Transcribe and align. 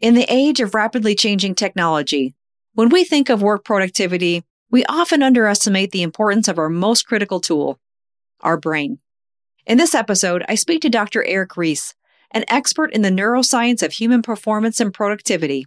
In 0.00 0.14
the 0.14 0.26
age 0.28 0.60
of 0.60 0.74
rapidly 0.74 1.14
changing 1.14 1.54
technology, 1.54 2.34
when 2.74 2.88
we 2.88 3.04
think 3.04 3.28
of 3.28 3.42
work 3.42 3.64
productivity, 3.64 4.42
we 4.70 4.84
often 4.86 5.22
underestimate 5.22 5.92
the 5.92 6.02
importance 6.02 6.48
of 6.48 6.58
our 6.58 6.68
most 6.68 7.06
critical 7.06 7.40
tool, 7.40 7.78
our 8.40 8.56
brain. 8.56 8.98
In 9.66 9.78
this 9.78 9.94
episode, 9.94 10.44
I 10.48 10.56
speak 10.56 10.82
to 10.82 10.90
Dr. 10.90 11.24
Eric 11.24 11.56
Ries, 11.56 11.94
an 12.32 12.44
expert 12.48 12.92
in 12.92 13.02
the 13.02 13.10
neuroscience 13.10 13.82
of 13.82 13.92
human 13.92 14.20
performance 14.20 14.80
and 14.80 14.92
productivity, 14.92 15.66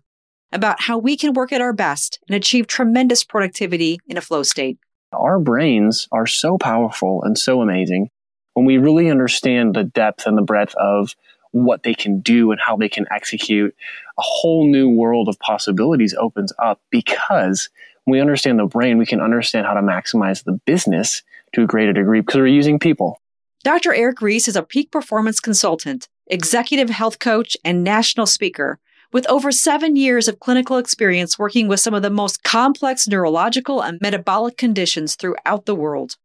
about 0.52 0.82
how 0.82 0.98
we 0.98 1.16
can 1.16 1.34
work 1.34 1.54
at 1.54 1.62
our 1.62 1.74
best 1.74 2.20
and 2.28 2.36
achieve 2.36 2.68
tremendous 2.68 3.24
productivity 3.24 4.00
in 4.08 4.18
a 4.18 4.22
flow 4.22 4.44
state. 4.44 4.78
Our 5.14 5.40
brains 5.40 6.08
are 6.12 6.28
so 6.28 6.58
powerful 6.58 7.24
and 7.24 7.38
so 7.38 7.62
amazing 7.62 8.10
when 8.54 8.66
we 8.66 8.78
really 8.78 9.10
understand 9.10 9.74
the 9.74 9.86
depth 9.86 10.28
and 10.28 10.38
the 10.38 10.42
breadth 10.42 10.76
of 10.76 11.16
what 11.52 11.84
they 11.84 11.94
can 11.94 12.20
do 12.22 12.52
and 12.52 12.60
how 12.60 12.76
they 12.76 12.90
can 12.90 13.06
execute, 13.12 13.76
a 14.18 14.22
whole 14.22 14.70
new 14.70 14.90
world 14.90 15.28
of 15.28 15.40
possibilities 15.40 16.14
opens 16.18 16.54
up 16.62 16.82
because 16.90 17.70
when 18.04 18.14
we 18.14 18.22
understand 18.22 18.60
the 18.60 18.66
brain, 18.66 18.98
we 18.98 19.06
can 19.06 19.22
understand 19.22 19.66
how 19.66 19.74
to 19.74 19.82
maximize 19.82 20.44
the 20.44 20.60
business 20.66 21.24
to 21.54 21.64
a 21.64 21.68
greater 21.68 21.94
degree 21.94 22.22
because 22.22 22.36
we're 22.36 22.48
using 22.48 22.80
people. 22.80 23.22
Dr. 23.64 23.94
Eric 23.94 24.22
Ries 24.22 24.48
is 24.48 24.56
a 24.56 24.64
peak 24.64 24.92
performance 24.92 25.40
consultant, 25.40 26.08
executive 26.28 26.90
health 26.90 27.20
coach, 27.20 27.58
and 27.66 27.84
national 27.84 28.26
speaker 28.26 28.80
with 29.12 29.28
over 29.30 29.52
seven 29.52 29.96
years 29.96 30.28
of 30.28 30.40
clinical 30.40 30.78
experience 30.78 31.40
working 31.40 31.68
with 31.68 31.80
some 31.80 31.94
of 31.94 32.02
the 32.02 32.10
most 32.10 32.44
complex 32.44 33.08
neurological 33.08 33.82
and 33.82 34.00
metabolic 34.02 34.58
conditions 34.58 35.16
throughout 35.16 35.66
the 35.66 35.76
world. 35.76 36.18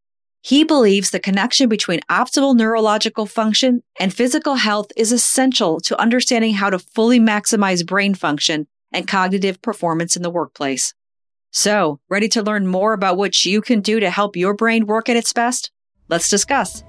He 0.44 0.64
believes 0.64 1.10
the 1.10 1.20
connection 1.20 1.68
between 1.68 2.00
optimal 2.10 2.56
neurological 2.56 3.26
function 3.26 3.84
and 4.00 4.12
physical 4.12 4.56
health 4.56 4.90
is 4.96 5.12
essential 5.12 5.78
to 5.82 6.00
understanding 6.00 6.54
how 6.54 6.68
to 6.68 6.80
fully 6.80 7.20
maximize 7.20 7.86
brain 7.86 8.14
function 8.14 8.66
and 8.92 9.06
cognitive 9.06 9.62
performance 9.62 10.16
in 10.16 10.22
the 10.22 10.30
workplace. 10.30 10.94
So, 11.52 12.00
ready 12.08 12.28
to 12.30 12.42
learn 12.42 12.66
more 12.66 12.92
about 12.92 13.16
what 13.16 13.44
you 13.44 13.60
can 13.60 13.80
do 13.80 14.00
to 14.00 14.10
help 14.10 14.34
your 14.36 14.52
brain 14.52 14.86
work 14.86 15.08
at 15.08 15.16
its 15.16 15.32
best? 15.32 15.70
Let's 16.08 16.28
discuss. 16.28 16.82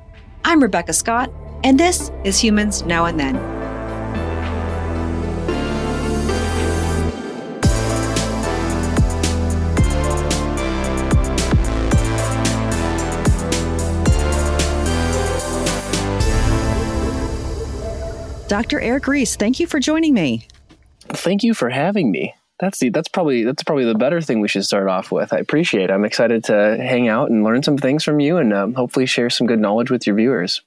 I'm 0.44 0.62
Rebecca 0.62 0.94
Scott, 0.94 1.32
and 1.64 1.80
this 1.80 2.12
is 2.24 2.40
Humans 2.40 2.84
Now 2.84 3.06
and 3.06 3.20
Then. 3.20 3.63
Dr. 18.54 18.80
Eric 18.80 19.08
Reese, 19.08 19.36
thank 19.36 19.60
you 19.60 19.66
for 19.66 19.80
joining 19.80 20.14
me. 20.14 20.46
Thank 21.10 21.42
you 21.42 21.56
for 21.56 21.72
having 21.72 22.12
me. 22.12 22.36
That's 22.60 22.78
the 22.78 22.90
that's 22.90 23.08
probably 23.08 23.44
that's 23.44 23.64
probably 23.64 23.84
the 23.84 23.96
better 23.96 24.22
thing 24.22 24.42
we 24.42 24.48
should 24.48 24.64
start 24.64 24.88
off 24.88 25.12
with. 25.12 25.34
I 25.34 25.38
appreciate. 25.38 25.86
it. 25.86 25.92
I'm 25.92 26.06
excited 26.06 26.44
to 26.44 26.78
hang 26.78 27.08
out 27.08 27.32
and 27.32 27.44
learn 27.44 27.64
some 27.64 27.80
things 27.80 28.04
from 28.04 28.20
you, 28.20 28.38
and 28.38 28.54
um, 28.54 28.76
hopefully 28.76 29.08
share 29.08 29.32
some 29.32 29.48
good 29.48 29.58
knowledge 29.58 29.90
with 29.90 30.06
your 30.06 30.16
viewers. 30.16 30.62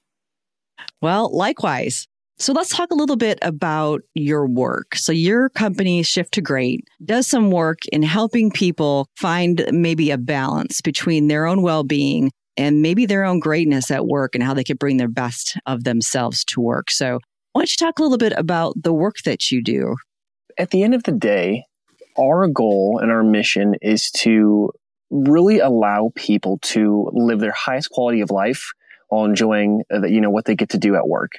Well, 1.00 1.32
likewise. 1.32 2.08
So 2.40 2.52
let's 2.52 2.70
talk 2.70 2.90
a 2.90 2.96
little 2.96 3.14
bit 3.14 3.38
about 3.40 4.02
your 4.14 4.48
work. 4.48 4.96
So 4.96 5.12
your 5.12 5.48
company 5.50 6.02
Shift 6.02 6.34
to 6.34 6.40
Great 6.40 6.88
does 7.04 7.28
some 7.28 7.52
work 7.52 7.86
in 7.92 8.02
helping 8.02 8.50
people 8.50 9.06
find 9.16 9.64
maybe 9.70 10.10
a 10.10 10.18
balance 10.18 10.80
between 10.80 11.28
their 11.28 11.46
own 11.46 11.62
well-being 11.62 12.32
and 12.56 12.82
maybe 12.82 13.06
their 13.06 13.22
own 13.22 13.38
greatness 13.38 13.92
at 13.92 14.06
work 14.06 14.34
and 14.34 14.42
how 14.42 14.54
they 14.54 14.64
could 14.64 14.80
bring 14.80 14.96
their 14.96 15.06
best 15.06 15.56
of 15.66 15.84
themselves 15.84 16.44
to 16.46 16.60
work. 16.60 16.90
So 16.90 17.20
why 17.56 17.60
don't 17.60 17.70
you 17.80 17.86
talk 17.86 17.98
a 17.98 18.02
little 18.02 18.18
bit 18.18 18.34
about 18.36 18.74
the 18.82 18.92
work 18.92 19.16
that 19.24 19.50
you 19.50 19.62
do? 19.62 19.96
At 20.58 20.72
the 20.72 20.82
end 20.82 20.94
of 20.94 21.04
the 21.04 21.12
day, 21.12 21.64
our 22.18 22.48
goal 22.48 22.98
and 23.00 23.10
our 23.10 23.22
mission 23.22 23.76
is 23.80 24.10
to 24.18 24.72
really 25.08 25.60
allow 25.60 26.12
people 26.14 26.58
to 26.64 27.08
live 27.14 27.40
their 27.40 27.54
highest 27.56 27.88
quality 27.88 28.20
of 28.20 28.30
life 28.30 28.72
while 29.08 29.24
enjoying 29.24 29.84
uh, 29.90 30.04
you 30.04 30.20
know 30.20 30.28
what 30.28 30.44
they 30.44 30.54
get 30.54 30.68
to 30.70 30.78
do 30.78 30.96
at 30.96 31.08
work. 31.08 31.32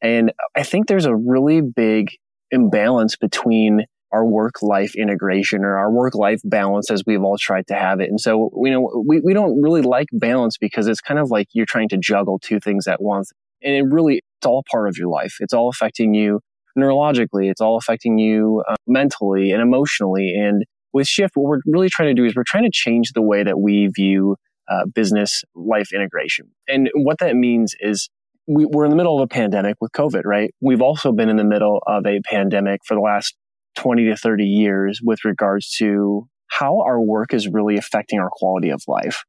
And 0.00 0.32
I 0.56 0.64
think 0.64 0.88
there's 0.88 1.04
a 1.04 1.14
really 1.14 1.60
big 1.60 2.10
imbalance 2.50 3.14
between 3.14 3.84
our 4.10 4.26
work 4.26 4.62
life 4.62 4.96
integration 4.96 5.62
or 5.62 5.76
our 5.78 5.92
work 5.92 6.16
life 6.16 6.40
balance 6.42 6.90
as 6.90 7.04
we've 7.06 7.22
all 7.22 7.38
tried 7.38 7.68
to 7.68 7.74
have 7.74 8.00
it. 8.00 8.10
And 8.10 8.20
so, 8.20 8.50
you 8.64 8.72
know, 8.72 9.04
we, 9.06 9.20
we 9.20 9.32
don't 9.32 9.62
really 9.62 9.82
like 9.82 10.08
balance 10.12 10.58
because 10.58 10.88
it's 10.88 11.00
kind 11.00 11.20
of 11.20 11.30
like 11.30 11.46
you're 11.52 11.66
trying 11.66 11.88
to 11.90 11.98
juggle 11.98 12.40
two 12.40 12.58
things 12.58 12.88
at 12.88 13.00
once. 13.00 13.30
And 13.62 13.76
it 13.76 13.84
really 13.84 14.22
it's 14.42 14.46
all 14.48 14.64
part 14.68 14.88
of 14.88 14.96
your 14.98 15.08
life. 15.08 15.36
It's 15.38 15.52
all 15.52 15.68
affecting 15.68 16.14
you 16.14 16.40
neurologically. 16.76 17.48
It's 17.48 17.60
all 17.60 17.76
affecting 17.76 18.18
you 18.18 18.64
uh, 18.68 18.74
mentally 18.88 19.52
and 19.52 19.62
emotionally. 19.62 20.34
And 20.34 20.64
with 20.92 21.06
Shift, 21.06 21.36
what 21.36 21.48
we're 21.48 21.60
really 21.64 21.88
trying 21.88 22.08
to 22.08 22.20
do 22.20 22.26
is 22.26 22.34
we're 22.34 22.42
trying 22.44 22.64
to 22.64 22.70
change 22.72 23.12
the 23.12 23.22
way 23.22 23.44
that 23.44 23.60
we 23.60 23.86
view 23.86 24.34
uh, 24.68 24.86
business 24.92 25.44
life 25.54 25.92
integration. 25.94 26.46
And 26.66 26.90
what 26.92 27.18
that 27.20 27.36
means 27.36 27.76
is 27.78 28.08
we, 28.48 28.66
we're 28.66 28.84
in 28.84 28.90
the 28.90 28.96
middle 28.96 29.16
of 29.16 29.22
a 29.22 29.28
pandemic 29.28 29.76
with 29.80 29.92
COVID, 29.92 30.22
right? 30.24 30.52
We've 30.60 30.82
also 30.82 31.12
been 31.12 31.28
in 31.28 31.36
the 31.36 31.44
middle 31.44 31.80
of 31.86 32.04
a 32.04 32.20
pandemic 32.24 32.80
for 32.84 32.94
the 32.94 33.00
last 33.00 33.36
20 33.76 34.06
to 34.06 34.16
30 34.16 34.44
years 34.44 35.00
with 35.04 35.24
regards 35.24 35.72
to 35.76 36.26
how 36.48 36.80
our 36.80 37.00
work 37.00 37.32
is 37.32 37.46
really 37.46 37.76
affecting 37.76 38.18
our 38.18 38.28
quality 38.30 38.70
of 38.70 38.82
life. 38.88 39.22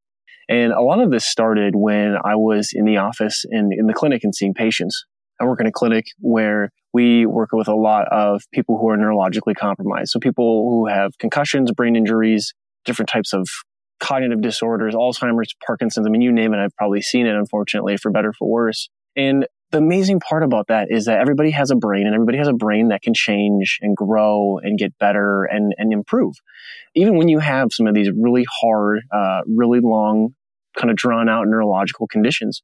And 0.50 0.74
a 0.74 0.82
lot 0.82 1.00
of 1.00 1.12
this 1.12 1.26
started 1.26 1.74
when 1.76 2.16
I 2.24 2.36
was 2.36 2.72
in 2.74 2.86
the 2.86 2.98
office 2.98 3.46
and 3.50 3.72
in 3.72 3.88
the 3.88 3.94
clinic 3.94 4.24
and 4.24 4.36
seeing 4.36 4.54
patients. 4.54 5.06
I 5.42 5.46
work 5.46 5.60
in 5.60 5.68
a 5.68 5.72
clinic 5.72 6.06
where 6.20 6.70
we 6.94 7.26
work 7.26 7.50
with 7.54 7.68
a 7.68 7.76
lot 7.76 8.08
of 8.12 8.44
people 8.54 8.78
who 8.78 8.90
are 8.90 8.98
neurologically 8.98 9.56
compromised. 9.56 10.12
So 10.12 10.20
people 10.20 10.70
who 10.70 10.88
have 10.88 11.18
concussions, 11.18 11.72
brain 11.72 11.96
injuries, 11.96 12.54
different 12.86 13.10
types 13.10 13.34
of 13.34 13.48
cognitive 14.00 14.42
disorders, 14.42 14.94
Alzheimer's, 14.94 15.56
Parkinson's. 15.66 16.06
I 16.06 16.10
mean, 16.10 16.22
you 16.22 16.32
name 16.32 16.54
it. 16.54 16.58
I've 16.58 16.76
probably 16.76 17.02
seen 17.02 17.26
it, 17.26 17.36
unfortunately, 17.36 17.98
for 17.98 18.12
better, 18.12 18.34
for 18.34 18.48
worse. 18.48 18.90
And 19.16 19.48
the 19.74 19.80
amazing 19.80 20.20
part 20.20 20.44
about 20.44 20.68
that 20.68 20.88
is 20.92 21.06
that 21.06 21.20
everybody 21.20 21.50
has 21.50 21.72
a 21.72 21.76
brain 21.76 22.06
and 22.06 22.14
everybody 22.14 22.38
has 22.38 22.48
a 22.48 22.54
brain 22.54 22.90
that 22.90 23.02
can 23.02 23.14
change 23.16 23.80
and 23.82 23.98
grow 23.98 24.60
and 24.62 24.78
get 24.78 24.96
better 25.00 25.46
and, 25.46 25.74
and 25.80 25.92
improve. 25.92 26.36
Even 26.96 27.18
when 27.18 27.28
you 27.28 27.40
have 27.40 27.70
some 27.72 27.88
of 27.88 27.96
these 27.96 28.10
really 28.16 28.46
hard, 28.62 29.02
uh, 29.12 29.42
really 29.48 29.80
long, 29.82 30.36
kind 30.78 30.92
of 30.92 30.96
drawn 30.96 31.28
out 31.28 31.48
neurological 31.48 32.08
conditions. 32.08 32.62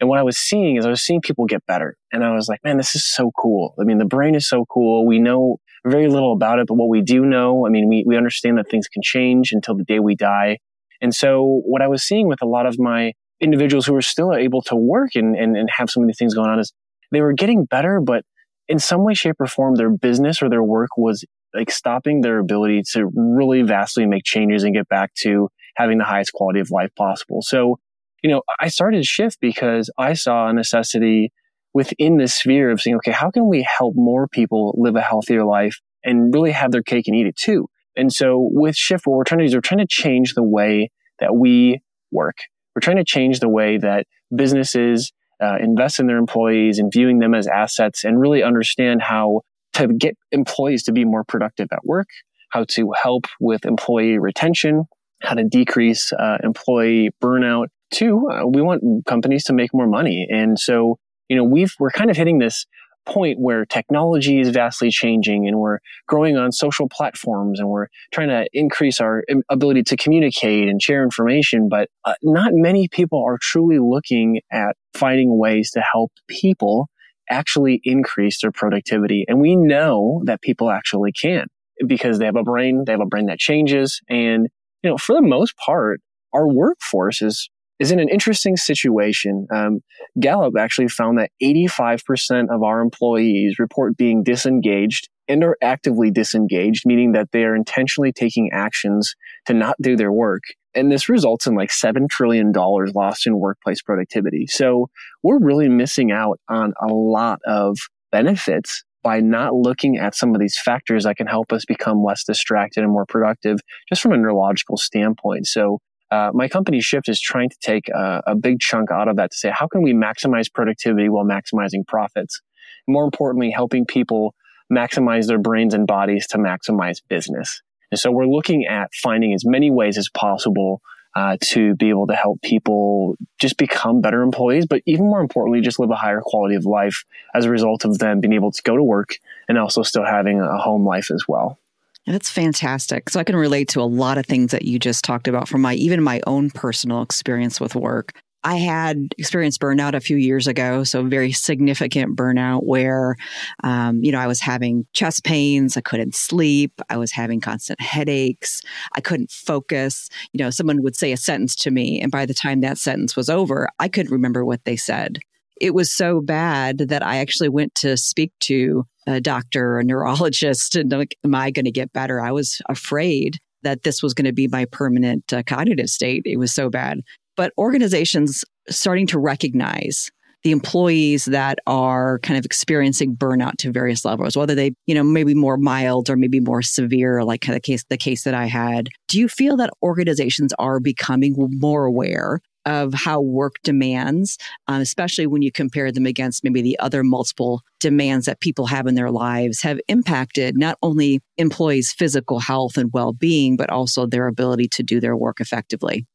And 0.00 0.08
what 0.08 0.18
I 0.18 0.22
was 0.22 0.36
seeing 0.36 0.76
is 0.76 0.84
I 0.84 0.90
was 0.90 1.02
seeing 1.02 1.22
people 1.22 1.46
get 1.46 1.64
better. 1.64 1.96
And 2.12 2.22
I 2.22 2.34
was 2.34 2.46
like, 2.46 2.60
man, 2.62 2.76
this 2.76 2.94
is 2.94 3.10
so 3.10 3.30
cool. 3.40 3.74
I 3.80 3.84
mean, 3.84 3.96
the 3.96 4.04
brain 4.04 4.34
is 4.34 4.46
so 4.46 4.66
cool. 4.66 5.06
We 5.06 5.18
know 5.18 5.56
very 5.86 6.08
little 6.08 6.34
about 6.34 6.58
it, 6.58 6.66
but 6.66 6.74
what 6.74 6.90
we 6.90 7.00
do 7.00 7.24
know, 7.24 7.66
I 7.66 7.70
mean, 7.70 7.88
we, 7.88 8.04
we 8.06 8.18
understand 8.18 8.58
that 8.58 8.68
things 8.70 8.86
can 8.86 9.02
change 9.02 9.52
until 9.52 9.74
the 9.74 9.84
day 9.84 9.98
we 9.98 10.14
die. 10.14 10.58
And 11.00 11.14
so 11.14 11.62
what 11.64 11.80
I 11.80 11.88
was 11.88 12.02
seeing 12.02 12.28
with 12.28 12.42
a 12.42 12.46
lot 12.46 12.66
of 12.66 12.78
my 12.78 13.14
individuals 13.40 13.86
who 13.86 13.92
were 13.92 14.02
still 14.02 14.34
able 14.34 14.62
to 14.62 14.76
work 14.76 15.10
and, 15.14 15.34
and, 15.36 15.56
and 15.56 15.68
have 15.76 15.90
so 15.90 16.00
many 16.00 16.12
things 16.12 16.34
going 16.34 16.50
on 16.50 16.58
is 16.58 16.72
they 17.10 17.20
were 17.20 17.32
getting 17.32 17.64
better, 17.64 18.00
but 18.00 18.24
in 18.68 18.78
some 18.78 19.04
way, 19.04 19.14
shape, 19.14 19.36
or 19.40 19.46
form, 19.46 19.74
their 19.74 19.90
business 19.90 20.42
or 20.42 20.48
their 20.48 20.62
work 20.62 20.90
was 20.96 21.24
like 21.54 21.70
stopping 21.70 22.20
their 22.20 22.38
ability 22.38 22.82
to 22.92 23.10
really 23.14 23.62
vastly 23.62 24.06
make 24.06 24.24
changes 24.24 24.62
and 24.62 24.74
get 24.74 24.88
back 24.88 25.12
to 25.14 25.48
having 25.76 25.98
the 25.98 26.04
highest 26.04 26.32
quality 26.32 26.60
of 26.60 26.70
life 26.70 26.90
possible. 26.96 27.42
So, 27.42 27.78
you 28.22 28.30
know, 28.30 28.42
I 28.60 28.68
started 28.68 29.04
Shift 29.04 29.38
because 29.40 29.90
I 29.98 30.12
saw 30.12 30.48
a 30.48 30.52
necessity 30.52 31.32
within 31.72 32.18
this 32.18 32.34
sphere 32.34 32.70
of 32.70 32.80
saying, 32.80 32.96
okay, 32.96 33.12
how 33.12 33.30
can 33.30 33.48
we 33.48 33.66
help 33.78 33.94
more 33.96 34.28
people 34.28 34.74
live 34.76 34.94
a 34.96 35.00
healthier 35.00 35.44
life 35.44 35.80
and 36.04 36.32
really 36.32 36.52
have 36.52 36.70
their 36.70 36.82
cake 36.82 37.08
and 37.08 37.16
eat 37.16 37.26
it 37.26 37.36
too? 37.36 37.66
And 37.96 38.12
so 38.12 38.48
with 38.52 38.76
Shift, 38.76 39.06
what 39.06 39.16
we're 39.16 39.24
trying 39.24 39.40
to 39.40 39.44
do 39.44 39.48
is 39.48 39.54
we're 39.54 39.60
trying 39.62 39.78
to 39.78 39.86
change 39.88 40.34
the 40.34 40.44
way 40.44 40.90
that 41.18 41.34
we 41.34 41.80
work. 42.12 42.36
We're 42.74 42.80
trying 42.80 42.98
to 42.98 43.04
change 43.04 43.40
the 43.40 43.48
way 43.48 43.78
that 43.78 44.06
businesses 44.34 45.12
uh, 45.42 45.56
invest 45.60 45.98
in 45.98 46.06
their 46.06 46.18
employees 46.18 46.78
and 46.78 46.92
viewing 46.92 47.18
them 47.18 47.34
as 47.34 47.46
assets 47.46 48.04
and 48.04 48.20
really 48.20 48.42
understand 48.42 49.02
how 49.02 49.40
to 49.74 49.88
get 49.88 50.16
employees 50.32 50.82
to 50.84 50.92
be 50.92 51.04
more 51.04 51.24
productive 51.24 51.68
at 51.72 51.84
work, 51.84 52.08
how 52.50 52.64
to 52.64 52.92
help 53.00 53.24
with 53.40 53.64
employee 53.64 54.18
retention, 54.18 54.84
how 55.22 55.34
to 55.34 55.44
decrease 55.44 56.12
uh, 56.12 56.38
employee 56.42 57.10
burnout. 57.22 57.66
Two, 57.90 58.28
uh, 58.30 58.46
we 58.46 58.62
want 58.62 58.82
companies 59.06 59.44
to 59.44 59.52
make 59.52 59.72
more 59.72 59.86
money. 59.86 60.26
And 60.30 60.58
so, 60.58 60.98
you 61.28 61.36
know, 61.36 61.44
we've, 61.44 61.74
we're 61.80 61.90
kind 61.90 62.10
of 62.10 62.16
hitting 62.16 62.38
this 62.38 62.66
point 63.06 63.38
where 63.38 63.64
technology 63.64 64.40
is 64.40 64.50
vastly 64.50 64.90
changing 64.90 65.46
and 65.46 65.58
we're 65.58 65.78
growing 66.06 66.36
on 66.36 66.52
social 66.52 66.88
platforms 66.88 67.58
and 67.58 67.68
we're 67.68 67.88
trying 68.12 68.28
to 68.28 68.46
increase 68.52 69.00
our 69.00 69.24
ability 69.48 69.82
to 69.84 69.96
communicate 69.96 70.68
and 70.68 70.82
share 70.82 71.02
information. 71.02 71.68
But 71.68 71.88
uh, 72.04 72.14
not 72.22 72.52
many 72.52 72.88
people 72.88 73.24
are 73.26 73.38
truly 73.40 73.78
looking 73.78 74.40
at 74.52 74.76
finding 74.94 75.38
ways 75.38 75.70
to 75.72 75.80
help 75.80 76.12
people 76.28 76.88
actually 77.30 77.80
increase 77.84 78.40
their 78.42 78.52
productivity. 78.52 79.24
And 79.28 79.40
we 79.40 79.56
know 79.56 80.22
that 80.24 80.42
people 80.42 80.70
actually 80.70 81.12
can 81.12 81.46
because 81.86 82.18
they 82.18 82.26
have 82.26 82.36
a 82.36 82.42
brain, 82.42 82.84
they 82.86 82.92
have 82.92 83.00
a 83.00 83.06
brain 83.06 83.26
that 83.26 83.38
changes. 83.38 84.00
And, 84.08 84.48
you 84.82 84.90
know, 84.90 84.98
for 84.98 85.14
the 85.14 85.22
most 85.22 85.56
part, 85.56 86.00
our 86.32 86.46
workforce 86.46 87.22
is 87.22 87.48
is 87.80 87.90
in 87.90 87.98
an 87.98 88.08
interesting 88.08 88.56
situation. 88.56 89.46
Um, 89.52 89.80
Gallup 90.20 90.54
actually 90.58 90.88
found 90.88 91.18
that 91.18 91.30
85% 91.42 92.54
of 92.54 92.62
our 92.62 92.80
employees 92.80 93.58
report 93.58 93.96
being 93.96 94.22
disengaged 94.22 95.08
and 95.26 95.42
are 95.42 95.56
actively 95.62 96.10
disengaged, 96.10 96.82
meaning 96.84 97.12
that 97.12 97.32
they 97.32 97.44
are 97.44 97.56
intentionally 97.56 98.12
taking 98.12 98.50
actions 98.52 99.14
to 99.46 99.54
not 99.54 99.76
do 99.80 99.96
their 99.96 100.12
work. 100.12 100.42
And 100.74 100.92
this 100.92 101.08
results 101.08 101.46
in 101.46 101.54
like 101.54 101.70
$7 101.70 102.08
trillion 102.08 102.52
lost 102.52 103.26
in 103.26 103.38
workplace 103.38 103.82
productivity. 103.82 104.46
So 104.46 104.88
we're 105.22 105.40
really 105.40 105.68
missing 105.68 106.12
out 106.12 106.38
on 106.48 106.74
a 106.80 106.92
lot 106.92 107.40
of 107.46 107.78
benefits 108.12 108.84
by 109.02 109.20
not 109.20 109.54
looking 109.54 109.96
at 109.96 110.14
some 110.14 110.34
of 110.34 110.40
these 110.40 110.58
factors 110.58 111.04
that 111.04 111.16
can 111.16 111.26
help 111.26 111.52
us 111.52 111.64
become 111.64 112.04
less 112.04 112.24
distracted 112.24 112.84
and 112.84 112.92
more 112.92 113.06
productive 113.06 113.58
just 113.88 114.02
from 114.02 114.12
a 114.12 114.16
neurological 114.16 114.76
standpoint. 114.76 115.46
So 115.46 115.78
uh, 116.10 116.30
my 116.34 116.48
company 116.48 116.80
shift 116.80 117.08
is 117.08 117.20
trying 117.20 117.48
to 117.48 117.56
take 117.60 117.88
a, 117.88 118.22
a, 118.26 118.34
big 118.34 118.58
chunk 118.58 118.90
out 118.90 119.08
of 119.08 119.16
that 119.16 119.30
to 119.30 119.36
say 119.36 119.50
how 119.50 119.66
can 119.66 119.82
we 119.82 119.92
maximize 119.92 120.52
productivity 120.52 121.08
while 121.08 121.24
maximizing 121.24 121.86
profits 121.86 122.40
more 122.88 123.04
importantly 123.04 123.50
helping 123.50 123.84
people 123.84 124.34
maximize 124.72 125.26
their 125.26 125.38
brains 125.38 125.74
and 125.74 125.86
bodies 125.86 126.26
to 126.26 126.38
maximize 126.38 127.00
business 127.08 127.62
and 127.90 127.98
so 127.98 128.10
we're 128.10 128.26
looking 128.26 128.66
at 128.66 128.92
finding 128.94 129.34
as 129.34 129.44
many 129.44 129.70
ways 129.70 129.98
as 129.98 130.08
possible 130.08 130.80
uh, 131.16 131.36
to 131.40 131.74
be 131.74 131.88
able 131.88 132.06
to 132.06 132.14
help 132.14 132.40
people 132.42 133.16
just 133.40 133.56
become 133.56 134.00
better 134.00 134.22
employees, 134.22 134.66
but 134.66 134.82
even 134.86 135.06
more 135.06 135.20
importantly, 135.20 135.60
just 135.60 135.78
live 135.78 135.90
a 135.90 135.96
higher 135.96 136.20
quality 136.22 136.54
of 136.54 136.64
life 136.64 137.04
as 137.34 137.44
a 137.44 137.50
result 137.50 137.84
of 137.84 137.98
them 137.98 138.20
being 138.20 138.32
able 138.32 138.52
to 138.52 138.62
go 138.62 138.76
to 138.76 138.82
work 138.82 139.16
and 139.48 139.58
also 139.58 139.82
still 139.82 140.04
having 140.04 140.40
a 140.40 140.58
home 140.58 140.86
life 140.86 141.10
as 141.10 141.24
well. 141.26 141.59
That's 142.06 142.30
fantastic. 142.30 143.10
So 143.10 143.20
I 143.20 143.24
can 143.24 143.36
relate 143.36 143.68
to 143.68 143.80
a 143.80 143.82
lot 143.82 144.18
of 144.18 144.26
things 144.26 144.52
that 144.52 144.64
you 144.64 144.78
just 144.78 145.04
talked 145.04 145.28
about 145.28 145.48
from 145.48 145.60
my 145.60 145.74
even 145.74 146.02
my 146.02 146.20
own 146.26 146.50
personal 146.50 147.02
experience 147.02 147.60
with 147.60 147.74
work. 147.74 148.12
I 148.42 148.56
had 148.56 149.14
experienced 149.18 149.60
burnout 149.60 149.94
a 149.94 150.00
few 150.00 150.16
years 150.16 150.46
ago, 150.46 150.82
so 150.82 151.04
very 151.04 151.30
significant 151.30 152.16
burnout 152.16 152.64
where, 152.64 153.16
um, 153.62 154.02
you 154.02 154.10
know, 154.10 154.18
I 154.18 154.26
was 154.26 154.40
having 154.40 154.86
chest 154.94 155.24
pains, 155.24 155.76
I 155.76 155.82
couldn't 155.82 156.14
sleep, 156.14 156.80
I 156.88 156.96
was 156.96 157.12
having 157.12 157.40
constant 157.42 157.82
headaches, 157.82 158.62
I 158.94 159.02
couldn't 159.02 159.30
focus. 159.30 160.08
You 160.32 160.38
know, 160.42 160.48
someone 160.48 160.82
would 160.82 160.96
say 160.96 161.12
a 161.12 161.18
sentence 161.18 161.54
to 161.56 161.70
me, 161.70 162.00
and 162.00 162.10
by 162.10 162.24
the 162.24 162.32
time 162.32 162.62
that 162.62 162.78
sentence 162.78 163.14
was 163.14 163.28
over, 163.28 163.68
I 163.78 163.88
couldn't 163.88 164.12
remember 164.12 164.42
what 164.42 164.64
they 164.64 164.76
said. 164.76 165.18
It 165.60 165.74
was 165.74 165.94
so 165.94 166.20
bad 166.20 166.78
that 166.78 167.04
I 167.04 167.18
actually 167.18 167.50
went 167.50 167.74
to 167.76 167.96
speak 167.96 168.32
to 168.40 168.84
a 169.06 169.20
doctor, 169.20 169.78
a 169.78 169.84
neurologist, 169.84 170.74
and 170.76 170.90
like, 170.90 171.16
am 171.24 171.34
I 171.34 171.50
going 171.50 171.64
to 171.66 171.70
get 171.70 171.92
better? 171.92 172.20
I 172.20 172.32
was 172.32 172.60
afraid 172.68 173.38
that 173.62 173.82
this 173.82 174.02
was 174.02 174.14
going 174.14 174.24
to 174.24 174.32
be 174.32 174.48
my 174.48 174.64
permanent 174.64 175.32
uh, 175.32 175.42
cognitive 175.46 175.88
state. 175.88 176.22
It 176.24 176.38
was 176.38 176.52
so 176.52 176.70
bad 176.70 177.00
but 177.40 177.54
organizations 177.56 178.44
starting 178.68 179.06
to 179.06 179.18
recognize 179.18 180.10
the 180.42 180.50
employees 180.50 181.24
that 181.24 181.58
are 181.66 182.18
kind 182.18 182.38
of 182.38 182.44
experiencing 182.44 183.16
burnout 183.16 183.56
to 183.56 183.72
various 183.72 184.04
levels, 184.04 184.36
whether 184.36 184.54
they, 184.54 184.72
you 184.86 184.94
know, 184.94 185.02
maybe 185.02 185.34
more 185.34 185.56
mild 185.56 186.10
or 186.10 186.16
maybe 186.16 186.38
more 186.38 186.60
severe, 186.60 187.24
like 187.24 187.46
the 187.46 187.58
case, 187.58 187.82
the 187.88 187.96
case 187.96 188.24
that 188.24 188.34
I 188.34 188.44
had. 188.44 188.90
Do 189.08 189.18
you 189.18 189.26
feel 189.26 189.56
that 189.56 189.70
organizations 189.82 190.52
are 190.58 190.80
becoming 190.80 191.34
more 191.38 191.86
aware 191.86 192.40
of 192.66 192.92
how 192.94 193.20
work 193.20 193.56
demands, 193.62 194.36
um, 194.68 194.80
especially 194.80 195.26
when 195.26 195.42
you 195.42 195.50
compare 195.50 195.90
them 195.90 196.06
against 196.06 196.44
maybe 196.44 196.62
the 196.62 196.78
other 196.78 197.02
multiple 197.02 197.62
demands 197.78 198.26
that 198.26 198.40
people 198.40 198.66
have 198.66 198.86
in 198.86 198.94
their 198.94 199.10
lives, 199.10 199.62
have 199.62 199.80
impacted 199.88 200.56
not 200.58 200.76
only 200.82 201.20
employees' 201.38 201.92
physical 201.92 202.38
health 202.38 202.76
and 202.76 202.90
well 202.92 203.12
being, 203.12 203.56
but 203.56 203.70
also 203.70 204.06
their 204.06 204.26
ability 204.26 204.68
to 204.68 204.82
do 204.82 205.00
their 205.00 205.16
work 205.16 205.40
effectively? 205.40 206.06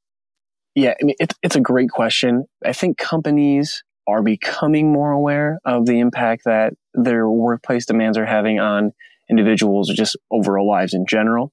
Yeah, 0.75 0.93
I 1.01 1.05
mean, 1.05 1.15
it's, 1.19 1.35
it's 1.41 1.55
a 1.55 1.61
great 1.61 1.89
question. 1.89 2.45
I 2.63 2.73
think 2.73 2.97
companies 2.97 3.83
are 4.07 4.21
becoming 4.21 4.91
more 4.91 5.11
aware 5.11 5.59
of 5.65 5.85
the 5.85 5.99
impact 5.99 6.43
that 6.45 6.73
their 6.93 7.27
workplace 7.27 7.85
demands 7.85 8.17
are 8.17 8.25
having 8.25 8.59
on 8.59 8.91
individuals 9.29 9.89
or 9.89 9.93
just 9.93 10.15
overall 10.29 10.67
lives 10.67 10.93
in 10.93 11.05
general. 11.07 11.51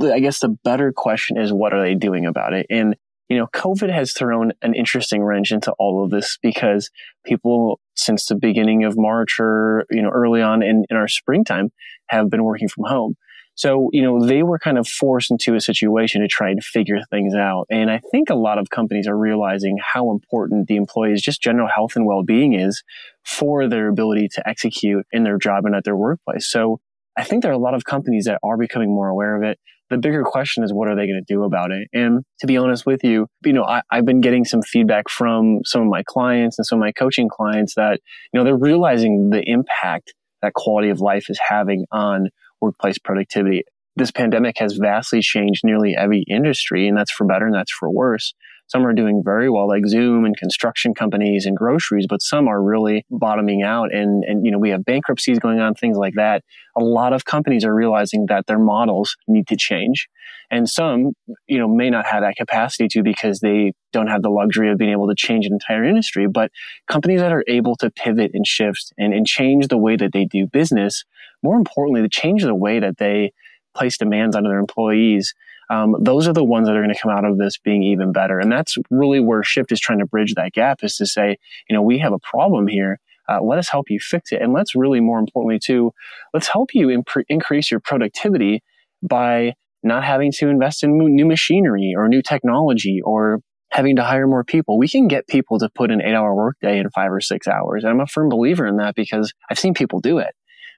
I 0.00 0.20
guess 0.20 0.38
the 0.38 0.56
better 0.64 0.92
question 0.92 1.36
is, 1.36 1.52
what 1.52 1.74
are 1.74 1.82
they 1.82 1.94
doing 1.94 2.24
about 2.26 2.54
it? 2.54 2.66
And, 2.70 2.96
you 3.30 3.38
know, 3.38 3.46
COVID 3.54 3.94
has 3.94 4.12
thrown 4.12 4.52
an 4.60 4.74
interesting 4.74 5.22
wrench 5.22 5.52
into 5.52 5.72
all 5.78 6.04
of 6.04 6.10
this 6.10 6.36
because 6.42 6.90
people 7.24 7.78
since 7.94 8.26
the 8.26 8.34
beginning 8.34 8.82
of 8.82 8.94
March 8.96 9.38
or, 9.38 9.86
you 9.88 10.02
know, 10.02 10.10
early 10.10 10.42
on 10.42 10.62
in, 10.64 10.84
in 10.90 10.96
our 10.96 11.06
springtime 11.06 11.70
have 12.08 12.28
been 12.28 12.42
working 12.42 12.68
from 12.68 12.84
home. 12.84 13.14
So, 13.54 13.88
you 13.92 14.02
know, 14.02 14.24
they 14.24 14.42
were 14.42 14.58
kind 14.58 14.78
of 14.78 14.88
forced 14.88 15.30
into 15.30 15.54
a 15.54 15.60
situation 15.60 16.22
to 16.22 16.28
try 16.28 16.50
and 16.50 16.62
figure 16.64 16.98
things 17.08 17.34
out. 17.34 17.66
And 17.70 17.88
I 17.90 18.00
think 18.10 18.30
a 18.30 18.34
lot 18.34 18.58
of 18.58 18.70
companies 18.70 19.06
are 19.06 19.16
realizing 19.16 19.78
how 19.80 20.10
important 20.10 20.66
the 20.66 20.76
employees' 20.76 21.22
just 21.22 21.40
general 21.40 21.68
health 21.68 21.94
and 21.94 22.06
well-being 22.06 22.54
is 22.54 22.82
for 23.24 23.68
their 23.68 23.88
ability 23.88 24.28
to 24.34 24.48
execute 24.48 25.06
in 25.12 25.22
their 25.22 25.38
job 25.38 25.66
and 25.66 25.74
at 25.76 25.84
their 25.84 25.96
workplace. 25.96 26.50
So 26.50 26.80
I 27.16 27.22
think 27.22 27.42
there 27.42 27.52
are 27.52 27.54
a 27.54 27.58
lot 27.58 27.74
of 27.74 27.84
companies 27.84 28.24
that 28.24 28.40
are 28.42 28.56
becoming 28.56 28.92
more 28.92 29.08
aware 29.08 29.36
of 29.36 29.42
it. 29.42 29.60
The 29.90 29.98
bigger 29.98 30.22
question 30.22 30.62
is 30.62 30.72
what 30.72 30.88
are 30.88 30.94
they 30.94 31.06
going 31.06 31.22
to 31.26 31.34
do 31.34 31.42
about 31.42 31.72
it? 31.72 31.88
And 31.92 32.24
to 32.40 32.46
be 32.46 32.56
honest 32.56 32.86
with 32.86 33.02
you, 33.02 33.26
you 33.44 33.52
know, 33.52 33.64
I, 33.64 33.82
have 33.90 34.04
been 34.04 34.20
getting 34.20 34.44
some 34.44 34.62
feedback 34.62 35.08
from 35.08 35.60
some 35.64 35.82
of 35.82 35.88
my 35.88 36.04
clients 36.06 36.58
and 36.58 36.66
some 36.66 36.78
of 36.78 36.80
my 36.80 36.92
coaching 36.92 37.28
clients 37.28 37.74
that, 37.74 38.00
you 38.32 38.38
know, 38.38 38.44
they're 38.44 38.56
realizing 38.56 39.30
the 39.30 39.42
impact 39.44 40.14
that 40.42 40.54
quality 40.54 40.90
of 40.90 41.00
life 41.00 41.28
is 41.28 41.38
having 41.48 41.86
on 41.90 42.28
workplace 42.60 42.98
productivity. 42.98 43.64
This 43.96 44.12
pandemic 44.12 44.58
has 44.58 44.74
vastly 44.74 45.20
changed 45.20 45.62
nearly 45.64 45.96
every 45.96 46.24
industry, 46.28 46.86
and 46.86 46.96
that's 46.96 47.10
for 47.10 47.26
better 47.26 47.46
and 47.46 47.54
that's 47.54 47.72
for 47.72 47.90
worse. 47.90 48.34
Some 48.70 48.86
are 48.86 48.92
doing 48.92 49.20
very 49.24 49.50
well, 49.50 49.66
like 49.66 49.84
Zoom 49.84 50.24
and 50.24 50.36
construction 50.36 50.94
companies 50.94 51.44
and 51.44 51.56
groceries, 51.56 52.06
but 52.08 52.22
some 52.22 52.46
are 52.46 52.62
really 52.62 53.04
bottoming 53.10 53.64
out. 53.64 53.92
And, 53.92 54.22
and, 54.22 54.46
you 54.46 54.52
know, 54.52 54.60
we 54.60 54.70
have 54.70 54.84
bankruptcies 54.84 55.40
going 55.40 55.58
on, 55.58 55.74
things 55.74 55.96
like 55.96 56.14
that. 56.14 56.44
A 56.76 56.80
lot 56.80 57.12
of 57.12 57.24
companies 57.24 57.64
are 57.64 57.74
realizing 57.74 58.26
that 58.28 58.46
their 58.46 58.60
models 58.60 59.16
need 59.26 59.48
to 59.48 59.56
change. 59.56 60.08
And 60.52 60.68
some, 60.68 61.14
you 61.48 61.58
know, 61.58 61.66
may 61.66 61.90
not 61.90 62.06
have 62.06 62.22
that 62.22 62.36
capacity 62.36 62.86
to 62.92 63.02
because 63.02 63.40
they 63.40 63.72
don't 63.92 64.06
have 64.06 64.22
the 64.22 64.30
luxury 64.30 64.70
of 64.70 64.78
being 64.78 64.92
able 64.92 65.08
to 65.08 65.16
change 65.16 65.46
an 65.46 65.52
entire 65.52 65.82
industry. 65.82 66.28
But 66.28 66.52
companies 66.86 67.22
that 67.22 67.32
are 67.32 67.44
able 67.48 67.74
to 67.78 67.90
pivot 67.90 68.30
and 68.34 68.46
shift 68.46 68.92
and, 68.96 69.12
and 69.12 69.26
change 69.26 69.66
the 69.66 69.78
way 69.78 69.96
that 69.96 70.12
they 70.12 70.26
do 70.26 70.46
business, 70.46 71.04
more 71.42 71.56
importantly, 71.56 72.02
to 72.02 72.08
change 72.08 72.44
the 72.44 72.54
way 72.54 72.78
that 72.78 72.98
they 72.98 73.32
place 73.74 73.98
demands 73.98 74.36
on 74.36 74.44
their 74.44 74.60
employees 74.60 75.34
um, 75.70 75.94
those 76.00 76.26
are 76.26 76.32
the 76.32 76.44
ones 76.44 76.66
that 76.66 76.74
are 76.74 76.82
going 76.82 76.92
to 76.92 77.00
come 77.00 77.12
out 77.12 77.24
of 77.24 77.38
this 77.38 77.56
being 77.56 77.84
even 77.84 78.10
better. 78.10 78.40
And 78.40 78.50
that's 78.50 78.76
really 78.90 79.20
where 79.20 79.44
Shift 79.44 79.70
is 79.70 79.80
trying 79.80 80.00
to 80.00 80.06
bridge 80.06 80.34
that 80.34 80.52
gap 80.52 80.82
is 80.82 80.96
to 80.96 81.06
say, 81.06 81.36
you 81.68 81.76
know, 81.76 81.80
we 81.82 81.98
have 81.98 82.12
a 82.12 82.18
problem 82.18 82.66
here. 82.66 82.98
Uh, 83.28 83.40
let 83.40 83.58
us 83.58 83.68
help 83.68 83.88
you 83.88 84.00
fix 84.00 84.32
it. 84.32 84.42
And 84.42 84.52
let's 84.52 84.74
really, 84.74 84.98
more 84.98 85.20
importantly, 85.20 85.60
too, 85.64 85.92
let's 86.34 86.48
help 86.48 86.74
you 86.74 86.90
imp- 86.90 87.24
increase 87.28 87.70
your 87.70 87.78
productivity 87.78 88.64
by 89.00 89.54
not 89.84 90.02
having 90.02 90.32
to 90.32 90.48
invest 90.48 90.82
in 90.82 90.98
new 90.98 91.24
machinery 91.24 91.94
or 91.96 92.08
new 92.08 92.20
technology 92.20 93.00
or 93.04 93.40
having 93.70 93.94
to 93.94 94.02
hire 94.02 94.26
more 94.26 94.42
people. 94.42 94.76
We 94.76 94.88
can 94.88 95.06
get 95.06 95.28
people 95.28 95.60
to 95.60 95.68
put 95.72 95.92
an 95.92 96.02
eight 96.02 96.14
hour 96.14 96.34
workday 96.34 96.80
in 96.80 96.90
five 96.90 97.12
or 97.12 97.20
six 97.20 97.46
hours. 97.46 97.84
And 97.84 97.92
I'm 97.92 98.00
a 98.00 98.06
firm 98.08 98.28
believer 98.28 98.66
in 98.66 98.78
that 98.78 98.96
because 98.96 99.32
I've 99.48 99.58
seen 99.60 99.74
people 99.74 100.00
do 100.00 100.18
it. 100.18 100.34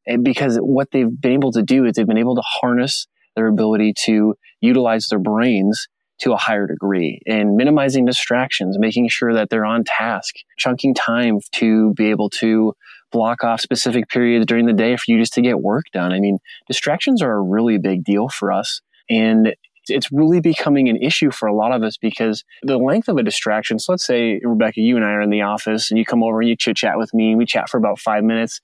And 0.07 0.23
because 0.23 0.59
what 0.59 0.91
they've 0.91 1.21
been 1.21 1.33
able 1.33 1.53
to 1.53 1.63
do 1.63 1.87
is 1.87 1.95
they've 1.95 2.07
been 2.07 2.19
able 2.19 2.35
to 2.35 2.43
harness 2.45 3.07
their 3.37 3.47
ability 3.47 3.95
to 4.05 4.35
utilize 4.61 5.09
their 5.09 5.19
brains 5.19 5.89
to 6.21 6.33
a 6.33 6.37
higher 6.37 6.67
degree 6.67 7.21
and 7.27 7.57
minimizing 7.57 8.05
distractions, 8.05 8.79
making 8.79 9.09
sure 9.09 9.35
that 9.35 9.51
they're 9.51 9.65
on 9.65 9.83
task, 9.85 10.35
chunking 10.57 10.95
time 10.95 11.39
to 11.53 11.93
be 11.95 12.11
able 12.11 12.31
to 12.31 12.73
block 13.11 13.45
off 13.45 13.61
specific 13.61 14.09
periods 14.09 14.47
during 14.47 14.67
the 14.67 14.73
day 14.73 14.97
for 14.97 15.05
you 15.09 15.19
just 15.19 15.35
to 15.35 15.43
get 15.43 15.61
work 15.61 15.85
done. 15.93 16.13
I 16.13 16.21
mean, 16.21 16.39
distractions 16.67 17.23
are 17.23 17.33
a 17.33 17.43
really 17.43 17.79
big 17.79 18.05
deal 18.05 18.29
for 18.29 18.53
us. 18.53 18.81
And 19.11 19.55
it's 19.89 20.13
really 20.13 20.41
becoming 20.41 20.89
an 20.89 20.97
issue 20.97 21.31
for 21.31 21.49
a 21.49 21.55
lot 21.55 21.73
of 21.73 21.83
us 21.83 21.97
because 21.97 22.45
the 22.63 22.79
length 22.79 23.09
of 23.09 23.17
a 23.17 23.23
distraction. 23.23 23.79
So 23.79 23.93
let's 23.93 24.07
say, 24.07 24.41
Rebecca, 24.45 24.81
you 24.81 24.97
and 24.97 25.05
I 25.05 25.11
are 25.11 25.21
in 25.21 25.31
the 25.31 25.43
office 25.43 25.91
and 25.91 25.99
you 25.99 26.05
come 26.05 26.23
over 26.23 26.41
and 26.41 26.49
you 26.49 26.57
chit 26.57 26.77
chat 26.77 26.99
with 26.99 27.13
me. 27.13 27.31
and 27.31 27.39
We 27.39 27.47
chat 27.47 27.69
for 27.69 27.79
about 27.79 27.99
five 27.99 28.23
minutes. 28.23 28.61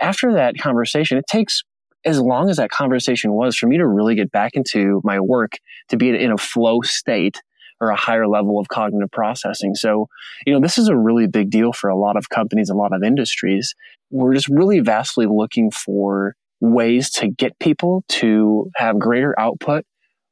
After 0.00 0.32
that 0.34 0.58
conversation, 0.58 1.16
it 1.16 1.26
takes 1.28 1.62
as 2.08 2.18
long 2.20 2.48
as 2.48 2.56
that 2.56 2.70
conversation 2.70 3.32
was 3.32 3.54
for 3.54 3.66
me 3.66 3.76
to 3.76 3.86
really 3.86 4.14
get 4.14 4.32
back 4.32 4.54
into 4.54 5.00
my 5.04 5.20
work, 5.20 5.52
to 5.90 5.96
be 5.96 6.08
in 6.08 6.32
a 6.32 6.38
flow 6.38 6.80
state 6.80 7.42
or 7.80 7.90
a 7.90 7.96
higher 7.96 8.26
level 8.26 8.58
of 8.58 8.68
cognitive 8.68 9.10
processing. 9.10 9.74
So, 9.74 10.08
you 10.46 10.52
know, 10.52 10.60
this 10.60 10.78
is 10.78 10.88
a 10.88 10.96
really 10.96 11.26
big 11.26 11.50
deal 11.50 11.72
for 11.72 11.90
a 11.90 11.96
lot 11.96 12.16
of 12.16 12.28
companies, 12.30 12.70
a 12.70 12.74
lot 12.74 12.92
of 12.92 13.02
industries. 13.02 13.74
We're 14.10 14.34
just 14.34 14.48
really 14.48 14.80
vastly 14.80 15.26
looking 15.26 15.70
for 15.70 16.34
ways 16.60 17.10
to 17.10 17.28
get 17.28 17.58
people 17.58 18.04
to 18.08 18.70
have 18.76 18.98
greater 18.98 19.38
output 19.38 19.84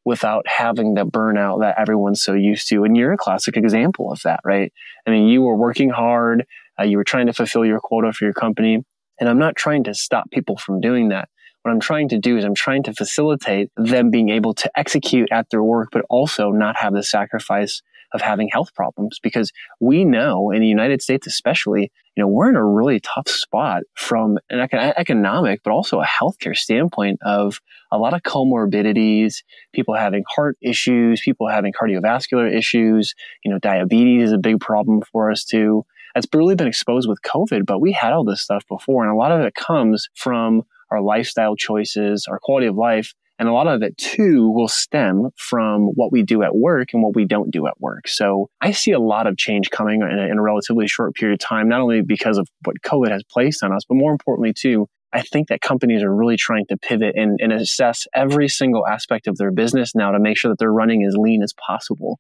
without 0.05 0.47
having 0.49 0.95
the 0.95 1.05
burnout 1.05 1.61
that 1.61 1.79
everyone's 1.79 2.23
so 2.23 2.33
used 2.33 2.69
to. 2.69 2.85
And 2.85 2.97
you're 2.97 3.13
a 3.13 3.19
classic 3.19 3.57
example 3.57 4.11
of 4.11 4.21
that, 4.25 4.41
right? 4.45 4.73
I 5.07 5.11
mean, 5.11 5.29
you 5.29 5.43
were 5.43 5.57
working 5.57 5.91
hard, 5.91 6.47
uh, 6.81 6.85
you 6.85 6.97
were 6.97 7.05
trying 7.05 7.27
to 7.27 7.33
fulfill 7.33 7.67
your 7.67 7.81
quota 7.81 8.13
for 8.13 8.25
your 8.25 8.35
company. 8.35 8.83
And 9.21 9.29
I'm 9.29 9.39
not 9.39 9.57
trying 9.57 9.85
to 9.85 9.95
stop 9.95 10.31
people 10.31 10.57
from 10.57 10.81
doing 10.81 11.09
that. 11.09 11.29
What 11.67 11.73
I'm 11.73 11.81
trying 11.81 12.11
to 12.11 12.19
do 12.21 12.37
is 12.37 12.45
I'm 12.45 12.55
trying 12.55 12.85
to 12.85 12.95
facilitate 12.95 13.73
them 13.77 14.13
being 14.13 14.29
able 14.29 14.55
to 14.55 14.71
execute 14.79 15.29
at 15.33 15.51
their 15.51 15.65
work, 15.65 15.89
but 15.91 16.05
also 16.09 16.53
not 16.53 16.77
have 16.77 16.93
the 16.93 17.03
sacrifice 17.03 17.83
of 18.13 18.21
having 18.21 18.49
health 18.53 18.73
problems 18.73 19.19
because 19.21 19.51
we 19.81 20.05
know 20.05 20.53
in 20.53 20.61
the 20.61 20.69
United 20.69 21.03
States, 21.03 21.27
especially, 21.27 21.91
you 22.15 22.23
know, 22.23 22.29
we're 22.29 22.51
in 22.51 22.55
a 22.55 22.65
really 22.65 23.01
tough 23.01 23.27
spot 23.27 23.83
from 23.97 24.39
an 24.49 24.61
economic, 24.97 25.61
but 25.65 25.73
also 25.73 26.01
a 26.01 26.07
healthcare 26.07 26.57
standpoint 26.57 27.19
of 27.27 27.61
a 27.91 27.99
lot 27.99 28.15
of 28.15 28.23
comorbidities, 28.23 29.43
people 29.75 29.97
having 29.97 30.23
heart 30.37 30.57
issues, 30.63 31.21
people 31.21 31.49
having 31.49 31.73
cardiovascular 31.73 32.49
issues, 32.49 33.17
you 33.45 33.51
know, 33.51 33.59
diabetes 33.59 34.29
is 34.29 34.33
a 34.33 34.39
big 34.39 34.61
problem 34.61 35.03
for 35.11 35.33
us 35.33 35.45
too. 35.45 35.85
It's 36.15 36.29
really 36.33 36.55
been 36.55 36.69
exposed 36.69 37.09
with 37.09 37.23
COVID, 37.23 37.67
but 37.67 37.81
we 37.81 37.91
had 37.91 38.13
all 38.13 38.23
this 38.23 38.41
stuff 38.41 38.63
before. 38.69 39.03
And 39.03 39.13
a 39.13 39.17
lot 39.17 39.33
of 39.33 39.41
it 39.41 39.57
comes 39.57 40.09
from 40.15 40.63
our 40.91 41.01
lifestyle 41.01 41.57
choices, 41.57 42.27
our 42.29 42.39
quality 42.41 42.67
of 42.67 42.77
life, 42.77 43.13
and 43.39 43.49
a 43.49 43.53
lot 43.53 43.67
of 43.67 43.83
it 43.83 43.97
too 43.99 44.51
will 44.51 44.69
stem 44.69 45.29
from 45.37 45.89
what 45.95 46.11
we 46.11 46.23
do 46.23 46.43
at 46.43 46.57
work 46.57 46.89
and 46.93 47.03
what 47.03 47.15
we 47.15 47.27
don't 47.27 47.51
do 47.51 47.67
at 47.67 47.79
work. 47.81 48.09
So 48.09 48.49
I 48.61 48.71
see 48.71 48.93
a 48.93 48.99
lot 48.99 49.27
of 49.27 49.37
change 49.37 49.71
coming 49.71 50.01
in 50.01 50.19
a, 50.19 50.23
in 50.23 50.39
a 50.39 50.43
relatively 50.43 50.89
short 50.89 51.15
period 51.15 51.35
of 51.35 51.47
time, 51.47 51.69
not 51.69 51.81
only 51.81 52.01
because 52.01 52.39
of 52.39 52.49
what 52.65 52.77
COVID 52.85 53.11
has 53.11 53.23
placed 53.31 53.63
on 53.63 53.73
us, 53.73 53.83
but 53.87 53.97
more 53.97 54.13
importantly 54.13 54.55
too, 54.55 54.89
I 55.13 55.23
think 55.23 55.49
that 55.49 55.61
companies 55.61 56.03
are 56.03 56.15
really 56.15 56.37
trying 56.37 56.67
to 56.69 56.77
pivot 56.77 57.15
and, 57.17 57.39
and, 57.41 57.53
assess 57.53 58.07
every 58.15 58.49
single 58.49 58.87
aspect 58.87 59.27
of 59.29 59.37
their 59.37 59.53
business 59.53 59.95
now 59.95 60.11
to 60.11 60.19
make 60.19 60.37
sure 60.37 60.51
that 60.51 60.59
they're 60.59 60.73
running 60.73 61.05
as 61.05 61.15
lean 61.17 61.43
as 61.43 61.55
possible. 61.55 62.19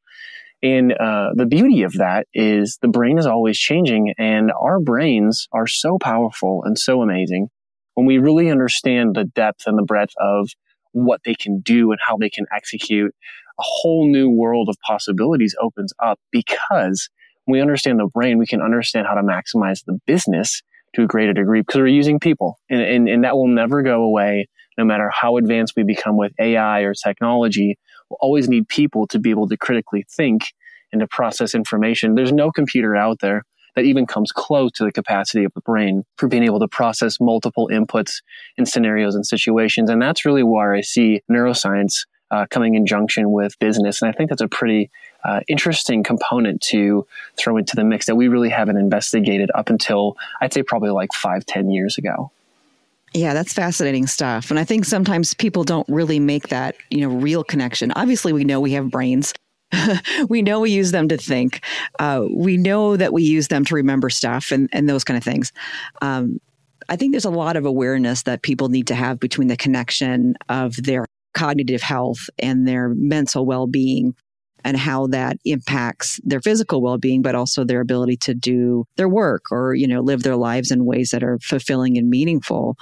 And 0.62 0.92
uh, 0.92 1.30
the 1.34 1.46
beauty 1.46 1.82
of 1.82 1.94
that 1.94 2.26
is 2.32 2.78
the 2.80 2.88
brain 2.88 3.18
is 3.18 3.26
always 3.26 3.58
changing, 3.58 4.14
and 4.18 4.50
our 4.50 4.80
brains 4.80 5.48
are 5.52 5.66
so 5.66 5.98
powerful 5.98 6.62
and 6.64 6.78
so 6.78 7.02
amazing. 7.02 7.48
When 7.96 8.06
we 8.06 8.18
really 8.18 8.50
understand 8.50 9.16
the 9.16 9.24
depth 9.24 9.62
and 9.66 9.76
the 9.76 9.82
breadth 9.82 10.12
of 10.20 10.50
what 10.92 11.22
they 11.24 11.34
can 11.34 11.60
do 11.60 11.90
and 11.90 12.00
how 12.06 12.16
they 12.16 12.30
can 12.30 12.44
execute, 12.54 13.14
a 13.58 13.62
whole 13.62 14.10
new 14.10 14.28
world 14.28 14.68
of 14.68 14.76
possibilities 14.86 15.56
opens 15.60 15.92
up 16.02 16.20
because 16.30 17.08
we 17.46 17.60
understand 17.60 17.98
the 17.98 18.08
brain, 18.12 18.38
we 18.38 18.46
can 18.46 18.60
understand 18.60 19.06
how 19.06 19.14
to 19.14 19.22
maximize 19.22 19.82
the 19.86 19.98
business 20.06 20.62
to 20.94 21.02
a 21.04 21.06
greater 21.06 21.32
degree 21.32 21.62
because 21.62 21.76
we're 21.76 21.86
using 21.86 22.20
people 22.20 22.58
and, 22.68 22.82
and, 22.82 23.08
and 23.08 23.24
that 23.24 23.34
will 23.34 23.48
never 23.48 23.82
go 23.82 24.02
away 24.02 24.46
no 24.76 24.84
matter 24.84 25.10
how 25.10 25.38
advanced 25.38 25.72
we 25.74 25.82
become 25.82 26.18
with 26.18 26.32
AI 26.38 26.80
or 26.80 26.92
technology. 26.92 27.78
We'll 28.10 28.18
always 28.20 28.46
need 28.46 28.68
people 28.68 29.06
to 29.08 29.18
be 29.18 29.30
able 29.30 29.48
to 29.48 29.56
critically 29.56 30.04
think 30.10 30.52
and 30.92 31.00
to 31.00 31.06
process 31.06 31.54
information. 31.54 32.14
There's 32.14 32.32
no 32.32 32.50
computer 32.50 32.94
out 32.94 33.20
there 33.20 33.42
that 33.76 33.84
even 33.84 34.06
comes 34.06 34.32
close 34.32 34.72
to 34.72 34.84
the 34.84 34.90
capacity 34.90 35.44
of 35.44 35.52
the 35.54 35.60
brain 35.60 36.04
for 36.16 36.26
being 36.26 36.42
able 36.42 36.58
to 36.58 36.68
process 36.68 37.20
multiple 37.20 37.68
inputs 37.70 38.22
in 38.56 38.66
scenarios 38.66 39.14
and 39.14 39.24
situations. 39.24 39.88
And 39.88 40.02
that's 40.02 40.24
really 40.24 40.42
where 40.42 40.74
I 40.74 40.80
see 40.80 41.22
neuroscience 41.30 42.06
uh, 42.30 42.46
coming 42.50 42.74
in 42.74 42.86
junction 42.86 43.30
with 43.30 43.58
business. 43.60 44.02
And 44.02 44.08
I 44.08 44.12
think 44.12 44.30
that's 44.30 44.42
a 44.42 44.48
pretty 44.48 44.90
uh, 45.24 45.40
interesting 45.48 46.02
component 46.02 46.60
to 46.62 47.06
throw 47.36 47.56
into 47.56 47.76
the 47.76 47.84
mix 47.84 48.06
that 48.06 48.16
we 48.16 48.28
really 48.28 48.48
haven't 48.48 48.76
investigated 48.76 49.50
up 49.54 49.70
until 49.70 50.16
I'd 50.40 50.52
say 50.52 50.62
probably 50.62 50.90
like 50.90 51.12
five, 51.12 51.46
ten 51.46 51.70
years 51.70 51.98
ago. 51.98 52.30
Yeah, 53.12 53.34
that's 53.34 53.52
fascinating 53.52 54.06
stuff. 54.06 54.50
And 54.50 54.58
I 54.58 54.64
think 54.64 54.84
sometimes 54.84 55.32
people 55.32 55.64
don't 55.64 55.88
really 55.88 56.20
make 56.20 56.48
that, 56.48 56.76
you 56.90 57.00
know, 57.00 57.14
real 57.14 57.44
connection. 57.44 57.92
Obviously, 57.92 58.32
we 58.32 58.44
know 58.44 58.60
we 58.60 58.72
have 58.72 58.90
brains. 58.90 59.32
we 60.28 60.42
know 60.42 60.60
we 60.60 60.70
use 60.70 60.92
them 60.92 61.08
to 61.08 61.16
think. 61.16 61.64
Uh, 61.98 62.24
we 62.30 62.56
know 62.56 62.96
that 62.96 63.12
we 63.12 63.22
use 63.22 63.48
them 63.48 63.64
to 63.64 63.74
remember 63.74 64.10
stuff 64.10 64.50
and, 64.50 64.68
and 64.72 64.88
those 64.88 65.04
kind 65.04 65.16
of 65.16 65.24
things. 65.24 65.52
Um, 66.02 66.40
I 66.88 66.96
think 66.96 67.12
there's 67.12 67.24
a 67.24 67.30
lot 67.30 67.56
of 67.56 67.66
awareness 67.66 68.22
that 68.24 68.42
people 68.42 68.68
need 68.68 68.86
to 68.88 68.94
have 68.94 69.18
between 69.18 69.48
the 69.48 69.56
connection 69.56 70.34
of 70.48 70.76
their 70.76 71.06
cognitive 71.34 71.82
health 71.82 72.30
and 72.38 72.66
their 72.66 72.90
mental 72.90 73.44
well 73.44 73.66
being 73.66 74.14
and 74.64 74.76
how 74.76 75.06
that 75.06 75.38
impacts 75.44 76.18
their 76.24 76.40
physical 76.40 76.82
well-being 76.82 77.22
but 77.22 77.34
also 77.34 77.62
their 77.62 77.80
ability 77.80 78.16
to 78.16 78.34
do 78.34 78.84
their 78.96 79.08
work 79.08 79.42
or 79.52 79.74
you 79.74 79.86
know 79.86 80.00
live 80.00 80.22
their 80.22 80.36
lives 80.36 80.70
in 80.70 80.84
ways 80.84 81.10
that 81.10 81.22
are 81.22 81.38
fulfilling 81.40 81.98
and 81.98 82.08
meaningful 82.08 82.76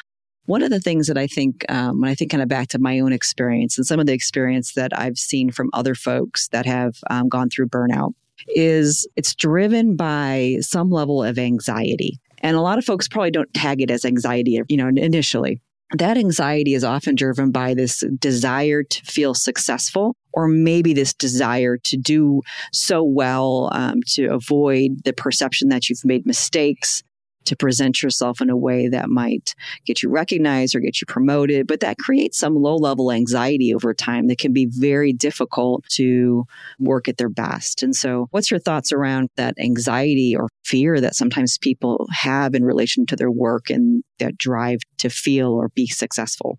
one 0.46 0.62
of 0.62 0.70
the 0.70 0.80
things 0.80 1.06
that 1.06 1.18
I 1.18 1.26
think, 1.26 1.64
um, 1.70 2.00
when 2.00 2.10
I 2.10 2.14
think 2.14 2.30
kind 2.30 2.42
of 2.42 2.48
back 2.48 2.68
to 2.68 2.78
my 2.78 3.00
own 3.00 3.12
experience 3.12 3.78
and 3.78 3.86
some 3.86 4.00
of 4.00 4.06
the 4.06 4.12
experience 4.12 4.74
that 4.74 4.96
I've 4.96 5.18
seen 5.18 5.50
from 5.50 5.70
other 5.72 5.94
folks 5.94 6.48
that 6.48 6.66
have 6.66 6.96
um, 7.10 7.28
gone 7.28 7.48
through 7.48 7.68
burnout, 7.68 8.12
is 8.48 9.06
it's 9.16 9.34
driven 9.34 9.96
by 9.96 10.56
some 10.60 10.90
level 10.90 11.22
of 11.22 11.38
anxiety. 11.38 12.18
And 12.40 12.56
a 12.56 12.60
lot 12.60 12.78
of 12.78 12.84
folks 12.84 13.08
probably 13.08 13.30
don't 13.30 13.52
tag 13.54 13.80
it 13.80 13.90
as 13.90 14.04
anxiety, 14.04 14.60
you 14.68 14.76
know, 14.76 14.88
initially. 14.88 15.60
That 15.96 16.18
anxiety 16.18 16.74
is 16.74 16.82
often 16.82 17.14
driven 17.14 17.52
by 17.52 17.74
this 17.74 18.02
desire 18.18 18.82
to 18.82 19.02
feel 19.02 19.32
successful, 19.32 20.16
or 20.32 20.48
maybe 20.48 20.92
this 20.92 21.14
desire 21.14 21.76
to 21.78 21.96
do 21.96 22.42
so 22.72 23.02
well 23.02 23.70
um, 23.72 24.00
to 24.08 24.26
avoid 24.26 25.04
the 25.04 25.12
perception 25.12 25.68
that 25.68 25.88
you've 25.88 26.04
made 26.04 26.26
mistakes, 26.26 27.02
to 27.44 27.56
present 27.56 28.02
yourself 28.02 28.40
in 28.40 28.50
a 28.50 28.56
way 28.56 28.88
that 28.88 29.08
might 29.08 29.54
get 29.84 30.02
you 30.02 30.08
recognized 30.08 30.74
or 30.74 30.80
get 30.80 31.00
you 31.00 31.06
promoted, 31.06 31.66
but 31.66 31.80
that 31.80 31.98
creates 31.98 32.38
some 32.38 32.54
low 32.54 32.76
level 32.76 33.12
anxiety 33.12 33.74
over 33.74 33.94
time 33.94 34.26
that 34.28 34.38
can 34.38 34.52
be 34.52 34.66
very 34.66 35.12
difficult 35.12 35.84
to 35.88 36.44
work 36.78 37.08
at 37.08 37.16
their 37.16 37.28
best. 37.28 37.82
And 37.82 37.94
so, 37.94 38.28
what's 38.30 38.50
your 38.50 38.60
thoughts 38.60 38.92
around 38.92 39.30
that 39.36 39.54
anxiety 39.58 40.34
or 40.36 40.48
fear 40.64 41.00
that 41.00 41.14
sometimes 41.14 41.58
people 41.58 42.06
have 42.12 42.54
in 42.54 42.64
relation 42.64 43.06
to 43.06 43.16
their 43.16 43.30
work 43.30 43.70
and 43.70 44.02
that 44.18 44.38
drive 44.38 44.78
to 44.98 45.10
feel 45.10 45.52
or 45.52 45.68
be 45.70 45.86
successful? 45.86 46.58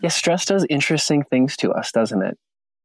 Yeah, 0.00 0.10
stress 0.10 0.44
does 0.44 0.66
interesting 0.68 1.24
things 1.24 1.56
to 1.58 1.70
us, 1.70 1.92
doesn't 1.92 2.22
it? 2.22 2.38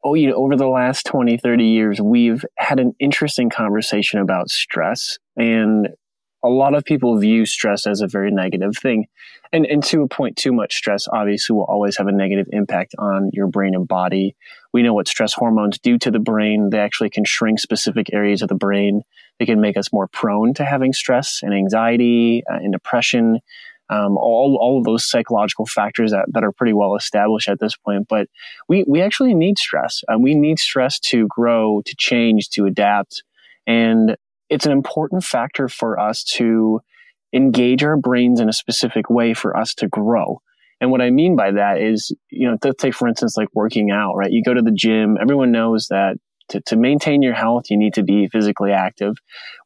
oh, 0.03 0.13
you 0.13 0.29
know, 0.29 0.35
over 0.35 0.55
the 0.55 0.67
last 0.67 1.05
20, 1.05 1.37
30 1.37 1.65
years, 1.65 2.01
we've 2.01 2.45
had 2.57 2.79
an 2.79 2.93
interesting 2.99 3.49
conversation 3.49 4.19
about 4.19 4.49
stress 4.49 5.17
and 5.35 5.89
a 6.43 6.49
lot 6.49 6.73
of 6.73 6.83
people 6.85 7.17
view 7.17 7.45
stress 7.45 7.85
as 7.85 8.01
a 8.01 8.07
very 8.07 8.31
negative 8.31 8.77
thing. 8.77 9.07
And, 9.51 9.65
and 9.65 9.83
to 9.85 10.03
a 10.03 10.07
point, 10.07 10.37
too 10.37 10.53
much 10.53 10.75
stress 10.75 11.07
obviously 11.11 11.55
will 11.55 11.65
always 11.65 11.97
have 11.97 12.07
a 12.07 12.11
negative 12.11 12.47
impact 12.51 12.95
on 12.97 13.31
your 13.33 13.47
brain 13.47 13.75
and 13.75 13.87
body. 13.87 14.35
We 14.71 14.83
know 14.83 14.93
what 14.93 15.07
stress 15.07 15.33
hormones 15.33 15.79
do 15.79 15.97
to 15.97 16.11
the 16.11 16.19
brain. 16.19 16.69
They 16.69 16.79
actually 16.79 17.09
can 17.09 17.25
shrink 17.25 17.59
specific 17.59 18.13
areas 18.13 18.41
of 18.41 18.49
the 18.49 18.55
brain. 18.55 19.01
They 19.39 19.45
can 19.45 19.59
make 19.59 19.75
us 19.75 19.91
more 19.91 20.07
prone 20.07 20.53
to 20.55 20.65
having 20.65 20.93
stress 20.93 21.39
and 21.41 21.53
anxiety 21.53 22.43
uh, 22.49 22.57
and 22.57 22.71
depression. 22.71 23.39
Um, 23.89 24.17
all, 24.17 24.57
all 24.61 24.77
of 24.77 24.83
those 24.83 25.09
psychological 25.09 25.65
factors 25.65 26.11
that, 26.11 26.25
that 26.33 26.43
are 26.43 26.51
pretty 26.51 26.73
well 26.73 26.95
established 26.95 27.49
at 27.49 27.59
this 27.59 27.75
point. 27.75 28.07
But 28.07 28.27
we, 28.67 28.85
we 28.87 29.01
actually 29.01 29.33
need 29.33 29.57
stress. 29.57 30.03
Um, 30.07 30.21
we 30.21 30.35
need 30.35 30.59
stress 30.59 30.99
to 30.99 31.27
grow, 31.27 31.81
to 31.85 31.95
change, 31.97 32.49
to 32.49 32.65
adapt. 32.65 33.23
And 33.65 34.15
it's 34.49 34.65
an 34.65 34.71
important 34.71 35.23
factor 35.23 35.67
for 35.67 35.99
us 35.99 36.23
to 36.23 36.81
engage 37.33 37.83
our 37.83 37.97
brains 37.97 38.39
in 38.39 38.49
a 38.49 38.53
specific 38.53 39.09
way 39.09 39.33
for 39.33 39.55
us 39.55 39.73
to 39.75 39.87
grow. 39.87 40.41
And 40.81 40.91
what 40.91 41.01
I 41.01 41.09
mean 41.09 41.35
by 41.35 41.51
that 41.51 41.81
is, 41.81 42.15
you 42.31 42.49
know, 42.49 42.57
let's 42.63 42.81
take 42.81 42.93
for 42.93 43.07
instance, 43.07 43.35
like 43.37 43.49
working 43.53 43.91
out, 43.91 44.13
right? 44.15 44.31
You 44.31 44.43
go 44.43 44.53
to 44.53 44.61
the 44.61 44.71
gym, 44.71 45.17
everyone 45.21 45.51
knows 45.51 45.87
that 45.89 46.17
to, 46.49 46.61
to 46.61 46.75
maintain 46.75 47.21
your 47.21 47.33
health, 47.33 47.65
you 47.69 47.77
need 47.77 47.93
to 47.93 48.03
be 48.03 48.27
physically 48.27 48.71
active. 48.71 49.15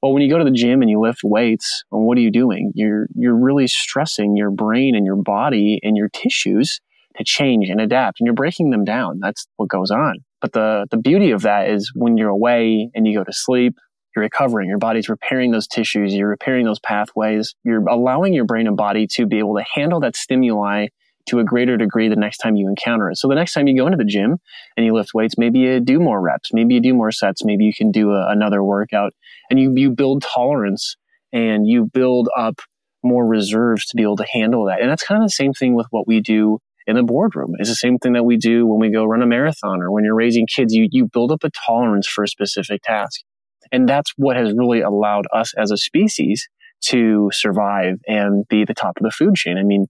Well, 0.02 0.12
when 0.12 0.22
you 0.22 0.30
go 0.30 0.38
to 0.38 0.44
the 0.44 0.52
gym 0.52 0.82
and 0.82 0.90
you 0.90 1.00
lift 1.00 1.22
weights, 1.24 1.84
well, 1.92 2.02
what 2.02 2.18
are 2.18 2.22
you 2.22 2.32
doing? 2.32 2.72
You're, 2.76 3.08
you're 3.16 3.38
really 3.38 3.68
stressing 3.68 4.36
your 4.36 4.52
brain 4.52 4.96
and 4.96 5.06
your 5.06 5.16
body 5.16 5.80
and 5.84 5.96
your 5.96 6.10
tissues 6.10 6.82
to 7.16 7.24
change 7.24 7.70
and 7.70 7.80
adapt 7.80 8.20
and 8.20 8.26
you're 8.26 8.34
breaking 8.34 8.72
them 8.72 8.84
down. 8.84 9.20
That's 9.22 9.48
what 9.58 9.70
goes 9.70 9.92
on. 9.92 10.18
But 10.42 10.52
the, 10.52 10.88
the 10.92 10.98
beauty 10.98 11.32
of 11.32 11.44
that 11.44 11.70
is 11.70 11.92
when 11.96 12.18
you're 12.18 12.30
away 12.30 12.90
and 12.94 13.08
you 13.08 13.18
go 13.18 13.24
to 13.24 13.32
sleep 13.32 13.76
you're 14.16 14.24
recovering, 14.24 14.70
your 14.70 14.78
body's 14.78 15.10
repairing 15.10 15.52
those 15.52 15.68
tissues, 15.68 16.14
you're 16.14 16.30
repairing 16.30 16.66
those 16.66 16.80
pathways, 16.80 17.56
you're 17.64 17.86
allowing 17.88 18.34
your 18.34 18.46
brain 18.46 18.68
and 18.68 18.78
body 18.78 19.08
to 19.08 19.26
be 19.26 19.40
able 19.40 19.56
to 19.56 19.64
handle 19.74 20.00
that 20.02 20.16
stimuli 20.16 20.88
to 21.26 21.40
a 21.40 21.44
greater 21.44 21.78
degree 21.78 22.10
the 22.10 22.16
next 22.16 22.38
time 22.38 22.56
you 22.56 22.68
encounter 22.68 23.10
it. 23.10 23.18
So 23.18 23.28
the 23.28 23.36
next 23.36 23.54
time 23.54 23.68
you 23.68 23.78
go 23.78 23.86
into 23.86 23.98
the 23.98 24.04
gym 24.04 24.38
and 24.76 24.86
you 24.86 24.94
lift 24.94 25.14
weights, 25.14 25.36
maybe 25.38 25.60
you 25.60 25.80
do 25.80 26.00
more 26.00 26.22
reps, 26.22 26.54
maybe 26.54 26.76
you 26.76 26.82
do 26.82 26.94
more 26.94 27.12
sets, 27.12 27.46
maybe 27.46 27.64
you 27.64 27.74
can 27.74 27.92
do 27.92 28.12
a, 28.12 28.30
another 28.30 28.64
workout 28.64 29.14
and 29.50 29.60
you, 29.60 29.74
you 29.76 29.92
build 29.92 30.22
tolerance 30.22 30.96
and 31.32 31.66
you 31.66 31.90
build 31.92 32.30
up 32.38 32.60
more 33.04 33.26
reserves 33.26 33.86
to 33.88 33.96
be 33.96 34.04
able 34.04 34.18
to 34.18 34.26
handle 34.32 34.66
that. 34.66 34.82
And 34.82 34.90
that's 34.90 35.04
kind 35.04 35.22
of 35.22 35.28
the 35.28 35.32
same 35.32 35.54
thing 35.54 35.76
with 35.76 35.88
what 35.92 36.08
we 36.08 36.20
do 36.22 36.60
in 36.86 36.96
the 36.96 37.04
boardroom. 37.04 37.54
It's 37.60 37.70
the 37.70 37.76
same 37.76 37.98
thing 37.98 38.14
that 38.14 38.24
we 38.24 38.38
do 38.38 38.66
when 38.66 38.80
we 38.80 38.92
go 38.92 39.06
run 39.06 39.22
a 39.22 39.26
marathon 39.26 39.82
or 39.82 39.92
when 39.92 40.04
you're 40.04 40.16
raising 40.16 40.48
kids. 40.48 40.74
You, 40.74 40.88
you 40.92 41.08
build 41.12 41.32
up 41.32 41.44
a 41.44 41.50
tolerance 41.50 42.08
for 42.08 42.24
a 42.24 42.28
specific 42.28 42.82
task. 42.84 43.22
And 43.72 43.88
that's 43.88 44.14
what 44.18 44.38
has 44.38 44.54
really 44.56 44.82
allowed 44.82 45.26
us 45.34 45.54
as 45.58 45.72
a 45.72 45.78
species 45.78 46.48
to 46.86 47.30
survive 47.32 47.96
and 48.08 48.46
be 48.48 48.66
the 48.66 48.74
top 48.74 48.98
of 48.98 49.04
the 49.04 49.12
food 49.12 49.36
chain. 49.36 49.58
I 49.58 49.64
mean, 49.64 49.88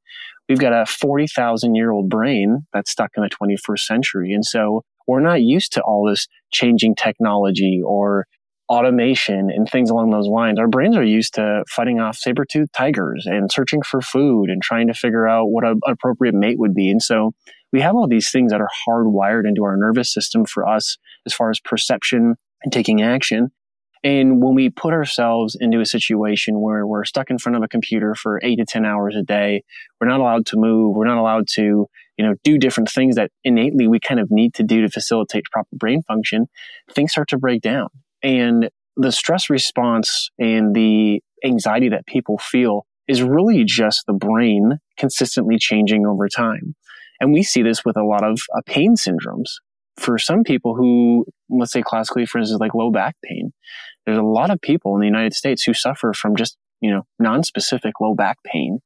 we've 0.47 0.59
got 0.59 0.73
a 0.73 0.85
40,000 0.85 1.75
year 1.75 1.91
old 1.91 2.09
brain 2.09 2.65
that's 2.73 2.91
stuck 2.91 3.11
in 3.17 3.23
the 3.23 3.29
21st 3.29 3.79
century. 3.79 4.33
And 4.33 4.45
so 4.45 4.83
we're 5.07 5.19
not 5.19 5.41
used 5.41 5.73
to 5.73 5.81
all 5.81 6.07
this 6.07 6.27
changing 6.51 6.95
technology 6.95 7.81
or 7.83 8.25
automation 8.69 9.49
and 9.49 9.67
things 9.67 9.89
along 9.89 10.11
those 10.11 10.27
lines. 10.27 10.57
Our 10.59 10.67
brains 10.67 10.95
are 10.95 11.03
used 11.03 11.33
to 11.35 11.63
fighting 11.69 11.99
off 11.99 12.15
saber-toothed 12.15 12.73
tigers 12.73 13.25
and 13.25 13.51
searching 13.51 13.81
for 13.81 14.01
food 14.01 14.49
and 14.49 14.61
trying 14.61 14.87
to 14.87 14.93
figure 14.93 15.27
out 15.27 15.47
what 15.47 15.65
an 15.65 15.79
appropriate 15.87 16.33
mate 16.33 16.57
would 16.59 16.73
be. 16.73 16.89
And 16.89 17.01
so 17.01 17.33
we 17.71 17.81
have 17.81 17.95
all 17.95 18.07
these 18.07 18.31
things 18.31 18.51
that 18.51 18.61
are 18.61 18.69
hardwired 18.87 19.47
into 19.47 19.63
our 19.63 19.75
nervous 19.75 20.13
system 20.13 20.45
for 20.45 20.67
us 20.67 20.97
as 21.25 21.33
far 21.33 21.49
as 21.49 21.59
perception 21.59 22.35
and 22.63 22.71
taking 22.71 23.01
action. 23.01 23.51
And 24.03 24.41
when 24.43 24.53
we 24.53 24.69
put 24.69 24.93
ourselves 24.93 25.55
into 25.59 25.79
a 25.79 25.85
situation 25.85 26.59
where 26.59 26.85
we're 26.85 27.05
stuck 27.05 27.29
in 27.29 27.37
front 27.37 27.55
of 27.55 27.63
a 27.63 27.69
computer 27.69 28.15
for 28.15 28.39
eight 28.43 28.57
to 28.57 28.65
10 28.65 28.85
hours 28.85 29.15
a 29.15 29.23
day, 29.23 29.63
we're 29.99 30.07
not 30.07 30.19
allowed 30.19 30.45
to 30.47 30.57
move, 30.57 30.95
we're 30.95 31.07
not 31.07 31.17
allowed 31.17 31.47
to, 31.53 31.87
you 32.17 32.25
know, 32.25 32.35
do 32.43 32.57
different 32.57 32.89
things 32.89 33.15
that 33.15 33.31
innately 33.45 33.87
we 33.87 33.99
kind 34.01 34.19
of 34.19 34.27
need 34.29 34.53
to 34.55 34.63
do 34.63 34.81
to 34.81 34.89
facilitate 34.89 35.45
proper 35.51 35.69
brain 35.73 36.01
function, 36.03 36.47
things 36.91 37.11
start 37.11 37.29
to 37.29 37.37
break 37.37 37.61
down. 37.61 37.87
And 38.21 38.69
the 38.97 39.11
stress 39.11 39.49
response 39.49 40.29
and 40.37 40.75
the 40.75 41.21
anxiety 41.45 41.89
that 41.89 42.05
people 42.05 42.37
feel 42.37 42.85
is 43.07 43.23
really 43.23 43.63
just 43.63 44.05
the 44.05 44.13
brain 44.13 44.79
consistently 44.97 45.57
changing 45.57 46.05
over 46.05 46.27
time. 46.27 46.75
And 47.19 47.31
we 47.31 47.43
see 47.43 47.61
this 47.61 47.85
with 47.85 47.97
a 47.97 48.03
lot 48.03 48.23
of 48.23 48.39
uh, 48.55 48.61
pain 48.65 48.95
syndromes. 48.95 49.49
For 49.97 50.17
some 50.17 50.43
people 50.43 50.75
who, 50.75 51.25
let's 51.49 51.71
say 51.71 51.83
classically, 51.83 52.25
for 52.25 52.39
instance, 52.39 52.59
like 52.59 52.73
low 52.73 52.91
back 52.91 53.15
pain, 53.23 53.53
there's 54.05 54.17
a 54.17 54.23
lot 54.23 54.49
of 54.49 54.59
people 54.61 54.95
in 54.95 55.01
the 55.01 55.07
United 55.07 55.33
States 55.33 55.63
who 55.63 55.73
suffer 55.73 56.13
from 56.13 56.35
just, 56.35 56.57
you 56.81 56.91
know, 56.91 57.03
non-specific 57.19 57.93
low 58.01 58.15
back 58.15 58.37
pain. 58.43 58.79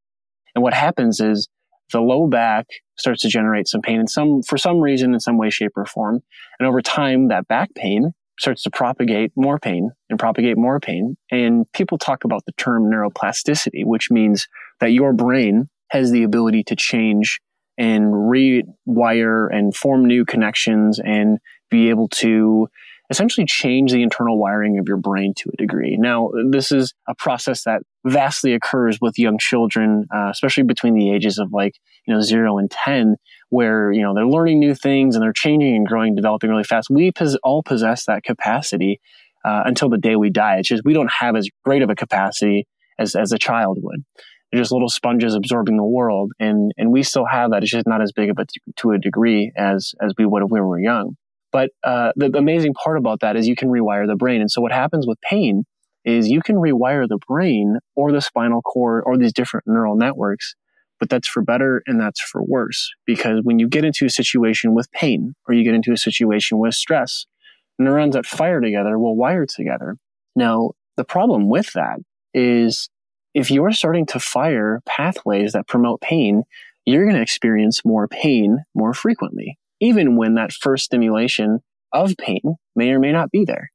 And 0.53 0.63
what 0.63 0.73
happens 0.73 1.19
is 1.19 1.47
the 1.93 2.01
low 2.01 2.27
back 2.27 2.65
starts 2.97 3.21
to 3.21 3.29
generate 3.29 3.67
some 3.67 3.81
pain 3.81 3.99
in 3.99 4.07
some, 4.07 4.41
for 4.41 4.57
some 4.57 4.79
reason, 4.79 5.13
in 5.13 5.19
some 5.19 5.37
way, 5.37 5.49
shape, 5.49 5.71
or 5.75 5.85
form. 5.85 6.19
And 6.59 6.67
over 6.67 6.81
time, 6.81 7.29
that 7.29 7.47
back 7.47 7.73
pain 7.73 8.11
starts 8.39 8.63
to 8.63 8.69
propagate 8.69 9.31
more 9.35 9.59
pain 9.59 9.91
and 10.09 10.19
propagate 10.19 10.57
more 10.57 10.79
pain. 10.79 11.15
And 11.31 11.65
people 11.73 11.97
talk 11.97 12.23
about 12.23 12.45
the 12.45 12.51
term 12.53 12.91
neuroplasticity, 12.91 13.85
which 13.85 14.11
means 14.11 14.47
that 14.79 14.91
your 14.91 15.13
brain 15.13 15.69
has 15.89 16.11
the 16.11 16.23
ability 16.23 16.63
to 16.65 16.75
change 16.75 17.39
and 17.77 18.13
rewire 18.13 19.48
and 19.51 19.75
form 19.75 20.05
new 20.05 20.25
connections 20.25 21.00
and 21.00 21.39
be 21.69 21.89
able 21.89 22.07
to 22.10 22.67
essentially 23.10 23.46
change 23.46 23.91
the 23.91 24.03
internal 24.03 24.38
wiring 24.38 24.79
of 24.79 24.88
your 24.88 24.98
brain 24.98 25.34
to 25.38 25.50
a 25.53 25.57
degree. 25.57 25.96
Now, 25.98 26.29
this 26.51 26.72
is 26.72 26.93
a 27.07 27.15
process 27.15 27.63
that 27.63 27.81
vastly 28.05 28.53
occurs 28.53 29.00
with 29.01 29.17
young 29.17 29.38
children, 29.38 30.05
uh, 30.13 30.29
especially 30.29 30.63
between 30.63 30.93
the 30.93 31.12
ages 31.12 31.38
of 31.38 31.53
like, 31.53 31.75
you 32.05 32.13
know, 32.13 32.22
zero 32.22 32.57
and 32.57 32.69
10, 32.69 33.15
where, 33.50 33.91
you 33.91 34.01
know, 34.01 34.13
they're 34.13 34.27
learning 34.27 34.60
new 34.60 34.75
things 34.75 35.15
and 35.15 35.24
they're 35.24 35.34
changing 35.34 35.75
and 35.75 35.88
growing, 35.88 36.15
developing 36.15 36.50
really 36.50 36.63
fast. 36.63 36.89
We 36.89 37.12
pos- 37.12 37.38
all 37.43 37.63
possess 37.63 38.05
that 38.05 38.24
capacity 38.24 39.00
uh, 39.46 39.63
until 39.65 39.89
the 39.89 39.98
day 39.98 40.17
we 40.17 40.29
die. 40.29 40.57
It's 40.57 40.67
just 40.67 40.84
we 40.84 40.93
don't 40.93 41.12
have 41.19 41.36
as 41.36 41.48
great 41.63 41.81
of 41.81 41.89
a 41.89 41.96
capacity 41.96 42.67
as, 43.00 43.15
as 43.15 43.31
a 43.31 43.38
child 43.38 43.77
would. 43.81 44.03
They're 44.57 44.63
just 44.63 44.71
little 44.71 44.89
sponges 44.89 45.35
absorbing 45.35 45.77
the 45.77 45.83
world. 45.83 46.31
And, 46.39 46.71
and 46.77 46.91
we 46.91 47.03
still 47.03 47.25
have 47.29 47.51
that. 47.51 47.61
It's 47.61 47.71
just 47.71 47.85
not 47.85 48.01
as 48.01 48.11
big 48.11 48.31
of 48.31 48.39
a, 48.39 48.45
to 48.77 48.91
a 48.91 48.97
degree 48.97 49.51
as, 49.55 49.93
as 50.01 50.13
we 50.17 50.25
would 50.25 50.41
if 50.41 50.49
we 50.49 50.59
were 50.59 50.79
young. 50.79 51.15
But 51.51 51.69
uh, 51.83 52.11
the 52.15 52.35
amazing 52.35 52.73
part 52.73 52.97
about 52.97 53.19
that 53.19 53.35
is 53.35 53.47
you 53.47 53.55
can 53.55 53.69
rewire 53.69 54.07
the 54.07 54.15
brain. 54.15 54.41
And 54.41 54.49
so 54.49 54.59
what 54.59 54.71
happens 54.71 55.05
with 55.05 55.21
pain 55.21 55.63
is 56.05 56.27
you 56.27 56.41
can 56.41 56.55
rewire 56.55 57.07
the 57.07 57.19
brain 57.27 57.77
or 57.95 58.11
the 58.11 58.19
spinal 58.19 58.63
cord 58.63 59.03
or 59.05 59.15
these 59.15 59.31
different 59.31 59.67
neural 59.67 59.95
networks, 59.95 60.55
but 60.99 61.07
that's 61.07 61.27
for 61.27 61.43
better 61.43 61.83
and 61.85 61.99
that's 61.99 62.19
for 62.19 62.41
worse. 62.43 62.89
Because 63.05 63.41
when 63.43 63.59
you 63.59 63.67
get 63.67 63.85
into 63.85 64.05
a 64.05 64.09
situation 64.09 64.73
with 64.73 64.91
pain 64.91 65.35
or 65.47 65.53
you 65.53 65.63
get 65.63 65.75
into 65.75 65.91
a 65.91 65.97
situation 65.97 66.57
with 66.57 66.73
stress, 66.73 67.27
neurons 67.77 68.15
that 68.15 68.25
fire 68.25 68.59
together 68.59 68.97
will 68.97 69.15
wire 69.15 69.45
together. 69.45 69.97
Now, 70.35 70.71
the 70.95 71.05
problem 71.05 71.47
with 71.47 71.73
that 71.73 71.99
is 72.33 72.89
if 73.34 73.51
you're 73.51 73.72
starting 73.72 74.05
to 74.07 74.19
fire 74.19 74.81
pathways 74.86 75.53
that 75.53 75.67
promote 75.67 76.01
pain, 76.01 76.43
you're 76.86 77.05
going 77.05 77.15
to 77.15 77.22
experience 77.22 77.86
more 77.86 78.07
pain 78.07 78.63
more 78.74 78.93
frequently 78.93 79.57
even 79.79 80.15
when 80.15 80.36
that 80.36 80.53
first 80.53 80.86
stimulation 80.86 81.60
of 81.93 82.15
pain 82.17 82.55
may 82.75 82.91
or 82.91 83.00
may 83.00 83.12
not 83.12 83.31
be 83.31 83.46
there. 83.46 83.72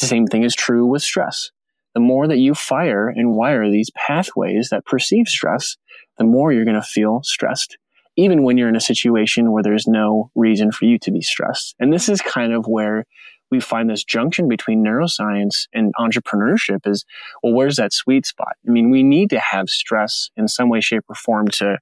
The 0.00 0.06
same 0.06 0.26
thing 0.26 0.42
is 0.42 0.54
true 0.54 0.86
with 0.86 1.02
stress. 1.02 1.50
The 1.94 2.00
more 2.00 2.26
that 2.26 2.38
you 2.38 2.54
fire 2.54 3.08
and 3.08 3.34
wire 3.34 3.70
these 3.70 3.90
pathways 3.90 4.70
that 4.70 4.86
perceive 4.86 5.28
stress, 5.28 5.76
the 6.18 6.24
more 6.24 6.52
you're 6.52 6.64
going 6.64 6.74
to 6.74 6.82
feel 6.82 7.20
stressed, 7.22 7.76
even 8.16 8.42
when 8.42 8.56
you're 8.56 8.68
in 8.68 8.76
a 8.76 8.80
situation 8.80 9.52
where 9.52 9.62
there's 9.62 9.86
no 9.86 10.30
reason 10.34 10.72
for 10.72 10.86
you 10.86 10.98
to 11.00 11.10
be 11.10 11.20
stressed. 11.20 11.74
And 11.78 11.92
this 11.92 12.08
is 12.08 12.22
kind 12.22 12.52
of 12.52 12.66
where 12.66 13.04
we 13.52 13.60
find 13.60 13.88
this 13.88 14.02
junction 14.02 14.48
between 14.48 14.84
neuroscience 14.84 15.68
and 15.72 15.92
entrepreneurship 16.00 16.86
is, 16.86 17.04
well, 17.42 17.52
where's 17.52 17.76
that 17.76 17.92
sweet 17.92 18.26
spot? 18.26 18.54
I 18.66 18.70
mean, 18.72 18.90
we 18.90 19.04
need 19.04 19.30
to 19.30 19.38
have 19.38 19.68
stress 19.68 20.30
in 20.36 20.48
some 20.48 20.68
way, 20.68 20.80
shape, 20.80 21.04
or 21.08 21.14
form 21.14 21.46
to 21.48 21.78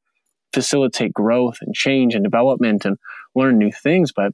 facilitate 0.52 1.14
growth 1.14 1.58
and 1.62 1.74
change 1.74 2.14
and 2.14 2.24
development 2.24 2.84
and 2.84 2.98
learn 3.34 3.56
new 3.56 3.70
things. 3.70 4.12
But 4.14 4.32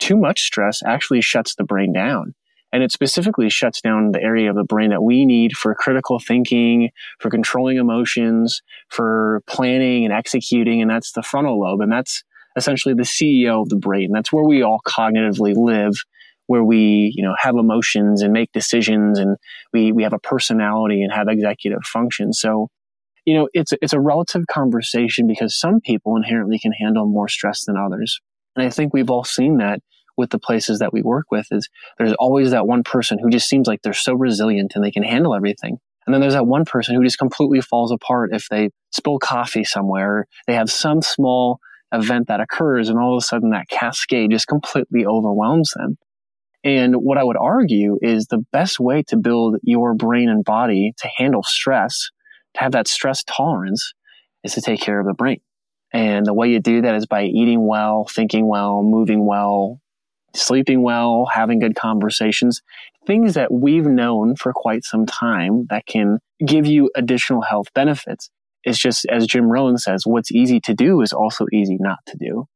too 0.00 0.16
much 0.16 0.42
stress 0.42 0.82
actually 0.84 1.20
shuts 1.20 1.54
the 1.54 1.64
brain 1.64 1.92
down. 1.92 2.34
And 2.72 2.82
it 2.82 2.92
specifically 2.92 3.48
shuts 3.48 3.80
down 3.80 4.12
the 4.12 4.22
area 4.22 4.50
of 4.50 4.56
the 4.56 4.64
brain 4.64 4.90
that 4.90 5.02
we 5.02 5.24
need 5.24 5.52
for 5.56 5.74
critical 5.74 6.18
thinking, 6.18 6.90
for 7.18 7.30
controlling 7.30 7.78
emotions, 7.78 8.62
for 8.88 9.42
planning 9.46 10.04
and 10.04 10.12
executing. 10.12 10.82
And 10.82 10.90
that's 10.90 11.12
the 11.12 11.22
frontal 11.22 11.60
lobe. 11.60 11.80
And 11.80 11.92
that's 11.92 12.24
essentially 12.56 12.94
the 12.94 13.04
CEO 13.04 13.62
of 13.62 13.68
the 13.68 13.76
brain. 13.76 14.10
That's 14.12 14.32
where 14.32 14.44
we 14.44 14.62
all 14.62 14.80
cognitively 14.86 15.54
live, 15.56 15.94
where 16.48 16.64
we, 16.64 17.12
you 17.14 17.22
know, 17.22 17.34
have 17.38 17.54
emotions 17.54 18.22
and 18.22 18.32
make 18.32 18.50
decisions 18.52 19.18
and 19.18 19.36
we, 19.72 19.92
we 19.92 20.02
have 20.02 20.12
a 20.12 20.18
personality 20.18 21.02
and 21.02 21.12
have 21.12 21.28
executive 21.28 21.84
function. 21.84 22.32
So 22.32 22.68
you 23.28 23.34
know, 23.34 23.48
it's, 23.52 23.74
it's 23.82 23.92
a 23.92 24.00
relative 24.00 24.46
conversation 24.50 25.26
because 25.26 25.54
some 25.54 25.82
people 25.82 26.16
inherently 26.16 26.58
can 26.58 26.72
handle 26.72 27.04
more 27.04 27.28
stress 27.28 27.66
than 27.66 27.76
others. 27.76 28.18
And 28.56 28.64
I 28.64 28.70
think 28.70 28.94
we've 28.94 29.10
all 29.10 29.22
seen 29.22 29.58
that 29.58 29.80
with 30.16 30.30
the 30.30 30.38
places 30.38 30.78
that 30.78 30.94
we 30.94 31.02
work 31.02 31.26
with 31.30 31.46
is 31.50 31.68
there's 31.98 32.14
always 32.14 32.52
that 32.52 32.66
one 32.66 32.82
person 32.82 33.18
who 33.18 33.28
just 33.28 33.46
seems 33.46 33.66
like 33.66 33.82
they're 33.82 33.92
so 33.92 34.14
resilient 34.14 34.72
and 34.74 34.82
they 34.82 34.90
can 34.90 35.02
handle 35.02 35.34
everything. 35.34 35.76
And 36.06 36.14
then 36.14 36.22
there's 36.22 36.32
that 36.32 36.46
one 36.46 36.64
person 36.64 36.94
who 36.94 37.04
just 37.04 37.18
completely 37.18 37.60
falls 37.60 37.92
apart 37.92 38.30
if 38.32 38.48
they 38.50 38.70
spill 38.92 39.18
coffee 39.18 39.62
somewhere, 39.62 40.24
they 40.46 40.54
have 40.54 40.70
some 40.70 41.02
small 41.02 41.60
event 41.92 42.28
that 42.28 42.40
occurs 42.40 42.88
and 42.88 42.98
all 42.98 43.14
of 43.14 43.22
a 43.22 43.26
sudden 43.26 43.50
that 43.50 43.68
cascade 43.68 44.30
just 44.30 44.48
completely 44.48 45.04
overwhelms 45.04 45.72
them. 45.76 45.98
And 46.64 46.96
what 46.96 47.18
I 47.18 47.24
would 47.24 47.36
argue 47.36 47.98
is 48.02 48.26
the 48.26 48.44
best 48.52 48.80
way 48.80 49.02
to 49.04 49.16
build 49.16 49.56
your 49.62 49.94
brain 49.94 50.28
and 50.28 50.44
body 50.44 50.92
to 50.98 51.08
handle 51.16 51.42
stress 51.42 52.10
to 52.54 52.60
have 52.60 52.72
that 52.72 52.88
stress 52.88 53.22
tolerance 53.24 53.92
is 54.44 54.54
to 54.54 54.60
take 54.60 54.80
care 54.80 55.00
of 55.00 55.06
the 55.06 55.14
brain. 55.14 55.40
And 55.92 56.26
the 56.26 56.34
way 56.34 56.48
you 56.48 56.60
do 56.60 56.82
that 56.82 56.94
is 56.94 57.06
by 57.06 57.24
eating 57.24 57.66
well, 57.66 58.06
thinking 58.10 58.46
well, 58.46 58.82
moving 58.82 59.26
well, 59.26 59.80
sleeping 60.34 60.82
well, 60.82 61.26
having 61.32 61.60
good 61.60 61.76
conversations, 61.76 62.60
things 63.06 63.34
that 63.34 63.52
we've 63.52 63.86
known 63.86 64.36
for 64.36 64.52
quite 64.52 64.84
some 64.84 65.06
time 65.06 65.66
that 65.70 65.86
can 65.86 66.18
give 66.44 66.66
you 66.66 66.90
additional 66.94 67.42
health 67.42 67.72
benefits. 67.74 68.30
It's 68.64 68.78
just, 68.78 69.06
as 69.06 69.26
Jim 69.26 69.50
Rohn 69.50 69.78
says, 69.78 70.02
what's 70.04 70.32
easy 70.32 70.60
to 70.60 70.74
do 70.74 71.00
is 71.00 71.12
also 71.12 71.46
easy 71.52 71.78
not 71.80 71.98
to 72.06 72.16
do. 72.18 72.46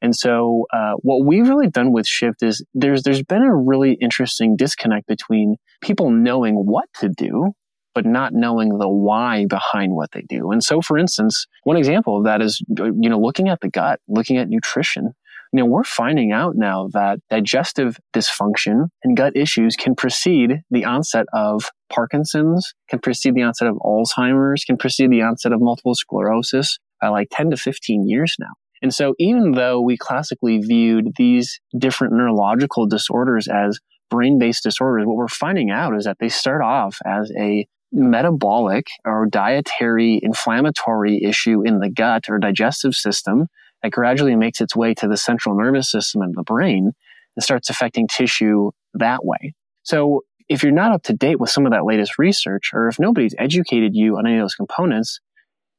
And 0.00 0.14
so, 0.14 0.66
uh, 0.72 0.92
what 1.00 1.26
we've 1.26 1.48
really 1.48 1.68
done 1.68 1.92
with 1.92 2.06
Shift 2.06 2.42
is 2.42 2.64
there's 2.74 3.02
there's 3.02 3.22
been 3.22 3.42
a 3.42 3.54
really 3.54 3.94
interesting 4.00 4.56
disconnect 4.56 5.06
between 5.06 5.56
people 5.80 6.10
knowing 6.10 6.54
what 6.54 6.86
to 7.00 7.08
do 7.08 7.52
but 7.98 8.06
not 8.06 8.32
knowing 8.32 8.78
the 8.78 8.88
why 8.88 9.44
behind 9.48 9.92
what 9.92 10.12
they 10.12 10.22
do. 10.28 10.52
And 10.52 10.62
so, 10.62 10.80
for 10.80 10.96
instance, 10.96 11.46
one 11.64 11.76
example 11.76 12.16
of 12.16 12.24
that 12.26 12.40
is, 12.40 12.62
you 12.68 13.10
know, 13.10 13.18
looking 13.18 13.48
at 13.48 13.60
the 13.60 13.68
gut, 13.68 13.98
looking 14.06 14.36
at 14.36 14.48
nutrition. 14.48 15.14
You 15.52 15.60
know, 15.60 15.66
we're 15.66 15.82
finding 15.82 16.30
out 16.30 16.54
now 16.54 16.88
that 16.92 17.18
digestive 17.28 17.98
dysfunction 18.14 18.84
and 19.02 19.16
gut 19.16 19.32
issues 19.34 19.74
can 19.74 19.96
precede 19.96 20.60
the 20.70 20.84
onset 20.84 21.26
of 21.32 21.70
Parkinson's, 21.90 22.72
can 22.88 23.00
precede 23.00 23.34
the 23.34 23.42
onset 23.42 23.66
of 23.66 23.74
Alzheimer's, 23.78 24.62
can 24.62 24.76
precede 24.76 25.10
the 25.10 25.22
onset 25.22 25.52
of 25.52 25.60
multiple 25.60 25.96
sclerosis 25.96 26.78
by 27.00 27.08
like 27.08 27.28
10 27.32 27.50
to 27.50 27.56
15 27.56 28.06
years 28.06 28.36
now. 28.38 28.52
And 28.82 28.94
so 28.94 29.14
even 29.18 29.52
though 29.52 29.80
we 29.80 29.96
classically 29.96 30.58
viewed 30.58 31.12
these 31.16 31.60
different 31.76 32.14
neurological 32.14 32.86
disorders 32.86 33.48
as 33.48 33.78
brain-based 34.10 34.62
disorders, 34.62 35.06
what 35.06 35.16
we're 35.16 35.28
finding 35.28 35.70
out 35.70 35.96
is 35.96 36.04
that 36.04 36.18
they 36.20 36.28
start 36.28 36.62
off 36.62 36.98
as 37.04 37.30
a 37.38 37.66
metabolic 37.92 38.86
or 39.04 39.26
dietary 39.26 40.20
inflammatory 40.22 41.22
issue 41.22 41.62
in 41.64 41.80
the 41.80 41.90
gut 41.90 42.24
or 42.28 42.38
digestive 42.38 42.94
system 42.94 43.46
that 43.82 43.92
gradually 43.92 44.36
makes 44.36 44.60
its 44.60 44.76
way 44.76 44.94
to 44.94 45.08
the 45.08 45.16
central 45.16 45.56
nervous 45.56 45.90
system 45.90 46.22
and 46.22 46.34
the 46.36 46.42
brain 46.42 46.92
and 47.36 47.42
starts 47.42 47.70
affecting 47.70 48.06
tissue 48.08 48.70
that 48.94 49.24
way. 49.24 49.54
So 49.82 50.22
if 50.48 50.62
you're 50.62 50.72
not 50.72 50.92
up 50.92 51.02
to 51.04 51.12
date 51.12 51.38
with 51.38 51.50
some 51.50 51.66
of 51.66 51.72
that 51.72 51.84
latest 51.84 52.18
research, 52.18 52.70
or 52.72 52.88
if 52.88 52.98
nobody's 52.98 53.34
educated 53.38 53.94
you 53.94 54.16
on 54.16 54.26
any 54.26 54.36
of 54.36 54.42
those 54.42 54.54
components, 54.54 55.20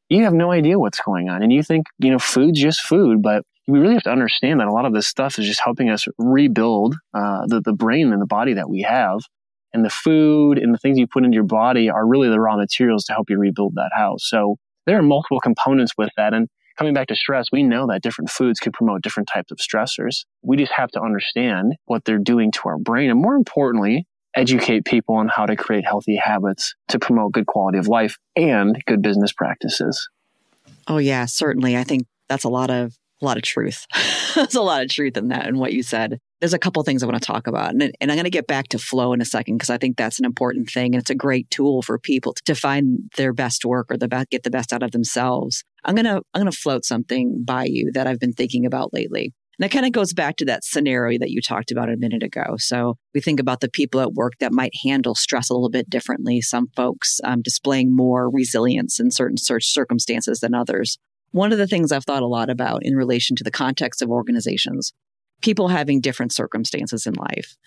you 0.10 0.24
have 0.24 0.34
no 0.34 0.52
idea 0.52 0.80
what's 0.80 1.00
going 1.00 1.30
on. 1.30 1.44
And 1.44 1.54
you 1.54 1.64
think, 1.64 1.88
you 2.00 2.12
know, 2.12 2.20
food's 2.20 2.60
just 2.60 2.82
food, 2.82 3.22
but 3.22 3.44
we 3.68 3.80
really 3.80 3.94
have 3.94 4.04
to 4.04 4.12
understand 4.12 4.60
that 4.60 4.68
a 4.68 4.72
lot 4.72 4.86
of 4.86 4.94
this 4.94 5.08
stuff 5.08 5.38
is 5.38 5.46
just 5.46 5.62
helping 5.64 5.90
us 5.90 6.06
rebuild 6.18 6.96
uh, 7.14 7.46
the, 7.48 7.62
the 7.62 7.74
brain 7.74 8.12
and 8.12 8.22
the 8.22 8.26
body 8.26 8.54
that 8.54 8.70
we 8.70 8.82
have 8.82 9.20
and 9.74 9.86
the 9.86 9.90
food 9.90 10.58
and 10.58 10.74
the 10.74 10.80
things 10.80 10.98
you 10.98 11.08
put 11.08 11.24
into 11.24 11.36
your 11.36 11.44
body 11.44 11.90
are 11.90 12.08
really 12.08 12.30
the 12.30 12.40
raw 12.40 12.58
materials 12.58 13.06
to 13.06 13.14
help 13.14 13.30
you 13.30 13.38
rebuild 13.38 13.76
that 13.76 13.92
house. 13.94 14.28
So 14.28 14.56
there 14.88 14.98
are 14.98 15.04
multiple 15.04 15.40
components 15.40 15.94
with 15.98 16.10
that. 16.18 16.34
And 16.34 16.48
coming 16.78 16.96
back 16.96 17.08
to 17.10 17.16
stress, 17.16 17.48
we 17.52 17.62
know 17.62 17.86
that 17.88 18.02
different 18.02 18.32
foods 18.32 18.60
could 18.60 18.74
promote 18.74 19.04
different 19.04 19.30
types 19.32 19.52
of 19.52 19.60
stressors. 19.60 20.26
We 20.42 20.58
just 20.58 20.72
have 20.72 20.90
to 20.92 21.02
understand 21.02 21.74
what 21.86 22.06
they're 22.06 22.18
doing 22.18 22.52
to 22.54 22.62
our 22.66 22.80
brain. 22.80 23.12
And 23.12 23.22
more 23.22 23.36
importantly, 23.36 24.08
educate 24.36 24.86
people 24.86 25.16
on 25.16 25.28
how 25.28 25.46
to 25.46 25.56
create 25.56 25.86
healthy 25.86 26.16
habits 26.16 26.76
to 26.90 27.00
promote 27.00 27.32
good 27.32 27.46
quality 27.46 27.78
of 27.78 27.88
life 27.88 28.18
and 28.36 28.82
good 28.86 29.02
business 29.02 29.34
practices. 29.34 30.10
Oh 30.88 30.98
yeah, 30.98 31.26
certainly. 31.26 31.78
I 31.78 31.84
think 31.84 32.08
that's 32.28 32.44
a 32.44 32.50
lot 32.50 32.70
of 32.70 32.96
a 33.22 33.26
lot 33.26 33.38
of 33.38 33.44
truth. 33.44 33.86
There's 34.36 34.56
a 34.56 34.62
lot 34.62 34.84
of 34.84 34.90
truth 34.90 35.18
in 35.18 35.30
that 35.30 35.48
and 35.48 35.60
what 35.60 35.74
you 35.74 35.84
said. 35.84 36.20
There's 36.40 36.54
a 36.54 36.60
couple 36.60 36.82
things 36.84 37.04
I 37.04 37.06
want 37.06 37.22
to 37.22 37.26
talk 37.26 37.48
about. 37.48 37.72
And, 37.72 37.82
and 38.00 38.10
I'm 38.10 38.16
going 38.16 38.24
to 38.24 38.30
get 38.30 38.48
back 38.48 38.70
to 38.70 38.80
flow 38.80 39.12
in 39.12 39.20
a 39.20 39.26
second 39.26 39.58
because 39.58 39.70
I 39.70 39.78
think 39.78 39.98
that's 39.98 40.20
an 40.20 40.26
important 40.26 40.70
thing. 40.70 40.94
And 40.94 41.02
it's 41.02 41.10
a 41.10 41.16
great 41.16 41.50
tool 41.52 41.82
for 41.82 42.00
people 42.00 42.34
to, 42.34 42.42
to 42.46 42.56
find 42.56 43.12
their 43.18 43.34
best 43.34 43.66
work 43.66 43.92
or 43.92 43.98
the 43.98 44.08
best, 44.08 44.30
get 44.30 44.44
the 44.44 44.50
best 44.50 44.72
out 44.72 44.84
of 44.84 44.92
themselves. 44.92 45.66
I'm 45.84 45.96
going 45.96 46.06
to, 46.06 46.22
I'm 46.34 46.42
going 46.42 46.52
to 46.52 46.58
float 46.58 46.86
something 46.86 47.44
by 47.44 47.66
you 47.66 47.92
that 47.94 48.08
I've 48.08 48.20
been 48.20 48.34
thinking 48.34 48.66
about 48.66 48.94
lately. 48.94 49.34
And 49.60 49.66
that 49.66 49.74
kind 49.74 49.86
of 49.86 49.92
goes 49.92 50.14
back 50.14 50.38
to 50.38 50.46
that 50.46 50.64
scenario 50.64 51.20
that 51.20 51.32
you 51.32 51.42
talked 51.42 51.70
about 51.70 51.92
a 51.92 51.98
minute 51.98 52.24
ago. 52.24 52.56
So 52.58 52.96
we 53.14 53.20
think 53.20 53.42
about 53.42 53.60
the 53.60 53.70
people 53.70 54.00
at 54.00 54.14
work 54.14 54.34
that 54.40 54.54
might 54.54 54.74
handle 54.86 55.16
stress 55.16 55.50
a 55.50 55.54
little 55.54 55.70
bit 55.70 55.90
differently. 55.90 56.40
Some 56.40 56.68
folks 56.78 57.20
um, 57.26 57.42
displaying 57.42 57.94
more 57.94 58.30
resilience 58.30 59.02
in 59.02 59.12
certain 59.12 59.36
circumstances 59.38 60.40
than 60.40 60.54
others. 60.54 60.98
One 61.32 61.52
of 61.52 61.58
the 61.58 61.68
things 61.68 61.92
I've 61.92 62.06
thought 62.06 62.24
a 62.24 62.28
lot 62.28 62.50
about 62.50 62.86
in 62.86 62.96
relation 62.96 63.36
to 63.36 63.44
the 63.44 63.52
context 63.52 64.02
of 64.02 64.10
organizations, 64.10 64.94
people 65.42 65.68
having 65.68 66.00
different 66.00 66.32
circumstances 66.32 67.06
in 67.06 67.14
life. 67.16 67.58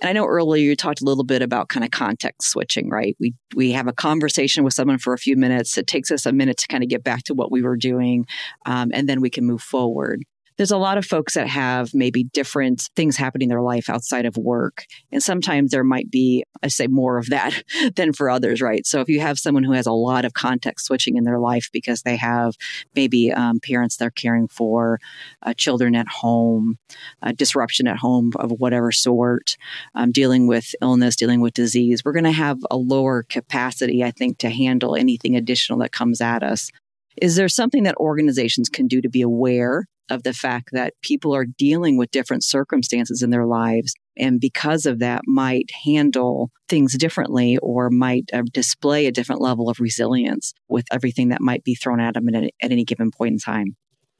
And 0.00 0.08
I 0.08 0.12
know 0.12 0.26
earlier 0.26 0.62
you 0.62 0.76
talked 0.76 1.02
a 1.02 1.04
little 1.04 1.24
bit 1.24 1.42
about 1.42 1.68
kind 1.68 1.84
of 1.84 1.90
context 1.90 2.48
switching, 2.48 2.88
right? 2.88 3.16
We 3.18 3.34
we 3.56 3.72
have 3.72 3.88
a 3.88 3.92
conversation 3.92 4.62
with 4.62 4.72
someone 4.72 4.98
for 4.98 5.14
a 5.14 5.18
few 5.18 5.36
minutes. 5.36 5.76
It 5.76 5.88
takes 5.88 6.12
us 6.12 6.26
a 6.26 6.32
minute 6.32 6.58
to 6.58 6.68
kind 6.68 6.84
of 6.84 6.88
get 6.88 7.02
back 7.02 7.24
to 7.24 7.34
what 7.34 7.50
we 7.50 7.60
were 7.60 7.76
doing, 7.76 8.26
um, 8.66 8.92
and 8.94 9.08
then 9.08 9.20
we 9.20 9.30
can 9.30 9.44
move 9.44 9.62
forward 9.62 10.22
there's 10.60 10.70
a 10.70 10.76
lot 10.76 10.98
of 10.98 11.06
folks 11.06 11.32
that 11.32 11.48
have 11.48 11.94
maybe 11.94 12.22
different 12.22 12.90
things 12.94 13.16
happening 13.16 13.46
in 13.46 13.48
their 13.48 13.62
life 13.62 13.88
outside 13.88 14.26
of 14.26 14.36
work. 14.36 14.84
And 15.10 15.22
sometimes 15.22 15.70
there 15.70 15.82
might 15.82 16.10
be, 16.10 16.44
I 16.62 16.68
say, 16.68 16.86
more 16.86 17.16
of 17.16 17.30
that 17.30 17.62
than 17.96 18.12
for 18.12 18.28
others, 18.28 18.60
right? 18.60 18.86
So 18.86 19.00
if 19.00 19.08
you 19.08 19.20
have 19.20 19.38
someone 19.38 19.64
who 19.64 19.72
has 19.72 19.86
a 19.86 19.92
lot 19.92 20.26
of 20.26 20.34
context 20.34 20.84
switching 20.84 21.16
in 21.16 21.24
their 21.24 21.38
life 21.38 21.70
because 21.72 22.02
they 22.02 22.16
have 22.16 22.56
maybe 22.94 23.32
um, 23.32 23.58
parents 23.60 23.96
they're 23.96 24.10
caring 24.10 24.48
for, 24.48 25.00
uh, 25.40 25.54
children 25.54 25.94
at 25.94 26.08
home, 26.08 26.76
uh, 27.22 27.32
disruption 27.32 27.86
at 27.86 27.96
home 27.96 28.30
of 28.36 28.50
whatever 28.50 28.92
sort, 28.92 29.56
um, 29.94 30.12
dealing 30.12 30.46
with 30.46 30.74
illness, 30.82 31.16
dealing 31.16 31.40
with 31.40 31.54
disease, 31.54 32.02
we're 32.04 32.12
going 32.12 32.24
to 32.24 32.32
have 32.32 32.58
a 32.70 32.76
lower 32.76 33.22
capacity, 33.22 34.04
I 34.04 34.10
think, 34.10 34.36
to 34.40 34.50
handle 34.50 34.94
anything 34.94 35.36
additional 35.36 35.78
that 35.78 35.92
comes 35.92 36.20
at 36.20 36.42
us. 36.42 36.70
Is 37.16 37.36
there 37.36 37.48
something 37.48 37.84
that 37.84 37.96
organizations 37.96 38.68
can 38.68 38.88
do 38.88 39.00
to 39.00 39.08
be 39.08 39.22
aware 39.22 39.86
of 40.10 40.22
the 40.22 40.32
fact 40.32 40.70
that 40.72 40.94
people 41.02 41.34
are 41.34 41.46
dealing 41.46 41.96
with 41.96 42.10
different 42.10 42.44
circumstances 42.44 43.22
in 43.22 43.30
their 43.30 43.46
lives 43.46 43.94
and 44.20 44.38
because 44.38 44.84
of 44.84 44.98
that 44.98 45.22
might 45.26 45.70
handle 45.84 46.50
things 46.68 46.96
differently 46.96 47.56
or 47.58 47.88
might 47.88 48.28
uh, 48.32 48.42
display 48.52 49.06
a 49.06 49.12
different 49.12 49.40
level 49.40 49.70
of 49.70 49.80
resilience 49.80 50.52
with 50.68 50.84
everything 50.92 51.28
that 51.28 51.40
might 51.40 51.64
be 51.64 51.74
thrown 51.74 52.00
at 52.00 52.14
them 52.14 52.28
at, 52.28 52.44
at 52.44 52.70
any 52.70 52.84
given 52.84 53.10
point 53.10 53.32
in 53.32 53.38
time? 53.38 53.76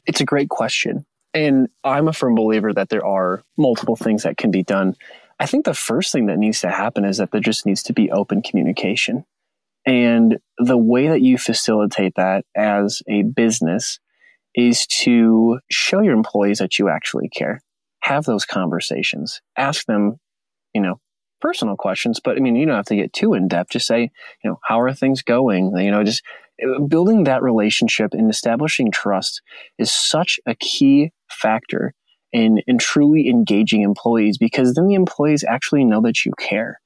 It's 0.06 0.22
a 0.22 0.24
great 0.24 0.48
question. 0.48 1.04
And 1.34 1.68
I'm 1.84 2.08
a 2.08 2.14
firm 2.14 2.34
believer 2.34 2.72
that 2.72 2.88
there 2.88 3.04
are 3.04 3.42
multiple 3.58 3.94
things 3.94 4.22
that 4.22 4.38
can 4.38 4.50
be 4.50 4.62
done. 4.62 4.96
I 5.38 5.46
think 5.46 5.64
the 5.64 5.74
first 5.74 6.12
thing 6.12 6.26
that 6.26 6.38
needs 6.38 6.60
to 6.62 6.70
happen 6.70 7.04
is 7.04 7.18
that 7.18 7.30
there 7.30 7.40
just 7.40 7.66
needs 7.66 7.82
to 7.84 7.92
be 7.92 8.10
open 8.10 8.42
communication. 8.42 9.24
And 9.86 10.38
the 10.58 10.78
way 10.78 11.08
that 11.08 11.22
you 11.22 11.38
facilitate 11.38 12.14
that 12.16 12.44
as 12.56 13.02
a 13.06 13.22
business 13.22 13.98
is 14.54 14.86
to 14.86 15.58
show 15.70 16.00
your 16.00 16.14
employees 16.14 16.58
that 16.58 16.78
you 16.78 16.88
actually 16.88 17.28
care. 17.28 17.60
Have 18.02 18.24
those 18.24 18.44
conversations. 18.44 19.40
Ask 19.56 19.86
them, 19.86 20.18
you 20.74 20.80
know, 20.80 21.00
personal 21.40 21.76
questions, 21.76 22.20
but 22.22 22.36
I 22.36 22.40
mean, 22.40 22.56
you 22.56 22.66
don't 22.66 22.76
have 22.76 22.86
to 22.86 22.96
get 22.96 23.12
too 23.12 23.34
in 23.34 23.48
depth. 23.48 23.70
Just 23.70 23.86
say, 23.86 24.10
you 24.42 24.50
know, 24.50 24.58
how 24.64 24.80
are 24.80 24.92
things 24.92 25.22
going? 25.22 25.76
You 25.76 25.90
know, 25.90 26.04
just 26.04 26.22
uh, 26.62 26.80
building 26.80 27.24
that 27.24 27.42
relationship 27.42 28.12
and 28.12 28.30
establishing 28.30 28.90
trust 28.90 29.42
is 29.78 29.92
such 29.92 30.38
a 30.46 30.54
key 30.54 31.12
factor 31.28 31.94
in, 32.32 32.58
in 32.66 32.78
truly 32.78 33.28
engaging 33.28 33.82
employees 33.82 34.38
because 34.38 34.74
then 34.74 34.86
the 34.86 34.94
employees 34.94 35.44
actually 35.48 35.84
know 35.84 36.00
that 36.02 36.24
you 36.24 36.32
care. 36.38 36.80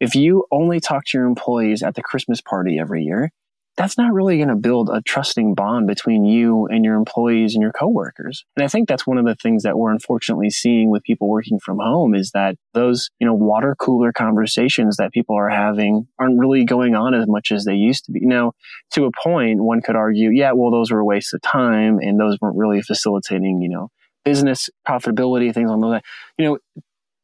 If 0.00 0.14
you 0.14 0.46
only 0.50 0.80
talk 0.80 1.04
to 1.06 1.18
your 1.18 1.26
employees 1.26 1.82
at 1.82 1.94
the 1.94 2.02
Christmas 2.02 2.40
party 2.40 2.78
every 2.78 3.02
year, 3.02 3.30
that's 3.78 3.96
not 3.96 4.12
really 4.12 4.36
going 4.36 4.48
to 4.48 4.56
build 4.56 4.90
a 4.92 5.00
trusting 5.00 5.54
bond 5.54 5.86
between 5.86 6.24
you 6.24 6.66
and 6.66 6.84
your 6.84 6.96
employees 6.96 7.54
and 7.54 7.62
your 7.62 7.70
coworkers. 7.70 8.44
And 8.56 8.64
I 8.64 8.68
think 8.68 8.88
that's 8.88 9.06
one 9.06 9.18
of 9.18 9.24
the 9.24 9.36
things 9.36 9.62
that 9.62 9.78
we're 9.78 9.92
unfortunately 9.92 10.50
seeing 10.50 10.90
with 10.90 11.04
people 11.04 11.28
working 11.28 11.60
from 11.64 11.78
home 11.78 12.12
is 12.12 12.32
that 12.32 12.56
those, 12.74 13.08
you 13.20 13.26
know, 13.26 13.34
water 13.34 13.76
cooler 13.78 14.12
conversations 14.12 14.96
that 14.96 15.12
people 15.12 15.36
are 15.36 15.48
having 15.48 16.08
aren't 16.18 16.40
really 16.40 16.64
going 16.64 16.96
on 16.96 17.14
as 17.14 17.28
much 17.28 17.52
as 17.52 17.64
they 17.64 17.74
used 17.74 18.04
to 18.06 18.12
be. 18.12 18.26
Now, 18.26 18.52
to 18.94 19.04
a 19.04 19.10
point, 19.22 19.62
one 19.62 19.80
could 19.80 19.94
argue, 19.94 20.30
yeah, 20.30 20.50
well, 20.52 20.72
those 20.72 20.90
were 20.90 20.98
a 20.98 21.04
waste 21.04 21.32
of 21.32 21.40
time 21.40 22.00
and 22.00 22.18
those 22.18 22.36
weren't 22.40 22.58
really 22.58 22.82
facilitating, 22.82 23.62
you 23.62 23.68
know, 23.68 23.90
business 24.24 24.68
profitability, 24.86 25.54
things 25.54 25.70
like 25.70 25.80
that. 25.80 26.04
You 26.36 26.44
know, 26.44 26.58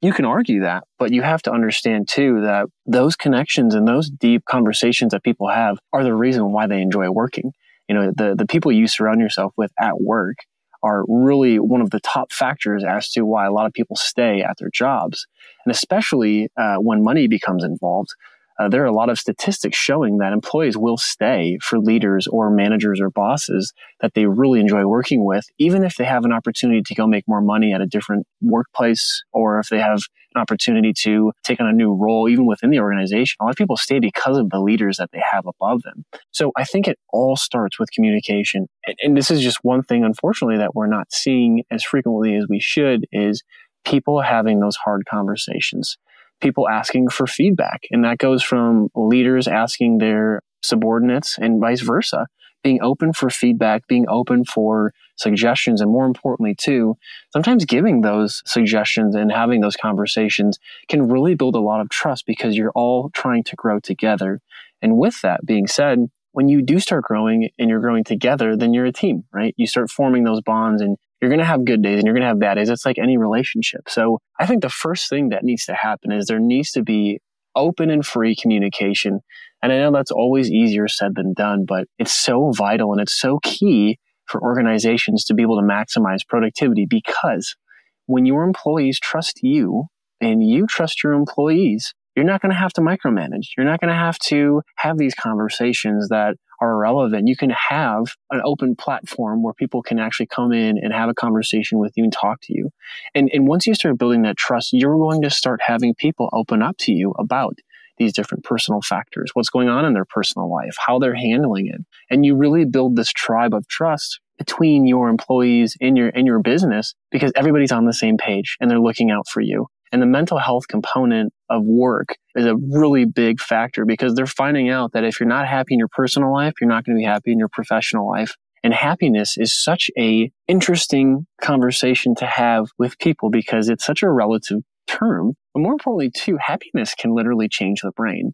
you 0.05 0.13
can 0.13 0.27
argue 0.27 0.61
that, 0.61 0.85
but 0.99 1.13
you 1.13 1.23
have 1.23 1.41
to 1.43 1.51
understand 1.51 2.09
too 2.09 2.43
that 2.43 2.67
those 2.85 3.17
connections 3.17 3.75
and 3.75 3.89
those 3.89 4.11
deep 4.11 4.45
conversations 4.45 5.13
that 5.13 5.23
people 5.23 5.49
have 5.49 5.79
are 5.95 6.05
the 6.05 6.15
reason 6.15 6.53
why 6.53 6.67
they 6.67 6.83
enjoy 6.83 7.11
working. 7.11 7.53
You 7.89 7.95
know, 7.95 8.13
the, 8.15 8.35
the 8.37 8.47
people 8.47 8.71
you 8.71 8.87
surround 8.87 9.21
yourself 9.21 9.55
with 9.57 9.73
at 9.81 10.01
work 10.01 10.37
are 10.83 11.05
really 11.09 11.59
one 11.59 11.81
of 11.81 11.89
the 11.89 12.01
top 12.01 12.33
factors 12.33 12.85
as 12.85 13.09
to 13.13 13.23
why 13.23 13.47
a 13.47 13.53
lot 13.53 13.65
of 13.65 13.73
people 13.73 13.97
stay 13.97 14.43
at 14.43 14.57
their 14.59 14.69
jobs. 14.73 15.27
And 15.65 15.75
especially 15.75 16.49
uh, 16.61 16.77
when 16.77 17.03
money 17.03 17.27
becomes 17.27 17.65
involved, 17.65 18.11
uh, 18.59 18.69
there 18.69 18.83
are 18.83 18.87
a 18.87 18.93
lot 18.93 19.11
of 19.11 19.19
statistics 19.19 19.77
showing 19.77 20.19
that 20.19 20.33
employees 20.33 20.77
will 20.77 20.97
stay 20.97 21.59
for 21.63 21.79
leaders 21.79 22.27
or 22.27 22.51
managers 22.51 23.01
or 23.01 23.11
bosses 23.11 23.73
that 24.01 24.15
they 24.15 24.27
really 24.27 24.61
enjoy 24.61 24.85
working 24.87 25.25
with, 25.25 25.45
even 25.59 25.83
if 25.85 25.97
they 25.97 26.05
have 26.05 26.25
an 26.25 26.33
opportunity 26.33 26.83
to 26.83 26.95
go 26.95 27.07
make 27.07 27.25
more 27.27 27.41
money 27.41 27.73
at 27.73 27.81
a 27.81 27.87
different 27.87 28.27
workplace 28.41 29.25
or 29.33 29.59
if 29.59 29.69
they 29.69 29.81
have 29.81 30.01
an 30.35 30.41
opportunity 30.41 30.93
to 30.93 31.33
take 31.43 31.61
on 31.61 31.67
a 31.67 31.73
new 31.73 31.95
role, 31.95 32.29
even 32.29 32.47
within 32.47 32.71
the 32.71 32.81
organization. 32.81 33.37
A 33.41 33.45
lot 33.45 33.51
of 33.51 33.57
people 33.57 33.77
stay 33.77 33.99
because 33.99 34.37
of 34.37 34.51
the 34.51 34.61
leaders 34.61 34.97
that 34.99 35.11
they 35.13 35.23
have 35.33 35.47
above 35.47 35.83
them. 35.83 36.05
So 36.31 36.53
I 36.57 36.65
think 36.65 36.87
it 36.87 36.99
all 37.13 37.37
starts 37.37 37.79
with 37.79 37.91
communication. 37.93 38.69
And, 38.87 38.97
and 39.03 39.17
this 39.17 39.31
is 39.31 39.41
just 39.41 39.59
one 39.63 39.83
thing, 39.83 40.05
unfortunately, 40.05 40.59
that 40.59 40.75
we're 40.75 40.87
not 40.87 41.13
seeing 41.13 41.63
as 41.71 41.83
frequently 41.83 42.35
as 42.37 42.47
we 42.49 42.61
should 42.61 43.07
is 43.13 43.43
people 43.85 44.23
having 44.23 44.61
those 44.61 44.77
hard 44.77 45.03
conversations 45.09 45.99
people 46.45 46.69
asking 46.69 47.09
for 47.09 47.27
feedback. 47.27 47.85
And 47.91 48.05
that 48.05 48.19
goes 48.19 48.43
from 48.43 48.89
leaders 48.95 49.49
asking 49.49 49.99
their 49.99 50.43
subordinates 50.63 51.39
and 51.39 51.59
vice 51.59 51.81
versa, 51.81 52.27
being 52.63 52.83
open 52.83 53.15
for 53.15 53.31
feedback, 53.31 53.87
being 53.89 54.05
open 54.09 54.45
for 54.45 54.93
suggestions, 55.17 55.81
and 55.81 55.91
more 55.91 56.05
importantly, 56.05 56.55
too, 56.55 56.97
sometimes 57.33 57.65
giving 57.65 58.03
those 58.03 58.43
suggestions 58.45 59.15
and 59.15 59.33
having 59.33 59.63
those 59.63 59.77
conversations 59.77 60.59
can 60.89 61.09
really 61.09 61.35
build 61.35 61.55
a 61.55 61.61
lot 61.61 61.81
of 61.81 61.89
trust 61.89 62.27
because 62.27 62.57
you're 62.57 62.73
all 62.73 63.11
trying 63.15 63.43
to 63.45 63.57
grow 63.57 63.81
together. 63.81 64.41
And 64.83 64.99
with 64.99 65.23
that 65.23 65.47
being 65.47 65.67
said, 65.67 66.09
when 66.33 66.49
you 66.49 66.61
do 66.61 66.79
start 66.79 67.05
growing 67.05 67.49
and 67.59 67.71
you're 67.71 67.81
growing 67.81 68.05
together, 68.05 68.55
then 68.55 68.75
you're 68.75 68.85
a 68.85 68.93
team, 68.93 69.25
right? 69.33 69.55
You 69.57 69.67
start 69.67 69.91
forming 69.91 70.25
those 70.25 70.43
bonds 70.43 70.83
and 70.83 70.99
you're 71.25 71.31
going 71.31 71.41
to 71.41 71.47
have 71.47 71.65
good 71.65 71.83
days 71.83 71.97
and 71.97 72.05
you're 72.05 72.13
going 72.13 72.21
to 72.21 72.29
have 72.29 72.39
bad 72.39 72.57
days. 72.57 72.69
It's 72.69 72.85
like 72.85 72.99
any 72.99 73.17
relationship. 73.17 73.89
So 73.89 74.19
I 74.39 74.45
think 74.45 74.61
the 74.61 74.69
first 74.69 75.09
thing 75.09 75.31
that 75.31 75.43
needs 75.43 75.65
to 75.65 75.75
happen 75.75 76.13
is 76.13 76.27
there 76.27 76.39
needs 76.39 76.71
to 76.73 76.83
be 76.83 77.19
open 77.57 77.89
and 77.89 78.05
free 78.05 78.37
communication. 78.37 79.21
And 79.63 79.73
I 79.73 79.79
know 79.79 79.91
that's 79.91 80.11
always 80.11 80.51
easier 80.51 80.87
said 80.87 81.15
than 81.15 81.33
done, 81.33 81.65
but 81.67 81.87
it's 81.99 82.13
so 82.13 82.53
vital 82.55 82.93
and 82.93 83.01
it's 83.01 83.19
so 83.19 83.39
key 83.43 83.99
for 84.27 84.43
organizations 84.43 85.25
to 85.25 85.35
be 85.35 85.43
able 85.43 85.59
to 85.59 85.67
maximize 85.67 86.19
productivity 86.29 86.87
because 86.89 87.57
when 88.05 88.27
your 88.27 88.45
employees 88.45 89.01
trust 89.01 89.41
you 89.43 89.85
and 90.21 90.47
you 90.47 90.67
trust 90.67 91.03
your 91.03 91.15
employees, 91.15 91.95
you're 92.17 92.25
not 92.25 92.41
going 92.41 92.51
to 92.51 92.59
have 92.59 92.73
to 92.75 92.81
micromanage. 92.81 93.49
You're 93.57 93.67
not 93.67 93.81
going 93.81 93.93
to 93.93 93.99
have 93.99 94.19
to 94.27 94.63
have 94.77 94.99
these 94.99 95.15
conversations 95.15 96.09
that 96.09 96.37
are 96.61 96.73
irrelevant. 96.73 97.29
You 97.29 97.37
can 97.37 97.51
have 97.51 98.15
an 98.31 98.41
open 98.45 98.77
platform 98.77 99.43
where 99.43 99.55
people 99.55 99.83
can 99.83 99.99
actually 99.99 100.27
come 100.27 100.53
in 100.53 100.79
and 100.79 100.93
have 100.93 101.09
a 101.09 101.15
conversation 101.15 101.79
with 101.79 101.93
you 101.97 102.05
and 102.05 102.13
talk 102.13 102.41
to 102.43 102.55
you. 102.55 102.71
And, 103.15 103.31
and 103.33 103.49
once 103.49 103.67
you 103.67 103.75
start 103.75 103.99
building 103.99 104.23
that 104.23 104.37
trust, 104.37 104.73
you're 104.73 104.97
going 104.97 105.23
to 105.23 105.31
start 105.31 105.61
having 105.67 105.95
people 105.95 106.31
open 106.33 106.63
up 106.63 106.77
to 106.79 106.93
you 106.93 107.13
about 107.19 107.59
these 107.99 108.13
different 108.13 108.45
personal 108.45 108.81
factors, 108.81 109.31
what's 109.35 109.51
going 109.51 109.69
on 109.69 109.85
in 109.85 109.93
their 109.93 110.05
personal 110.05 110.51
life, 110.51 110.77
how 110.85 110.99
they're 110.99 111.15
handling 111.15 111.69
it. 111.69 111.81
And 112.11 112.25
you 112.27 112.37
really 112.37 112.65
build 112.65 112.97
this 112.97 113.11
tribe 113.11 113.55
of 113.55 113.69
trust 113.69 114.21
between 114.39 114.85
your 114.87 115.09
employees 115.09 115.77
and 115.81 115.97
your 115.97 116.09
and 116.09 116.27
your 116.27 116.41
business 116.41 116.95
because 117.13 117.33
everybody's 117.37 117.71
on 117.71 117.85
the 117.85 117.93
same 117.93 118.17
page 118.17 118.57
and 118.61 118.69
they're 118.69 118.81
looking 118.81 119.13
out 119.13 119.29
for 119.29 119.41
you. 119.41 119.69
And 119.95 120.03
the 120.03 120.07
mental 120.07 120.39
health 120.39 120.67
component 120.67 121.33
of 121.49 121.63
work 121.65 122.17
is 122.35 122.47
a 122.47 122.57
really 122.57 123.05
big 123.05 123.39
factor 123.39 123.85
because 123.85 124.17
they're 124.17 124.27
finding 124.27 124.69
out 124.69 124.91
that 124.93 125.05
if 125.05 125.21
you're 125.21 125.29
not 125.29 125.47
happy 125.47 125.75
in 125.75 125.79
your 125.79 125.87
personal 125.87 126.33
life, 126.33 126.55
you're 126.61 126.69
not 126.69 126.85
going 126.85 126.97
to 126.97 127.01
be 127.01 127.05
happy 127.05 127.31
in 127.31 127.39
your 127.39 127.49
professional 127.49 128.11
life. 128.11 128.35
And 128.65 128.75
happiness 128.75 129.37
is 129.37 129.57
such 129.57 129.93
a 129.97 130.33
interesting 130.49 131.29
conversation 131.41 132.17
to 132.17 132.27
have 132.27 132.71
with 132.77 132.99
people 132.99 133.31
because 133.31 133.69
it's 133.69 133.85
such 133.85 134.03
a 134.03 134.11
relative 134.11 134.63
term. 134.89 135.35
But 135.55 135.61
more 135.61 135.75
importantly, 135.75 136.11
too, 136.11 136.39
happiness 136.41 136.93
can 136.99 137.15
literally 137.15 137.49
change 137.49 137.83
the 137.83 137.93
brain. 137.93 138.33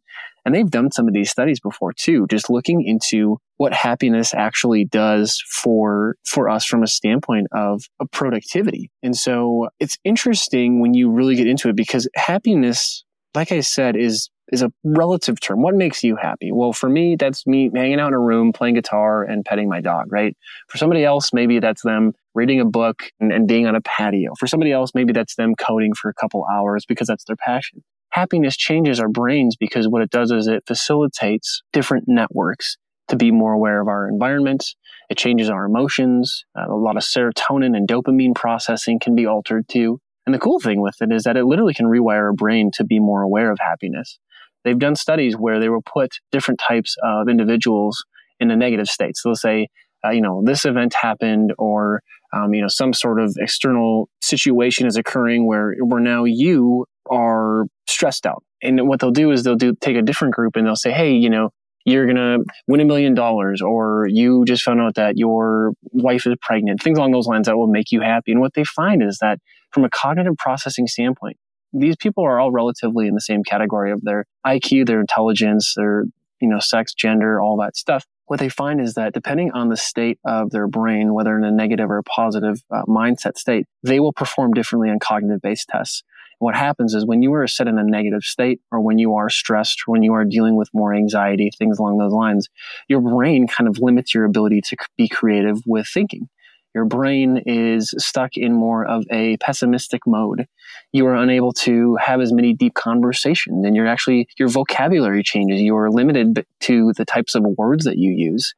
And 0.51 0.57
they've 0.57 0.69
done 0.69 0.91
some 0.91 1.07
of 1.07 1.15
these 1.15 1.31
studies 1.31 1.61
before 1.61 1.93
too, 1.93 2.27
just 2.29 2.51
looking 2.51 2.83
into 2.85 3.39
what 3.59 3.73
happiness 3.73 4.35
actually 4.35 4.85
does 4.85 5.41
for, 5.49 6.17
for 6.27 6.49
us 6.49 6.65
from 6.65 6.83
a 6.83 6.89
standpoint 6.89 7.47
of, 7.53 7.85
of 8.01 8.11
productivity. 8.11 8.91
And 9.01 9.17
so 9.17 9.69
it's 9.79 9.97
interesting 10.03 10.81
when 10.81 10.93
you 10.93 11.09
really 11.09 11.37
get 11.37 11.47
into 11.47 11.69
it 11.69 11.77
because 11.77 12.09
happiness, 12.17 13.05
like 13.33 13.53
I 13.53 13.61
said, 13.61 13.95
is 13.95 14.29
is 14.51 14.63
a 14.63 14.73
relative 14.83 15.39
term. 15.39 15.63
What 15.63 15.77
makes 15.77 16.03
you 16.03 16.17
happy? 16.17 16.51
Well, 16.51 16.73
for 16.73 16.89
me, 16.89 17.15
that's 17.15 17.47
me 17.47 17.71
hanging 17.73 18.01
out 18.01 18.09
in 18.09 18.15
a 18.15 18.19
room, 18.19 18.53
playing 18.53 18.75
guitar 18.75 19.23
and 19.23 19.45
petting 19.45 19.69
my 19.69 19.81
dog, 19.81 20.11
right? 20.11 20.37
For 20.67 20.79
somebody 20.79 21.05
else, 21.05 21.33
maybe 21.33 21.61
that's 21.61 21.83
them 21.83 22.15
reading 22.35 22.61
a 22.61 22.65
book 22.65 23.05
and, 23.21 23.33
and 23.33 23.47
being 23.47 23.69
on 23.69 23.77
a 23.77 23.81
patio. 23.83 24.33
For 24.41 24.49
somebody 24.49 24.73
else, 24.73 24.91
maybe 24.97 25.13
that's 25.13 25.37
them 25.37 25.55
coding 25.55 25.95
for 25.95 26.09
a 26.09 26.15
couple 26.15 26.45
hours 26.53 26.85
because 26.85 27.07
that's 27.07 27.23
their 27.23 27.37
passion. 27.37 27.85
Happiness 28.13 28.57
changes 28.57 28.99
our 28.99 29.09
brains 29.09 29.57
because 29.57 29.87
what 29.87 30.03
it 30.03 30.11
does 30.11 30.33
is 30.33 30.49
it 30.49 30.65
facilitates 30.67 31.63
different 31.73 32.05
networks 32.09 32.77
to 33.09 33.17
be 33.17 33.31
more 33.31 33.53
aware 33.53 33.81
of 33.81 33.89
our 33.89 34.09
environment. 34.09 34.65
It 35.09 35.19
changes 35.19 35.51
our 35.51 35.65
emotions. 35.65 36.45
Uh, 36.59 36.73
a 36.73 36.77
lot 36.77 36.97
of 36.97 37.03
serotonin 37.03 37.77
and 37.77 37.89
dopamine 37.89 38.35
processing 38.35 38.99
can 39.01 39.15
be 39.15 39.27
altered 39.27 39.69
too. 39.69 40.01
And 40.27 40.35
the 40.35 40.39
cool 40.39 40.61
thing 40.61 40.81
with 40.81 40.97
it 41.01 41.13
is 41.13 41.25
that 41.25 41.37
it 41.37 41.45
literally 41.45 41.75
can 41.75 41.87
rewire 41.87 42.23
our 42.23 42.33
brain 42.33 42.71
to 42.75 42.85
be 42.85 42.99
more 42.99 43.23
aware 43.23 43.51
of 43.51 43.59
happiness. 43.61 44.19
They've 44.65 44.79
done 44.79 44.97
studies 44.97 45.37
where 45.37 45.59
they 45.59 45.69
will 45.69 45.83
put 45.83 46.19
different 46.31 46.61
types 46.67 46.97
of 47.03 47.29
individuals 47.29 48.05
in 48.39 48.51
a 48.51 48.57
negative 48.57 48.89
state. 48.89 49.17
So 49.17 49.31
they'll 49.31 49.37
say, 49.37 49.69
uh, 50.05 50.11
you 50.11 50.21
know, 50.21 50.43
this 50.45 50.65
event 50.65 50.95
happened 50.95 51.53
or, 51.59 52.03
um, 52.33 52.55
you 52.55 52.61
know, 52.61 52.69
some 52.69 52.93
sort 52.93 53.21
of 53.21 53.35
external 53.39 54.09
situation 54.21 54.87
is 54.87 54.97
occurring 54.97 55.47
where, 55.47 55.75
where 55.81 56.01
now 56.01 56.25
you 56.25 56.87
are 57.11 57.67
stressed 57.87 58.27
out. 58.27 58.43
And 58.63 58.89
what 58.89 59.01
they'll 59.01 59.11
do 59.11 59.31
is 59.31 59.43
they'll 59.43 59.57
do 59.57 59.75
take 59.75 59.97
a 59.97 60.03
different 60.03 60.35
group 60.35 60.57
and 60.57 60.67
they'll 60.67 60.77
say, 60.77 60.93
hey, 60.93 61.13
you 61.13 61.31
know, 61.31 61.51
you're 61.85 62.05
going 62.05 62.17
to 62.17 62.45
win 62.69 62.81
a 62.81 62.85
million 62.85 63.15
dollars 63.15 63.63
or 63.63 64.07
you 64.09 64.45
just 64.45 64.63
found 64.63 64.81
out 64.81 64.95
that 64.97 65.17
your 65.17 65.73
wife 65.93 66.27
is 66.27 66.35
pregnant, 66.41 66.83
things 66.83 66.99
along 66.99 67.13
those 67.13 67.27
lines 67.27 67.47
that 67.47 67.57
will 67.57 67.67
make 67.67 67.91
you 67.91 68.01
happy. 68.01 68.33
And 68.33 68.41
what 68.41 68.55
they 68.55 68.65
find 68.65 69.03
is 69.03 69.19
that 69.19 69.39
from 69.71 69.85
a 69.85 69.91
cognitive 69.91 70.37
processing 70.37 70.87
standpoint, 70.87 71.39
these 71.73 71.97
people 71.97 72.25
are 72.25 72.39
all 72.39 72.51
relatively 72.51 73.07
in 73.07 73.15
the 73.15 73.21
same 73.21 73.45
category 73.45 73.93
of 73.93 74.03
their 74.03 74.25
IQ, 74.47 74.87
their 74.87 75.01
intelligence, 75.01 75.75
their, 75.77 76.05
you 76.41 76.49
know, 76.49 76.59
sex, 76.59 76.95
gender, 76.95 77.41
all 77.41 77.57
that 77.59 77.77
stuff. 77.77 78.05
What 78.27 78.41
they 78.41 78.49
find 78.49 78.81
is 78.81 78.95
that 78.95 79.13
depending 79.13 79.53
on 79.53 79.69
the 79.69 79.77
state 79.77 80.19
of 80.25 80.51
their 80.51 80.69
brain, 80.69 81.15
whether 81.15 81.37
in 81.37 81.45
a 81.45 81.51
negative 81.51 81.91
or 81.91 81.99
a 81.99 82.03
positive 82.03 82.63
uh, 82.71 82.83
mindset 82.87 83.37
state, 83.37 83.67
they 83.83 84.01
will 84.01 84.13
perform 84.13 84.53
differently 84.53 84.91
on 84.91 84.99
cognitive 85.01 85.41
based 85.43 85.69
tests. 85.69 86.03
What 86.41 86.57
happens 86.57 86.95
is 86.95 87.07
when 87.07 87.23
you 87.23 87.33
are 87.35 87.47
set 87.47 87.69
in 87.69 87.79
a 87.79 87.85
negative 87.85 88.23
state 88.23 88.61
or 88.73 88.81
when 88.81 88.99
you 88.99 89.15
are 89.15 89.31
stressed 89.31 89.83
when 89.87 90.03
you 90.03 90.13
are 90.13 90.25
dealing 90.25 90.57
with 90.57 90.69
more 90.75 90.93
anxiety, 90.93 91.51
things 91.57 91.79
along 91.79 91.99
those 91.99 92.13
lines, 92.13 92.49
your 92.89 93.01
brain 93.01 93.47
kind 93.47 93.69
of 93.69 93.79
limits 93.81 94.13
your 94.15 94.25
ability 94.25 94.61
to 94.63 94.77
be 94.97 95.09
creative 95.09 95.59
with 95.67 95.87
thinking 95.87 96.29
your 96.75 96.85
brain 96.85 97.43
is 97.47 97.95
stuck 97.99 98.37
in 98.37 98.53
more 98.53 98.87
of 98.87 99.05
a 99.11 99.37
pessimistic 99.39 100.03
mode. 100.07 100.47
You 100.93 101.07
are 101.07 101.15
unable 101.15 101.53
to 101.55 101.97
have 101.97 102.21
as 102.21 102.33
many 102.33 102.55
deep 102.55 102.75
conversations 102.75 103.65
and 103.65 103.75
you're 103.75 103.87
actually, 103.87 104.29
your 104.39 104.49
vocabulary 104.49 105.23
changes. 105.23 105.61
You 105.61 105.77
are 105.77 105.91
limited 105.91 106.45
to 106.61 106.93
the 106.97 107.05
types 107.05 107.35
of 107.35 107.45
words 107.59 107.85
that 107.85 107.99
you 107.99 108.13
use. 108.13 108.55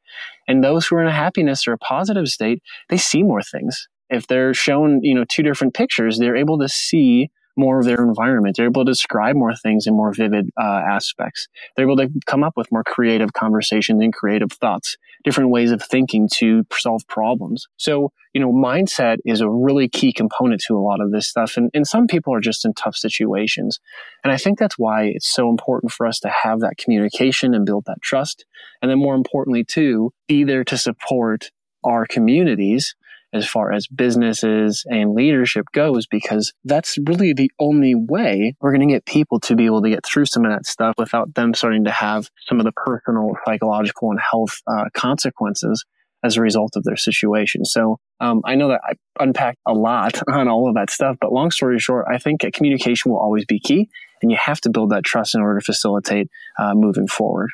And 0.47 0.63
those 0.63 0.85
who 0.85 0.95
are 0.97 1.01
in 1.01 1.07
a 1.07 1.11
happiness 1.11 1.67
or 1.67 1.73
a 1.73 1.77
positive 1.77 2.27
state, 2.27 2.61
they 2.89 2.97
see 2.97 3.23
more 3.23 3.41
things. 3.41 3.87
If 4.09 4.27
they're 4.27 4.53
shown, 4.53 4.99
you 5.01 5.15
know, 5.15 5.25
two 5.27 5.41
different 5.41 5.73
pictures, 5.73 6.19
they're 6.19 6.35
able 6.35 6.59
to 6.59 6.69
see 6.69 7.31
more 7.55 7.79
of 7.79 7.85
their 7.85 8.03
environment. 8.03 8.55
They're 8.55 8.67
able 8.67 8.85
to 8.85 8.91
describe 8.91 9.35
more 9.35 9.55
things 9.55 9.87
in 9.87 9.95
more 9.95 10.13
vivid 10.13 10.49
uh, 10.59 10.81
aspects. 10.87 11.47
They're 11.75 11.85
able 11.85 11.97
to 11.97 12.09
come 12.25 12.43
up 12.43 12.53
with 12.55 12.71
more 12.71 12.83
creative 12.83 13.33
conversations 13.33 14.01
and 14.01 14.13
creative 14.13 14.51
thoughts, 14.51 14.97
different 15.23 15.51
ways 15.51 15.71
of 15.71 15.81
thinking 15.81 16.29
to 16.35 16.65
solve 16.73 17.07
problems. 17.07 17.67
So, 17.77 18.11
you 18.33 18.41
know, 18.41 18.51
mindset 18.51 19.17
is 19.25 19.41
a 19.41 19.49
really 19.49 19.87
key 19.87 20.13
component 20.13 20.61
to 20.67 20.75
a 20.75 20.81
lot 20.81 21.01
of 21.01 21.11
this 21.11 21.27
stuff. 21.27 21.57
And, 21.57 21.69
and 21.73 21.87
some 21.87 22.07
people 22.07 22.33
are 22.33 22.41
just 22.41 22.65
in 22.65 22.73
tough 22.73 22.95
situations. 22.95 23.79
And 24.23 24.33
I 24.33 24.37
think 24.37 24.57
that's 24.57 24.77
why 24.77 25.03
it's 25.05 25.31
so 25.31 25.49
important 25.49 25.91
for 25.91 26.07
us 26.07 26.19
to 26.21 26.29
have 26.29 26.59
that 26.61 26.77
communication 26.77 27.53
and 27.53 27.65
build 27.65 27.85
that 27.85 28.01
trust. 28.01 28.45
And 28.81 28.89
then 28.89 28.99
more 28.99 29.15
importantly, 29.15 29.63
too, 29.63 30.11
be 30.27 30.43
there 30.43 30.63
to 30.65 30.77
support 30.77 31.51
our 31.83 32.05
communities 32.05 32.95
as 33.33 33.47
far 33.47 33.73
as 33.73 33.87
businesses 33.87 34.83
and 34.87 35.13
leadership 35.13 35.65
goes, 35.73 36.05
because 36.05 36.53
that's 36.63 36.97
really 37.07 37.33
the 37.33 37.51
only 37.59 37.95
way 37.95 38.55
we're 38.61 38.71
going 38.71 38.87
to 38.87 38.93
get 38.93 39.05
people 39.05 39.39
to 39.41 39.55
be 39.55 39.65
able 39.65 39.81
to 39.81 39.89
get 39.89 40.05
through 40.05 40.25
some 40.25 40.45
of 40.45 40.51
that 40.51 40.65
stuff 40.65 40.93
without 40.97 41.33
them 41.33 41.53
starting 41.53 41.83
to 41.85 41.91
have 41.91 42.29
some 42.47 42.59
of 42.59 42.65
the 42.65 42.71
personal, 42.71 43.33
psychological, 43.45 44.11
and 44.11 44.19
health 44.19 44.61
uh, 44.67 44.85
consequences 44.93 45.83
as 46.23 46.37
a 46.37 46.41
result 46.41 46.75
of 46.75 46.83
their 46.83 46.95
situation. 46.95 47.65
So 47.65 47.99
um, 48.19 48.41
I 48.45 48.55
know 48.55 48.69
that 48.69 48.81
I 48.83 48.93
unpacked 49.19 49.59
a 49.67 49.73
lot 49.73 50.21
on 50.29 50.47
all 50.47 50.69
of 50.69 50.75
that 50.75 50.89
stuff, 50.89 51.17
but 51.19 51.33
long 51.33 51.51
story 51.51 51.79
short, 51.79 52.05
I 52.09 52.17
think 52.17 52.41
communication 52.53 53.11
will 53.11 53.19
always 53.19 53.45
be 53.45 53.59
key, 53.59 53.89
and 54.21 54.31
you 54.31 54.37
have 54.37 54.61
to 54.61 54.69
build 54.69 54.91
that 54.91 55.03
trust 55.03 55.35
in 55.35 55.41
order 55.41 55.59
to 55.59 55.65
facilitate 55.65 56.29
uh, 56.57 56.73
moving 56.75 57.07
forward. 57.07 57.49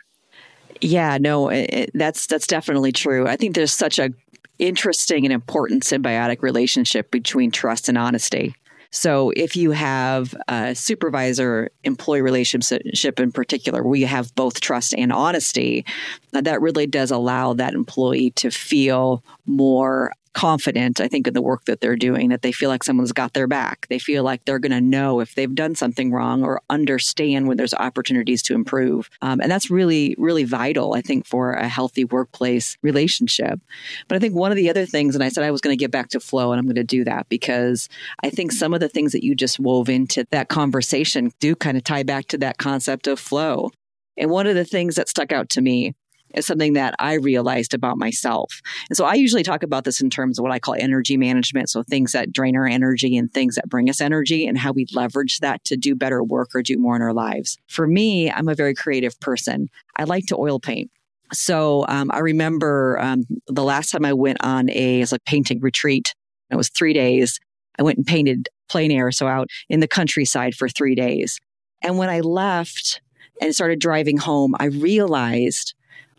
Yeah, 0.81 1.17
no, 1.19 1.49
it, 1.49 1.91
that's 1.93 2.27
that's 2.27 2.47
definitely 2.47 2.91
true. 2.91 3.27
I 3.27 3.35
think 3.35 3.55
there's 3.55 3.73
such 3.73 3.99
a 3.99 4.11
interesting 4.59 5.25
and 5.25 5.33
important 5.33 5.83
symbiotic 5.83 6.41
relationship 6.41 7.11
between 7.11 7.51
trust 7.51 7.89
and 7.89 7.97
honesty. 7.97 8.55
So, 8.91 9.31
if 9.35 9.55
you 9.55 9.69
have 9.71 10.33
a 10.47 10.73
supervisor 10.73 11.69
employee 11.83 12.23
relationship 12.23 13.19
in 13.19 13.31
particular, 13.31 13.83
where 13.83 13.99
you 13.99 14.07
have 14.07 14.33
both 14.33 14.61
trust 14.61 14.95
and 14.97 15.13
honesty, 15.13 15.85
that 16.31 16.59
really 16.59 16.87
does 16.87 17.11
allow 17.11 17.53
that 17.53 17.75
employee 17.75 18.31
to 18.31 18.49
feel 18.49 19.23
more 19.45 20.11
confident, 20.33 20.99
I 20.99 21.07
think, 21.07 21.27
in 21.27 21.33
the 21.33 21.41
work 21.41 21.65
that 21.65 21.81
they're 21.81 21.95
doing, 21.95 22.29
that 22.29 22.41
they 22.41 22.51
feel 22.51 22.69
like 22.69 22.83
someone's 22.83 23.11
got 23.11 23.33
their 23.33 23.47
back. 23.47 23.87
They 23.89 23.99
feel 23.99 24.23
like 24.23 24.45
they're 24.45 24.59
going 24.59 24.71
to 24.71 24.81
know 24.81 25.19
if 25.19 25.35
they've 25.35 25.53
done 25.53 25.75
something 25.75 26.11
wrong 26.11 26.43
or 26.43 26.61
understand 26.69 27.47
when 27.47 27.57
there's 27.57 27.73
opportunities 27.73 28.41
to 28.43 28.55
improve. 28.55 29.09
Um, 29.21 29.41
and 29.41 29.51
that's 29.51 29.69
really, 29.69 30.15
really 30.17 30.43
vital, 30.43 30.93
I 30.93 31.01
think, 31.01 31.25
for 31.25 31.53
a 31.53 31.67
healthy 31.67 32.05
workplace 32.05 32.77
relationship. 32.81 33.59
But 34.07 34.15
I 34.15 34.19
think 34.19 34.35
one 34.35 34.51
of 34.51 34.57
the 34.57 34.69
other 34.69 34.85
things, 34.85 35.15
and 35.15 35.23
I 35.23 35.29
said 35.29 35.43
I 35.43 35.51
was 35.51 35.61
going 35.61 35.77
to 35.77 35.79
get 35.79 35.91
back 35.91 36.09
to 36.09 36.19
flow, 36.19 36.51
and 36.51 36.59
I'm 36.59 36.65
going 36.65 36.75
to 36.75 36.83
do 36.83 37.03
that 37.03 37.27
because 37.29 37.89
I 38.23 38.29
think 38.29 38.51
some 38.51 38.73
of 38.73 38.79
the 38.79 38.89
things 38.89 39.11
that 39.11 39.23
you 39.23 39.35
just 39.35 39.59
wove 39.59 39.89
into 39.89 40.25
that 40.31 40.49
conversation 40.49 41.31
do 41.39 41.55
kind 41.55 41.77
of 41.77 41.83
tie 41.83 42.03
back 42.03 42.27
to 42.27 42.37
that 42.39 42.57
concept 42.57 43.07
of 43.07 43.19
flow. 43.19 43.71
And 44.17 44.29
one 44.29 44.47
of 44.47 44.55
the 44.55 44.65
things 44.65 44.95
that 44.95 45.07
stuck 45.07 45.31
out 45.31 45.49
to 45.49 45.61
me 45.61 45.95
is 46.35 46.45
something 46.45 46.73
that 46.73 46.95
I 46.99 47.13
realized 47.13 47.73
about 47.73 47.97
myself. 47.97 48.61
And 48.89 48.97
so 48.97 49.05
I 49.05 49.15
usually 49.15 49.43
talk 49.43 49.63
about 49.63 49.83
this 49.83 50.01
in 50.01 50.09
terms 50.09 50.37
of 50.37 50.43
what 50.43 50.51
I 50.51 50.59
call 50.59 50.75
energy 50.77 51.17
management. 51.17 51.69
So 51.69 51.83
things 51.83 52.11
that 52.11 52.31
drain 52.31 52.55
our 52.55 52.67
energy 52.67 53.17
and 53.17 53.31
things 53.31 53.55
that 53.55 53.69
bring 53.69 53.89
us 53.89 54.01
energy 54.01 54.45
and 54.45 54.57
how 54.57 54.71
we 54.71 54.85
leverage 54.93 55.39
that 55.39 55.63
to 55.65 55.77
do 55.77 55.95
better 55.95 56.23
work 56.23 56.49
or 56.53 56.61
do 56.61 56.77
more 56.77 56.95
in 56.95 57.01
our 57.01 57.13
lives. 57.13 57.57
For 57.67 57.87
me, 57.87 58.31
I'm 58.31 58.47
a 58.47 58.55
very 58.55 58.75
creative 58.75 59.19
person. 59.19 59.69
I 59.95 60.03
like 60.03 60.25
to 60.27 60.37
oil 60.37 60.59
paint. 60.59 60.91
So 61.31 61.85
um, 61.87 62.09
I 62.11 62.19
remember 62.19 62.97
um, 62.99 63.23
the 63.47 63.63
last 63.63 63.91
time 63.91 64.05
I 64.05 64.13
went 64.13 64.39
on 64.41 64.69
a, 64.69 65.01
a 65.01 65.19
painting 65.25 65.59
retreat. 65.59 66.15
It 66.49 66.55
was 66.55 66.69
three 66.69 66.93
days. 66.93 67.39
I 67.77 67.83
went 67.83 67.97
and 67.97 68.07
painted 68.07 68.49
plein 68.67 68.91
air, 68.91 69.11
so 69.11 69.27
out 69.27 69.49
in 69.69 69.79
the 69.79 69.87
countryside 69.87 70.55
for 70.55 70.67
three 70.67 70.95
days. 70.95 71.39
And 71.81 71.97
when 71.97 72.09
I 72.09 72.19
left 72.21 73.01
and 73.41 73.53
started 73.53 73.79
driving 73.79 74.17
home, 74.17 74.55
I 74.59 74.65
realized 74.65 75.73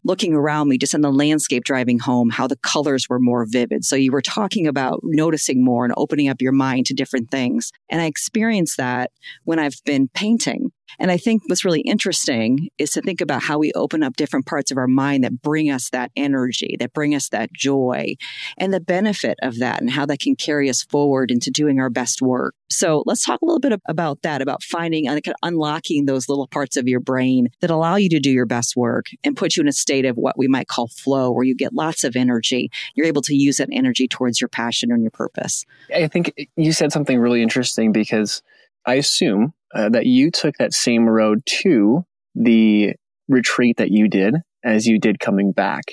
looking 0.05 0.35
around 0.35 0.69
me, 0.69 0.79
just 0.79 0.95
in 0.95 1.01
the 1.01 1.13
landscape 1.13 1.65
driving 1.65 1.99
home, 1.99 2.31
how 2.31 2.47
the 2.47 2.57
colors 2.57 3.09
were 3.09 3.19
more 3.19 3.47
vivid. 3.49 3.85
So 3.85 3.97
you 3.97 4.13
were 4.13 4.23
talking 4.23 4.67
about 4.67 5.01
noticing 5.03 5.65
more 5.65 5.85
and 5.85 5.95
opening 5.97 6.29
up 6.29 6.41
your 6.41 6.53
mind 6.53 6.87
to 6.87 6.95
different 6.95 7.31
things. 7.31 7.71
And 7.89 8.01
I 8.01 8.07
experienced 8.07 8.77
that 8.77 9.11
when 9.45 9.59
I've 9.59 9.81
been 9.85 10.09
painting. 10.09 10.73
And 10.99 11.11
I 11.11 11.17
think 11.17 11.43
what's 11.47 11.65
really 11.65 11.81
interesting 11.81 12.69
is 12.79 12.91
to 12.93 13.03
think 13.03 13.21
about 13.21 13.43
how 13.43 13.59
we 13.59 13.73
open 13.73 14.03
up 14.03 14.17
different 14.17 14.47
parts 14.47 14.71
of 14.71 14.79
our 14.79 14.87
mind 14.87 15.25
that 15.25 15.43
bring 15.43 15.71
us 15.71 15.91
that 15.91 16.11
energy, 16.17 16.77
that 16.79 16.93
bring 16.93 17.15
us 17.15 17.29
that 17.31 17.53
joy, 17.53 18.17
and 18.59 18.73
the 18.73 18.81
benefit 18.81 19.39
of 19.43 19.59
that, 19.59 19.81
and 19.81 19.91
how 19.91 20.07
that 20.07 20.21
can 20.21 20.37
carry 20.37 20.69
us 20.69 20.83
forward 20.83 21.31
into 21.31 21.51
doing 21.51 21.81
our 21.81 21.91
best 21.91 22.21
work. 22.23 22.55
So 22.69 23.03
let's 23.05 23.25
talk 23.25 23.43
a 23.43 23.45
little 23.45 23.61
bit 23.61 23.81
about 23.89 24.23
that, 24.23 24.43
about 24.43 24.63
finding 24.63 25.09
and 25.09 25.23
kind 25.23 25.35
of 25.35 25.49
unlocking 25.49 26.07
those 26.07 26.29
little 26.29 26.47
parts 26.47 26.77
of 26.77 26.87
your 26.87 27.01
brain 27.01 27.49
that 27.61 27.71
allow 27.71 27.97
you 27.97 28.09
to 28.11 28.21
do 28.21 28.31
your 28.31 28.47
best 28.47 28.77
work 28.77 29.07
and 29.25 29.37
put 29.37 29.57
you 29.57 29.61
in 29.63 29.69
a 29.69 29.73
state 29.73 30.05
of 30.05 30.17
what 30.17 30.39
we 30.39 30.47
might 30.47 30.69
call 30.69 30.89
flow, 30.89 31.31
where 31.33 31.45
you 31.45 31.55
get 31.55 31.75
lots 31.75 32.05
of 32.05 32.15
energy. 32.15 32.71
You're 32.95 33.07
able 33.07 33.23
to 33.23 33.35
use 33.35 33.57
that 33.57 33.69
energy 33.73 34.07
towards 34.07 34.41
your 34.41 34.49
passion 34.49 34.93
and 34.93 35.03
your 35.03 35.11
purpose. 35.11 35.65
I 35.95 36.07
think 36.07 36.49
you 36.57 36.73
said 36.73 36.93
something 36.93 37.19
really 37.19 37.43
interesting 37.43 37.93
because 37.93 38.43
I 38.87 38.95
assume 38.95 39.53
uh, 39.75 39.89
that 39.89 40.07
you 40.07 40.31
took 40.31 40.57
that 40.59 40.73
same 40.73 41.09
road 41.09 41.45
to 41.47 42.05
the 42.35 42.95
retreat 43.29 43.77
that 43.77 43.91
you 43.91 44.09
did 44.09 44.35
as 44.65 44.87
you 44.87 44.99
did 44.99 45.21
coming 45.21 45.53
back. 45.53 45.85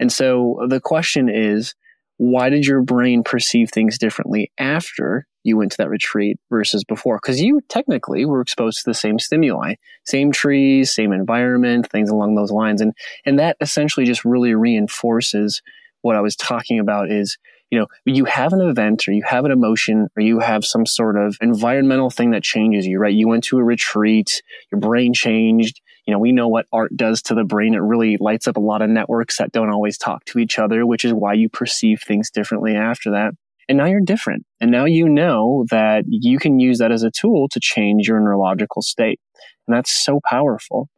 And 0.00 0.12
so 0.12 0.64
the 0.68 0.80
question 0.80 1.28
is, 1.28 1.74
why 2.16 2.48
did 2.48 2.66
your 2.66 2.82
brain 2.82 3.22
perceive 3.22 3.70
things 3.70 3.96
differently 3.98 4.50
after 4.58 5.26
you 5.44 5.56
went 5.56 5.72
to 5.72 5.78
that 5.78 5.88
retreat 5.88 6.36
versus 6.50 6.82
before? 6.82 7.18
Because 7.22 7.40
you 7.40 7.60
technically 7.68 8.24
were 8.24 8.40
exposed 8.40 8.78
to 8.78 8.90
the 8.90 8.94
same 8.94 9.18
stimuli, 9.18 9.74
same 10.04 10.32
trees, 10.32 10.92
same 10.92 11.12
environment, 11.12 11.88
things 11.88 12.10
along 12.10 12.34
those 12.34 12.50
lines. 12.50 12.80
And, 12.80 12.92
and 13.24 13.38
that 13.38 13.56
essentially 13.60 14.04
just 14.04 14.24
really 14.24 14.54
reinforces 14.54 15.62
what 16.02 16.16
I 16.16 16.20
was 16.20 16.34
talking 16.34 16.80
about 16.80 17.10
is, 17.10 17.38
you 17.70 17.78
know, 17.78 17.86
you 18.04 18.24
have 18.24 18.52
an 18.52 18.60
event 18.60 19.06
or 19.06 19.12
you 19.12 19.22
have 19.26 19.44
an 19.44 19.50
emotion 19.50 20.08
or 20.16 20.22
you 20.22 20.40
have 20.40 20.64
some 20.64 20.86
sort 20.86 21.16
of 21.16 21.36
environmental 21.40 22.10
thing 22.10 22.30
that 22.30 22.42
changes 22.42 22.86
you, 22.86 22.98
right? 22.98 23.12
You 23.12 23.28
went 23.28 23.44
to 23.44 23.58
a 23.58 23.64
retreat, 23.64 24.42
your 24.72 24.80
brain 24.80 25.12
changed, 25.12 25.80
you 26.06 26.12
know, 26.12 26.18
we 26.18 26.32
know 26.32 26.48
what 26.48 26.66
art 26.72 26.96
does 26.96 27.20
to 27.22 27.34
the 27.34 27.44
brain. 27.44 27.74
It 27.74 27.82
really 27.82 28.16
lights 28.18 28.48
up 28.48 28.56
a 28.56 28.60
lot 28.60 28.80
of 28.80 28.88
networks 28.88 29.36
that 29.36 29.52
don't 29.52 29.70
always 29.70 29.98
talk 29.98 30.24
to 30.26 30.38
each 30.38 30.58
other, 30.58 30.86
which 30.86 31.04
is 31.04 31.12
why 31.12 31.34
you 31.34 31.50
perceive 31.50 32.00
things 32.00 32.30
differently 32.30 32.74
after 32.74 33.10
that. 33.10 33.32
And 33.68 33.76
now 33.76 33.84
you're 33.84 34.00
different. 34.00 34.46
And 34.60 34.70
now 34.70 34.86
you 34.86 35.06
know 35.06 35.66
that 35.70 36.04
you 36.08 36.38
can 36.38 36.58
use 36.58 36.78
that 36.78 36.90
as 36.90 37.02
a 37.02 37.10
tool 37.10 37.48
to 37.50 37.60
change 37.60 38.08
your 38.08 38.18
neurological 38.20 38.80
state. 38.80 39.20
And 39.66 39.76
that's 39.76 39.92
so 39.92 40.20
powerful. 40.30 40.88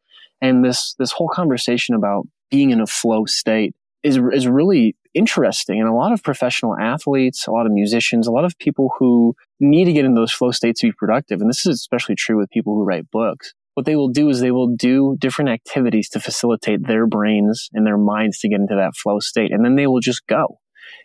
And 0.41 0.65
this, 0.65 0.95
this 1.01 1.11
whole 1.11 1.29
conversation 1.29 1.97
about 1.97 2.29
being 2.49 2.71
in 2.71 2.81
a 2.81 2.87
flow 2.87 3.25
state 3.25 3.75
is, 4.05 4.17
is 4.33 4.47
really 4.47 4.95
interesting. 5.15 5.81
And 5.81 5.89
a 5.89 5.95
lot 5.95 6.13
of 6.13 6.23
professional 6.23 6.77
athletes, 6.77 7.47
a 7.47 7.51
lot 7.51 7.67
of 7.67 7.73
musicians, 7.73 8.27
a 8.27 8.33
lot 8.33 8.45
of 8.45 8.59
people 8.59 8.93
who 8.99 9.35
need 9.59 9.85
to 9.87 9.93
get 9.93 10.05
in 10.05 10.15
those 10.15 10.33
flow 10.33 10.51
states 10.51 10.81
to 10.81 10.89
be 10.89 10.93
productive. 10.93 11.41
And 11.41 11.49
this 11.49 11.67
is 11.67 11.77
especially 11.77 12.15
true 12.15 12.37
with 12.37 12.51
people 12.51 12.75
who 12.75 12.85
write 12.85 13.11
books 13.11 13.55
what 13.75 13.87
they 13.87 13.97
will 13.97 14.09
do 14.09 14.29
is 14.29 14.41
they 14.41 14.51
will 14.51 14.75
do 14.75 15.17
different 15.19 15.51
activities 15.51 16.09
to 16.11 16.21
facilitate 16.21 16.87
their 16.87 17.07
brains 17.07 17.71
and 17.73 17.87
their 17.87 17.97
minds 17.97 18.39
to 18.41 18.49
get 18.49 18.61
into 18.61 18.75
that 18.75 18.95
flow 18.95 19.21
state. 19.21 19.53
And 19.53 19.65
then 19.65 19.77
they 19.77 19.87
will 19.87 20.01
just 20.01 20.27
go. 20.27 20.59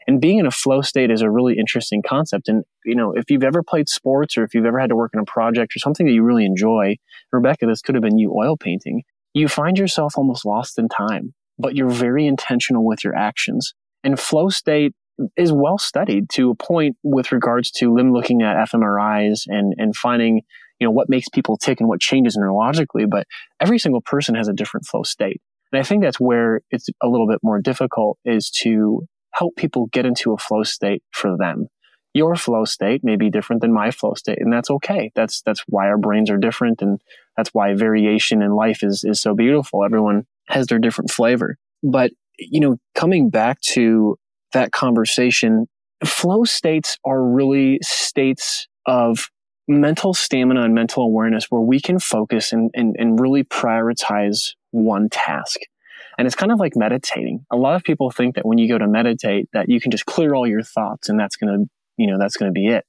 And 0.07 0.19
being 0.19 0.39
in 0.39 0.45
a 0.45 0.51
flow 0.51 0.81
state 0.81 1.11
is 1.11 1.21
a 1.21 1.29
really 1.29 1.57
interesting 1.57 2.01
concept. 2.05 2.49
And, 2.49 2.63
you 2.83 2.95
know, 2.95 3.13
if 3.15 3.29
you've 3.29 3.43
ever 3.43 3.63
played 3.63 3.87
sports 3.87 4.37
or 4.37 4.43
if 4.43 4.53
you've 4.53 4.65
ever 4.65 4.79
had 4.79 4.89
to 4.89 4.95
work 4.95 5.11
in 5.13 5.19
a 5.19 5.25
project 5.25 5.75
or 5.75 5.79
something 5.79 6.05
that 6.05 6.11
you 6.11 6.23
really 6.23 6.45
enjoy, 6.45 6.97
Rebecca, 7.31 7.65
this 7.65 7.81
could 7.81 7.95
have 7.95 8.03
been 8.03 8.17
you 8.17 8.33
oil 8.35 8.57
painting, 8.57 9.03
you 9.33 9.47
find 9.47 9.77
yourself 9.77 10.15
almost 10.17 10.45
lost 10.45 10.77
in 10.79 10.89
time, 10.89 11.33
but 11.59 11.75
you're 11.75 11.87
very 11.87 12.25
intentional 12.25 12.85
with 12.85 13.03
your 13.03 13.15
actions. 13.15 13.73
And 14.05 14.17
flow 14.17 14.47
state 14.47 14.93
is 15.35 15.51
well 15.51 15.77
studied 15.77 16.29
to 16.29 16.51
a 16.51 16.55
point 16.55 16.95
with 17.03 17.31
regards 17.31 17.71
to 17.71 17.93
limb 17.93 18.13
looking 18.13 18.41
at 18.41 18.69
fMRIs 18.69 19.43
and, 19.47 19.73
and 19.77 19.95
finding 19.95 20.41
you 20.79 20.87
know, 20.87 20.91
what 20.91 21.09
makes 21.09 21.29
people 21.29 21.57
tick 21.57 21.79
and 21.79 21.87
what 21.87 22.01
changes 22.01 22.37
neurologically, 22.37 23.09
but 23.09 23.27
every 23.59 23.79
single 23.79 24.01
person 24.01 24.35
has 24.35 24.47
a 24.47 24.53
different 24.53 24.85
flow 24.85 25.03
state. 25.03 25.41
And 25.71 25.79
I 25.79 25.83
think 25.83 26.03
that's 26.03 26.19
where 26.19 26.61
it's 26.69 26.87
a 27.01 27.07
little 27.07 27.27
bit 27.27 27.39
more 27.43 27.59
difficult 27.59 28.17
is 28.25 28.49
to 28.61 29.01
help 29.33 29.55
people 29.55 29.87
get 29.87 30.05
into 30.05 30.33
a 30.33 30.37
flow 30.37 30.63
state 30.63 31.03
for 31.11 31.37
them. 31.37 31.67
Your 32.13 32.35
flow 32.35 32.63
state 32.63 33.01
may 33.03 33.17
be 33.17 33.29
different 33.29 33.61
than 33.61 33.73
my 33.73 33.91
flow 33.91 34.13
state, 34.13 34.37
and 34.39 34.51
that's 34.53 34.69
okay. 34.69 35.11
That's 35.15 35.41
that's 35.41 35.63
why 35.67 35.87
our 35.87 35.97
brains 35.97 36.29
are 36.29 36.37
different, 36.37 36.81
and 36.81 37.01
that's 37.35 37.49
why 37.49 37.73
variation 37.73 38.41
in 38.41 38.55
life 38.55 38.83
is 38.83 39.03
is 39.03 39.19
so 39.19 39.35
beautiful. 39.35 39.83
Everyone 39.83 40.25
has 40.47 40.67
their 40.67 40.79
different 40.79 41.11
flavor. 41.11 41.57
But 41.83 42.11
you 42.37 42.59
know, 42.59 42.77
coming 42.93 43.29
back 43.29 43.61
to 43.61 44.17
that 44.53 44.71
conversation, 44.71 45.67
flow 46.03 46.43
states 46.43 46.97
are 47.05 47.23
really 47.23 47.79
states 47.81 48.67
of 48.85 49.29
mental 49.67 50.13
stamina 50.13 50.63
and 50.63 50.73
mental 50.73 51.03
awareness 51.03 51.45
where 51.49 51.61
we 51.61 51.79
can 51.79 51.99
focus 51.99 52.51
and, 52.53 52.69
and, 52.73 52.95
and 52.99 53.19
really 53.19 53.43
prioritize 53.43 54.51
one 54.71 55.09
task. 55.09 55.59
And 56.17 56.27
it's 56.27 56.35
kind 56.35 56.51
of 56.51 56.59
like 56.59 56.73
meditating. 56.75 57.45
A 57.51 57.57
lot 57.57 57.75
of 57.75 57.83
people 57.83 58.11
think 58.11 58.35
that 58.35 58.45
when 58.45 58.57
you 58.57 58.69
go 58.69 58.77
to 58.77 58.87
meditate, 58.87 59.49
that 59.53 59.67
you 59.69 59.81
can 59.81 59.91
just 59.91 60.05
clear 60.05 60.33
all 60.33 60.47
your 60.47 60.61
thoughts 60.61 61.09
and 61.09 61.19
that's 61.19 61.35
going 61.35 61.51
to, 61.51 61.69
you 61.97 62.07
know, 62.07 62.17
that's 62.19 62.37
going 62.37 62.49
to 62.49 62.53
be 62.53 62.67
it 62.67 62.85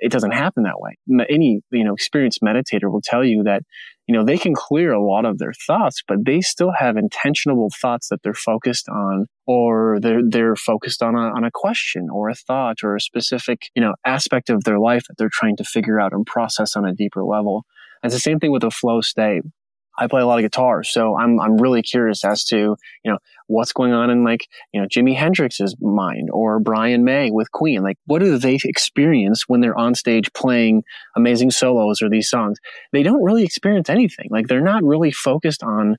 it 0.00 0.10
doesn't 0.10 0.32
happen 0.32 0.64
that 0.64 0.80
way. 0.80 0.96
Any, 1.28 1.60
you 1.70 1.84
know, 1.84 1.94
experienced 1.94 2.40
meditator 2.42 2.90
will 2.90 3.02
tell 3.02 3.24
you 3.24 3.44
that, 3.44 3.62
you 4.10 4.16
know, 4.16 4.24
they 4.24 4.38
can 4.38 4.56
clear 4.56 4.90
a 4.90 5.00
lot 5.00 5.24
of 5.24 5.38
their 5.38 5.52
thoughts, 5.52 6.02
but 6.08 6.24
they 6.24 6.40
still 6.40 6.72
have 6.76 6.96
intentional 6.96 7.68
thoughts 7.80 8.08
that 8.08 8.24
they're 8.24 8.34
focused 8.34 8.88
on 8.88 9.26
or 9.46 9.98
they're, 10.02 10.22
they're 10.28 10.56
focused 10.56 11.00
on 11.00 11.14
a, 11.14 11.28
on 11.28 11.44
a 11.44 11.50
question 11.54 12.08
or 12.12 12.28
a 12.28 12.34
thought 12.34 12.78
or 12.82 12.96
a 12.96 13.00
specific, 13.00 13.68
you 13.76 13.80
know, 13.80 13.94
aspect 14.04 14.50
of 14.50 14.64
their 14.64 14.80
life 14.80 15.04
that 15.06 15.14
they're 15.16 15.30
trying 15.32 15.56
to 15.56 15.62
figure 15.62 16.00
out 16.00 16.12
and 16.12 16.26
process 16.26 16.74
on 16.74 16.84
a 16.84 16.92
deeper 16.92 17.22
level. 17.22 17.64
And 18.02 18.10
it's 18.10 18.16
the 18.16 18.20
same 18.20 18.40
thing 18.40 18.50
with 18.50 18.64
a 18.64 18.70
flow 18.72 19.00
state. 19.00 19.42
I 19.98 20.06
play 20.06 20.22
a 20.22 20.26
lot 20.26 20.38
of 20.38 20.42
guitar, 20.42 20.82
so 20.82 21.18
I'm 21.18 21.40
I'm 21.40 21.56
really 21.56 21.82
curious 21.82 22.24
as 22.24 22.44
to 22.46 22.56
you 22.56 23.10
know 23.10 23.18
what's 23.46 23.72
going 23.72 23.92
on 23.92 24.10
in 24.10 24.24
like 24.24 24.46
you 24.72 24.80
know 24.80 24.86
Jimi 24.86 25.16
Hendrix's 25.16 25.76
mind 25.80 26.28
or 26.32 26.60
Brian 26.60 27.04
May 27.04 27.30
with 27.30 27.50
Queen. 27.52 27.82
Like, 27.82 27.98
what 28.06 28.20
do 28.20 28.38
they 28.38 28.58
experience 28.64 29.44
when 29.46 29.60
they're 29.60 29.78
on 29.78 29.94
stage 29.94 30.32
playing 30.32 30.84
amazing 31.16 31.50
solos 31.50 32.00
or 32.02 32.08
these 32.08 32.30
songs? 32.30 32.58
They 32.92 33.02
don't 33.02 33.22
really 33.22 33.44
experience 33.44 33.90
anything. 33.90 34.28
Like, 34.30 34.46
they're 34.46 34.60
not 34.60 34.82
really 34.82 35.10
focused 35.10 35.62
on 35.62 35.96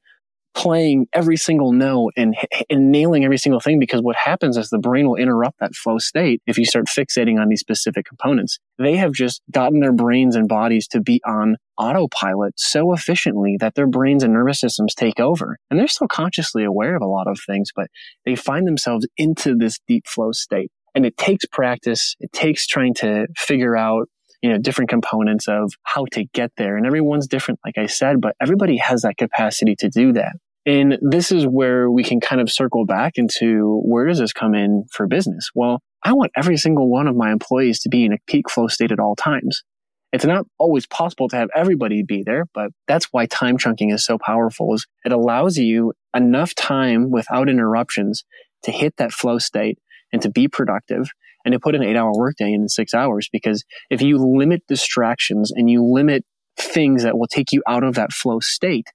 playing 0.53 1.07
every 1.13 1.37
single 1.37 1.71
note 1.71 2.13
and, 2.17 2.35
and 2.69 2.91
nailing 2.91 3.23
every 3.23 3.37
single 3.37 3.59
thing 3.59 3.79
because 3.79 4.01
what 4.01 4.15
happens 4.15 4.57
is 4.57 4.69
the 4.69 4.77
brain 4.77 5.07
will 5.07 5.15
interrupt 5.15 5.59
that 5.59 5.73
flow 5.73 5.97
state 5.97 6.41
if 6.45 6.57
you 6.57 6.65
start 6.65 6.87
fixating 6.87 7.39
on 7.39 7.49
these 7.49 7.61
specific 7.61 8.05
components. 8.05 8.59
They 8.77 8.97
have 8.97 9.13
just 9.13 9.41
gotten 9.51 9.79
their 9.79 9.93
brains 9.93 10.35
and 10.35 10.47
bodies 10.47 10.87
to 10.89 11.01
be 11.01 11.21
on 11.25 11.57
autopilot 11.77 12.53
so 12.57 12.93
efficiently 12.93 13.57
that 13.59 13.75
their 13.75 13.87
brains 13.87 14.23
and 14.23 14.33
nervous 14.33 14.59
systems 14.59 14.93
take 14.93 15.19
over. 15.19 15.57
And 15.69 15.79
they're 15.79 15.87
still 15.87 16.07
consciously 16.07 16.63
aware 16.63 16.95
of 16.95 17.01
a 17.01 17.07
lot 17.07 17.27
of 17.27 17.39
things, 17.45 17.71
but 17.75 17.87
they 18.25 18.35
find 18.35 18.67
themselves 18.67 19.07
into 19.17 19.55
this 19.55 19.79
deep 19.87 20.05
flow 20.07 20.31
state. 20.31 20.71
And 20.93 21.05
it 21.05 21.17
takes 21.17 21.45
practice. 21.45 22.15
It 22.19 22.33
takes 22.33 22.67
trying 22.67 22.93
to 22.95 23.27
figure 23.37 23.77
out 23.77 24.09
you 24.41 24.49
know, 24.49 24.57
different 24.57 24.89
components 24.89 25.47
of 25.47 25.73
how 25.83 26.05
to 26.11 26.25
get 26.33 26.51
there. 26.57 26.77
And 26.77 26.85
everyone's 26.85 27.27
different, 27.27 27.59
like 27.65 27.77
I 27.77 27.85
said, 27.85 28.21
but 28.21 28.35
everybody 28.41 28.77
has 28.77 29.03
that 29.03 29.17
capacity 29.17 29.75
to 29.79 29.89
do 29.89 30.13
that. 30.13 30.33
And 30.65 30.97
this 31.01 31.31
is 31.31 31.45
where 31.45 31.89
we 31.89 32.03
can 32.03 32.19
kind 32.19 32.39
of 32.39 32.51
circle 32.51 32.85
back 32.85 33.13
into 33.15 33.81
where 33.83 34.07
does 34.07 34.19
this 34.19 34.33
come 34.33 34.53
in 34.53 34.85
for 34.91 35.07
business? 35.07 35.49
Well, 35.55 35.81
I 36.03 36.13
want 36.13 36.31
every 36.35 36.57
single 36.57 36.89
one 36.89 37.07
of 37.07 37.15
my 37.15 37.31
employees 37.31 37.79
to 37.81 37.89
be 37.89 38.05
in 38.05 38.13
a 38.13 38.17
peak 38.27 38.49
flow 38.49 38.67
state 38.67 38.91
at 38.91 38.99
all 38.99 39.15
times. 39.15 39.63
It's 40.13 40.25
not 40.25 40.45
always 40.59 40.85
possible 40.85 41.29
to 41.29 41.37
have 41.37 41.49
everybody 41.55 42.03
be 42.03 42.21
there, 42.23 42.45
but 42.53 42.71
that's 42.87 43.07
why 43.11 43.27
time 43.27 43.57
chunking 43.57 43.91
is 43.91 44.03
so 44.03 44.17
powerful 44.17 44.73
is 44.73 44.85
it 45.05 45.11
allows 45.11 45.57
you 45.57 45.93
enough 46.15 46.53
time 46.53 47.09
without 47.09 47.47
interruptions 47.47 48.25
to 48.63 48.71
hit 48.71 48.97
that 48.97 49.13
flow 49.13 49.39
state 49.39 49.79
and 50.11 50.21
to 50.21 50.29
be 50.29 50.47
productive 50.47 51.09
and 51.45 51.53
to 51.53 51.59
put 51.59 51.75
an 51.75 51.83
eight 51.83 51.95
hour 51.95 52.11
workday 52.13 52.51
in 52.51 52.67
six 52.69 52.93
hours. 52.93 53.29
Because 53.31 53.63
if 53.89 54.01
you 54.01 54.17
limit 54.17 54.63
distractions 54.67 55.51
and 55.51 55.69
you 55.69 55.83
limit 55.83 56.23
things 56.57 57.03
that 57.03 57.17
will 57.17 57.27
take 57.27 57.51
you 57.51 57.61
out 57.67 57.83
of 57.83 57.95
that 57.95 58.11
flow 58.11 58.39
state, 58.39 58.87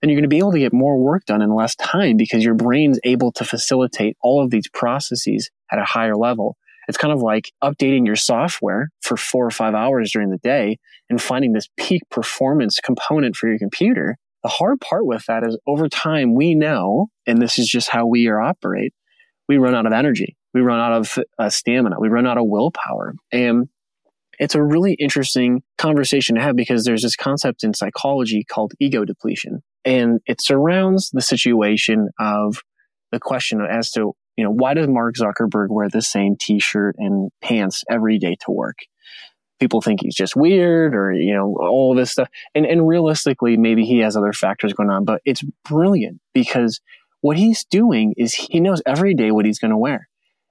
then 0.00 0.10
you're 0.10 0.16
going 0.16 0.28
to 0.28 0.28
be 0.28 0.38
able 0.38 0.52
to 0.52 0.58
get 0.58 0.72
more 0.72 0.98
work 0.98 1.24
done 1.26 1.42
in 1.42 1.54
less 1.54 1.74
time 1.76 2.16
because 2.16 2.44
your 2.44 2.54
brain's 2.54 2.98
able 3.04 3.32
to 3.32 3.44
facilitate 3.44 4.16
all 4.22 4.42
of 4.42 4.50
these 4.50 4.68
processes 4.68 5.50
at 5.70 5.78
a 5.78 5.84
higher 5.84 6.16
level. 6.16 6.56
It's 6.86 6.98
kind 6.98 7.12
of 7.12 7.22
like 7.22 7.50
updating 7.62 8.04
your 8.04 8.16
software 8.16 8.90
for 9.00 9.16
four 9.16 9.46
or 9.46 9.50
five 9.50 9.74
hours 9.74 10.10
during 10.12 10.30
the 10.30 10.38
day 10.38 10.78
and 11.08 11.22
finding 11.22 11.52
this 11.52 11.68
peak 11.78 12.02
performance 12.10 12.78
component 12.80 13.36
for 13.36 13.48
your 13.48 13.58
computer. 13.58 14.18
The 14.42 14.50
hard 14.50 14.80
part 14.80 15.06
with 15.06 15.24
that 15.26 15.44
is 15.44 15.56
over 15.66 15.88
time, 15.88 16.34
we 16.34 16.54
know, 16.54 17.06
and 17.26 17.40
this 17.40 17.58
is 17.58 17.66
just 17.66 17.88
how 17.88 18.06
we 18.06 18.28
operate, 18.28 18.92
we 19.48 19.56
run 19.56 19.74
out 19.74 19.86
of 19.86 19.92
energy 19.92 20.36
we 20.54 20.60
run 20.60 20.78
out 20.78 20.92
of 20.92 21.18
uh, 21.38 21.50
stamina, 21.50 21.96
we 22.00 22.08
run 22.08 22.26
out 22.26 22.38
of 22.38 22.44
willpower. 22.46 23.14
And 23.32 23.68
it's 24.38 24.54
a 24.54 24.62
really 24.62 24.94
interesting 24.94 25.62
conversation 25.78 26.36
to 26.36 26.40
have 26.40 26.56
because 26.56 26.84
there's 26.84 27.02
this 27.02 27.16
concept 27.16 27.64
in 27.64 27.74
psychology 27.74 28.44
called 28.44 28.72
ego 28.80 29.04
depletion. 29.04 29.62
And 29.84 30.20
it 30.26 30.40
surrounds 30.40 31.10
the 31.12 31.20
situation 31.20 32.08
of 32.18 32.62
the 33.12 33.20
question 33.20 33.60
as 33.68 33.90
to, 33.92 34.12
you 34.36 34.44
know, 34.44 34.50
why 34.50 34.74
does 34.74 34.88
Mark 34.88 35.14
Zuckerberg 35.16 35.68
wear 35.68 35.88
the 35.88 36.02
same 36.02 36.36
t-shirt 36.40 36.96
and 36.98 37.30
pants 37.42 37.84
every 37.90 38.18
day 38.18 38.36
to 38.44 38.50
work? 38.50 38.78
People 39.60 39.80
think 39.80 40.00
he's 40.02 40.16
just 40.16 40.34
weird 40.34 40.94
or, 40.94 41.12
you 41.12 41.32
know, 41.32 41.56
all 41.60 41.94
this 41.94 42.10
stuff. 42.10 42.28
And, 42.54 42.66
and 42.66 42.88
realistically, 42.88 43.56
maybe 43.56 43.84
he 43.84 44.00
has 44.00 44.16
other 44.16 44.32
factors 44.32 44.72
going 44.72 44.90
on, 44.90 45.04
but 45.04 45.20
it's 45.24 45.44
brilliant 45.64 46.20
because 46.32 46.80
what 47.20 47.36
he's 47.36 47.64
doing 47.64 48.14
is 48.16 48.34
he 48.34 48.58
knows 48.58 48.82
every 48.84 49.14
day 49.14 49.30
what 49.30 49.46
he's 49.46 49.60
going 49.60 49.70
to 49.70 49.78
wear. 49.78 50.08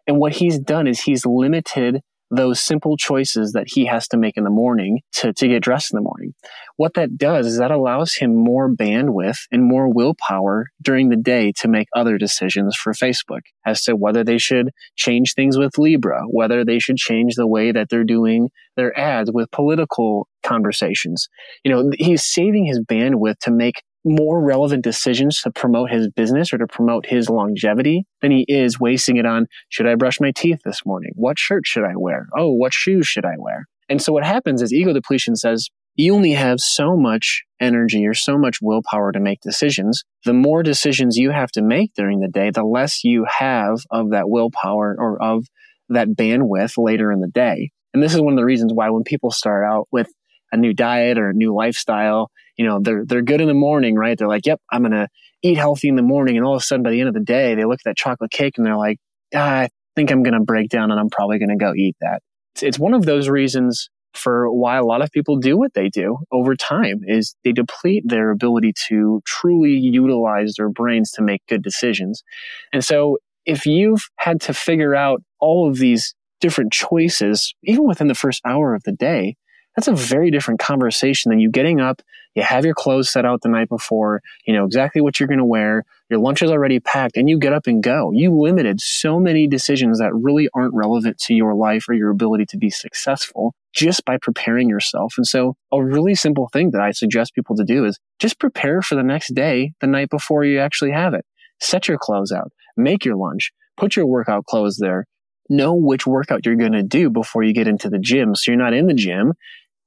And 0.07 0.17
what 0.17 0.33
he's 0.33 0.59
done 0.59 0.87
is 0.87 1.01
he's 1.01 1.25
limited 1.25 2.01
those 2.35 2.59
simple 2.59 2.97
choices 2.97 3.51
that 3.51 3.67
he 3.67 3.85
has 3.85 4.07
to 4.07 4.17
make 4.17 4.37
in 4.37 4.43
the 4.43 4.49
morning 4.49 4.99
to, 5.11 5.33
to 5.33 5.47
get 5.47 5.61
dressed 5.61 5.93
in 5.93 5.97
the 5.97 6.01
morning. 6.01 6.33
What 6.77 6.95
that 6.95 7.17
does 7.17 7.45
is 7.45 7.57
that 7.59 7.71
allows 7.71 8.15
him 8.15 8.35
more 8.35 8.73
bandwidth 8.73 9.37
and 9.51 9.63
more 9.63 9.93
willpower 9.93 10.67
during 10.81 11.09
the 11.09 11.15
day 11.15 11.53
to 11.59 11.67
make 11.67 11.87
other 11.95 12.17
decisions 12.17 12.75
for 12.75 12.93
Facebook 12.93 13.41
as 13.65 13.83
to 13.83 13.95
whether 13.95 14.23
they 14.23 14.37
should 14.39 14.71
change 14.95 15.33
things 15.33 15.57
with 15.57 15.77
Libra, 15.77 16.23
whether 16.27 16.65
they 16.65 16.79
should 16.79 16.97
change 16.97 17.35
the 17.35 17.47
way 17.47 17.71
that 17.71 17.89
they're 17.89 18.03
doing 18.03 18.49
their 18.75 18.97
ads 18.97 19.29
with 19.31 19.51
political 19.51 20.27
conversations. 20.43 21.27
You 21.63 21.71
know, 21.71 21.91
he's 21.97 22.23
saving 22.23 22.65
his 22.65 22.81
bandwidth 22.81 23.37
to 23.41 23.51
make 23.51 23.83
more 24.05 24.43
relevant 24.43 24.83
decisions 24.83 25.41
to 25.41 25.51
promote 25.51 25.91
his 25.91 26.09
business 26.09 26.53
or 26.53 26.57
to 26.57 26.67
promote 26.67 27.05
his 27.05 27.29
longevity 27.29 28.05
than 28.21 28.31
he 28.31 28.45
is 28.47 28.79
wasting 28.79 29.17
it 29.17 29.25
on 29.25 29.47
should 29.69 29.87
I 29.87 29.95
brush 29.95 30.19
my 30.19 30.31
teeth 30.35 30.59
this 30.65 30.81
morning? 30.85 31.11
What 31.15 31.39
shirt 31.39 31.65
should 31.65 31.83
I 31.83 31.93
wear? 31.95 32.27
Oh, 32.37 32.51
what 32.51 32.73
shoes 32.73 33.07
should 33.07 33.25
I 33.25 33.35
wear? 33.37 33.67
And 33.89 34.01
so 34.01 34.13
what 34.13 34.25
happens 34.25 34.61
is 34.61 34.73
ego 34.73 34.93
depletion 34.93 35.35
says 35.35 35.69
you 35.95 36.15
only 36.15 36.31
have 36.31 36.59
so 36.59 36.97
much 36.97 37.43
energy 37.59 38.05
or 38.07 38.13
so 38.13 38.37
much 38.37 38.57
willpower 38.61 39.11
to 39.11 39.19
make 39.19 39.41
decisions. 39.41 40.03
The 40.25 40.33
more 40.33 40.63
decisions 40.63 41.17
you 41.17 41.29
have 41.31 41.51
to 41.51 41.61
make 41.61 41.93
during 41.93 42.19
the 42.19 42.27
day, 42.27 42.49
the 42.49 42.63
less 42.63 43.03
you 43.03 43.25
have 43.29 43.79
of 43.91 44.11
that 44.11 44.27
willpower 44.27 44.95
or 44.97 45.21
of 45.21 45.45
that 45.89 46.09
bandwidth 46.09 46.73
later 46.77 47.11
in 47.11 47.19
the 47.19 47.27
day. 47.27 47.69
And 47.93 48.01
this 48.01 48.15
is 48.15 48.21
one 48.21 48.33
of 48.33 48.37
the 48.37 48.45
reasons 48.45 48.71
why 48.73 48.89
when 48.89 49.03
people 49.03 49.29
start 49.29 49.63
out 49.65 49.87
with 49.91 50.09
a 50.53 50.57
new 50.57 50.73
diet 50.73 51.17
or 51.17 51.29
a 51.29 51.33
new 51.33 51.53
lifestyle, 51.53 52.29
you 52.57 52.65
know, 52.65 52.79
they're, 52.81 53.03
they're 53.05 53.23
good 53.23 53.41
in 53.41 53.47
the 53.47 53.53
morning, 53.53 53.95
right? 53.95 54.17
They're 54.17 54.27
like, 54.27 54.45
yep, 54.45 54.61
I'm 54.71 54.83
going 54.83 54.91
to 54.91 55.07
eat 55.41 55.57
healthy 55.57 55.89
in 55.89 55.95
the 55.95 56.03
morning. 56.03 56.37
And 56.37 56.45
all 56.45 56.55
of 56.55 56.61
a 56.61 56.63
sudden 56.63 56.83
by 56.83 56.91
the 56.91 56.99
end 56.99 57.09
of 57.09 57.15
the 57.15 57.19
day, 57.19 57.55
they 57.55 57.65
look 57.65 57.79
at 57.79 57.85
that 57.85 57.97
chocolate 57.97 58.31
cake 58.31 58.53
and 58.57 58.65
they're 58.65 58.77
like, 58.77 58.97
ah, 59.35 59.61
I 59.61 59.69
think 59.95 60.11
I'm 60.11 60.23
going 60.23 60.35
to 60.35 60.43
break 60.45 60.69
down 60.69 60.91
and 60.91 60.99
I'm 60.99 61.09
probably 61.09 61.39
going 61.39 61.49
to 61.49 61.57
go 61.57 61.73
eat 61.75 61.95
that. 62.01 62.21
It's, 62.55 62.63
it's 62.63 62.79
one 62.79 62.93
of 62.93 63.05
those 63.05 63.27
reasons 63.27 63.89
for 64.13 64.51
why 64.51 64.77
a 64.77 64.85
lot 64.85 65.01
of 65.01 65.09
people 65.11 65.37
do 65.37 65.57
what 65.57 65.73
they 65.73 65.89
do 65.89 66.19
over 66.31 66.55
time 66.55 66.99
is 67.07 67.35
they 67.43 67.51
deplete 67.51 68.03
their 68.05 68.29
ability 68.29 68.73
to 68.89 69.21
truly 69.25 69.71
utilize 69.71 70.53
their 70.55 70.69
brains 70.69 71.09
to 71.11 71.23
make 71.23 71.41
good 71.49 71.63
decisions. 71.63 72.23
And 72.71 72.85
so 72.85 73.17
if 73.45 73.65
you've 73.65 74.07
had 74.17 74.39
to 74.41 74.53
figure 74.53 74.93
out 74.93 75.21
all 75.39 75.67
of 75.67 75.77
these 75.77 76.13
different 76.39 76.71
choices, 76.71 77.53
even 77.63 77.87
within 77.87 78.07
the 78.07 78.15
first 78.15 78.41
hour 78.45 78.75
of 78.75 78.83
the 78.83 78.91
day, 78.91 79.35
that's 79.75 79.87
a 79.87 79.93
very 79.93 80.31
different 80.31 80.59
conversation 80.59 81.29
than 81.29 81.39
you 81.39 81.49
getting 81.49 81.79
up, 81.81 82.01
you 82.35 82.43
have 82.43 82.65
your 82.65 82.73
clothes 82.73 83.11
set 83.11 83.25
out 83.25 83.41
the 83.41 83.49
night 83.49 83.69
before, 83.69 84.21
you 84.45 84.53
know 84.53 84.65
exactly 84.65 85.01
what 85.01 85.19
you're 85.19 85.27
going 85.27 85.39
to 85.39 85.45
wear, 85.45 85.83
your 86.09 86.19
lunch 86.19 86.41
is 86.41 86.51
already 86.51 86.79
packed, 86.79 87.17
and 87.17 87.29
you 87.29 87.39
get 87.39 87.53
up 87.53 87.67
and 87.67 87.81
go. 87.81 88.11
You 88.13 88.31
limited 88.31 88.81
so 88.81 89.19
many 89.19 89.47
decisions 89.47 89.99
that 89.99 90.13
really 90.13 90.49
aren't 90.53 90.73
relevant 90.73 91.17
to 91.19 91.33
your 91.33 91.55
life 91.55 91.87
or 91.89 91.93
your 91.93 92.09
ability 92.09 92.45
to 92.47 92.57
be 92.57 92.69
successful 92.69 93.53
just 93.73 94.05
by 94.05 94.17
preparing 94.17 94.69
yourself. 94.69 95.15
And 95.17 95.25
so 95.25 95.55
a 95.71 95.83
really 95.83 96.15
simple 96.15 96.49
thing 96.53 96.71
that 96.71 96.81
I 96.81 96.91
suggest 96.91 97.33
people 97.33 97.55
to 97.55 97.63
do 97.63 97.85
is 97.85 97.99
just 98.19 98.39
prepare 98.39 98.81
for 98.81 98.95
the 98.95 99.03
next 99.03 99.33
day 99.33 99.73
the 99.81 99.87
night 99.87 100.09
before 100.09 100.43
you 100.43 100.59
actually 100.59 100.91
have 100.91 101.13
it. 101.13 101.25
Set 101.59 101.87
your 101.87 101.97
clothes 101.97 102.31
out, 102.31 102.51
make 102.77 103.05
your 103.05 103.15
lunch, 103.15 103.51
put 103.77 103.95
your 103.95 104.05
workout 104.05 104.45
clothes 104.45 104.77
there, 104.77 105.05
know 105.49 105.73
which 105.73 106.05
workout 106.05 106.45
you're 106.45 106.55
going 106.55 106.73
to 106.73 106.83
do 106.83 107.09
before 107.09 107.43
you 107.43 107.53
get 107.53 107.67
into 107.67 107.89
the 107.89 107.99
gym. 107.99 108.35
So 108.35 108.51
you're 108.51 108.61
not 108.61 108.73
in 108.73 108.87
the 108.87 108.93
gym 108.93 109.33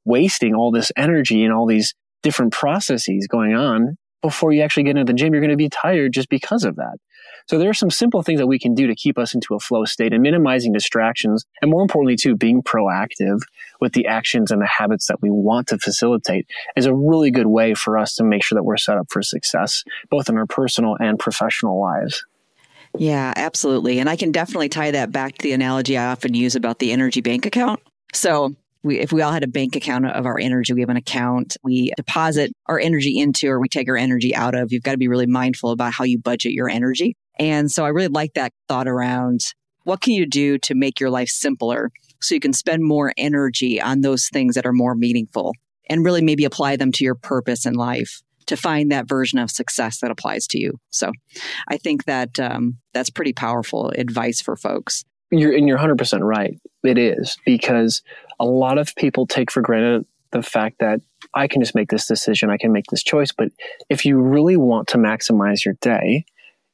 wasting 0.07 0.54
all 0.54 0.70
this 0.70 0.90
energy 0.96 1.44
and 1.44 1.52
all 1.52 1.66
these 1.66 1.94
different 2.22 2.52
processes 2.52 3.26
going 3.26 3.54
on 3.54 3.98
before 4.22 4.52
you 4.52 4.62
actually 4.62 4.84
get 4.84 4.96
into 4.96 5.04
the 5.04 5.16
gym. 5.16 5.32
You're 5.32 5.42
going 5.42 5.50
to 5.50 5.57
be 5.57 5.68
tired 5.68 6.12
just 6.12 6.28
because 6.28 6.64
of 6.64 6.76
that. 6.76 6.96
So 7.48 7.59
there 7.59 7.70
are 7.70 7.74
some 7.74 7.90
simple 7.90 8.22
things 8.22 8.40
that 8.40 8.48
we 8.48 8.59
can 8.59 8.74
do 8.74 8.88
to 8.88 8.94
keep 8.94 9.18
us 9.18 9.32
into 9.32 9.54
a 9.54 9.61
flow 9.61 9.84
state 9.84 10.12
and 10.12 10.22
minimizing 10.22 10.72
distractions. 10.72 11.44
And 11.62 11.70
more 11.70 11.82
importantly, 11.82 12.16
too, 12.16 12.34
being 12.34 12.61
proactive 12.61 13.40
with 13.80 13.92
the 13.92 14.07
actions 14.07 14.50
and 14.50 14.61
the 14.61 14.66
habits 14.66 15.07
that 15.07 15.22
we 15.22 15.30
want 15.30 15.68
to 15.68 15.78
facilitate 15.78 16.48
is 16.76 16.86
a 16.86 16.94
really 16.94 17.30
good 17.30 17.46
way 17.46 17.74
for 17.74 17.98
us 17.98 18.14
to 18.16 18.24
make 18.24 18.42
sure 18.42 18.57
that 18.57 18.64
we're 18.64 18.76
set 18.76 18.98
up 18.98 19.07
for 19.11 19.22
success, 19.22 19.84
both 20.11 20.28
in 20.28 20.36
our 20.36 20.46
personal 20.46 20.96
and 20.98 21.20
professional 21.20 21.80
lives. 21.80 22.24
Yeah, 22.98 23.32
absolutely. 23.36 24.00
And 24.00 24.09
I 24.09 24.16
can 24.16 24.32
definitely 24.32 24.68
tie 24.68 24.90
that 24.90 25.12
back 25.12 25.38
to 25.38 25.42
the 25.42 25.52
analogy 25.52 25.96
I 25.96 26.07
often 26.07 26.34
use 26.34 26.57
about 26.57 26.80
the 26.80 26.90
energy 26.90 27.20
bank 27.20 27.46
account. 27.46 27.80
So 28.12 28.57
we, 28.87 28.99
if 28.99 29.12
we 29.12 29.20
all 29.22 29.32
had 29.32 29.43
a 29.43 29.49
bank 29.49 29.76
account 29.76 30.07
of 30.07 30.26
our 30.26 30.39
energy, 30.39 30.72
we 30.72 30.80
have 30.80 30.89
an 30.89 30.97
account 30.97 31.57
we 31.62 31.93
deposit 31.97 32.53
our 32.66 32.78
energy 32.78 33.18
into 33.18 33.49
or 33.49 33.61
we 33.61 33.68
take 33.68 33.89
our 33.89 33.97
energy 33.97 34.34
out 34.34 34.55
of. 34.55 34.72
You've 34.72 34.82
got 34.82 34.93
to 34.93 34.99
be 34.99 35.09
really 35.09 35.26
mindful 35.26 35.70
about 35.70 35.93
how 35.93 36.05
you 36.05 36.18
budget 36.18 36.53
your 36.53 36.68
energy. 36.68 37.16
And 37.39 37.70
so 37.70 37.84
I 37.84 37.89
really 37.89 38.09
like 38.09 38.34
that 38.34 38.53
thought 38.68 38.89
around 38.89 39.41
what 39.84 40.01
can 40.01 40.14
you 40.14 40.26
do 40.26 40.59
to 40.59 40.74
make 40.74 40.99
your 40.99 41.11
life 41.11 41.28
simpler 41.28 41.91
so 42.20 42.34
you 42.34 42.41
can 42.41 42.53
spend 42.53 42.82
more 42.82 43.12
energy 43.16 43.80
on 43.80 44.01
those 44.01 44.28
things 44.28 44.55
that 44.55 44.66
are 44.66 44.72
more 44.72 44.95
meaningful 44.95 45.53
and 45.89 46.05
really 46.05 46.22
maybe 46.22 46.45
apply 46.45 46.76
them 46.76 46.93
to 46.93 47.05
your 47.05 47.14
purpose 47.14 47.66
in 47.66 47.74
life 47.74 48.20
to 48.47 48.57
find 48.57 48.91
that 48.91 49.09
version 49.09 49.39
of 49.39 49.51
success 49.51 50.01
that 50.01 50.11
applies 50.11 50.47
to 50.49 50.59
you. 50.59 50.78
So 50.91 51.12
I 51.68 51.76
think 51.76 52.05
that 52.05 52.39
um, 52.41 52.78
that's 52.95 53.11
pretty 53.11 53.32
powerful 53.32 53.91
advice 53.91 54.41
for 54.41 54.57
folks. 54.57 55.05
You're 55.30 55.53
and 55.53 55.66
you're 55.66 55.78
100% 55.78 56.20
right. 56.22 56.55
It 56.84 56.99
is 56.99 57.37
because 57.45 58.03
a 58.39 58.45
lot 58.45 58.78
of 58.78 58.95
people 58.97 59.26
take 59.26 59.51
for 59.51 59.61
granted 59.61 60.05
the 60.32 60.43
fact 60.43 60.78
that 60.80 61.01
I 61.34 61.49
can 61.49 61.62
just 61.62 61.74
make 61.74 61.91
this 61.91 62.07
decision, 62.07 62.51
I 62.51 62.57
can 62.57 62.72
make 62.72 62.87
this 62.91 63.03
choice, 63.03 63.32
but 63.32 63.49
if 63.89 64.05
you 64.05 64.20
really 64.20 64.57
want 64.57 64.89
to 64.89 64.99
maximize 64.99 65.64
your 65.64 65.74
day, 65.80 66.24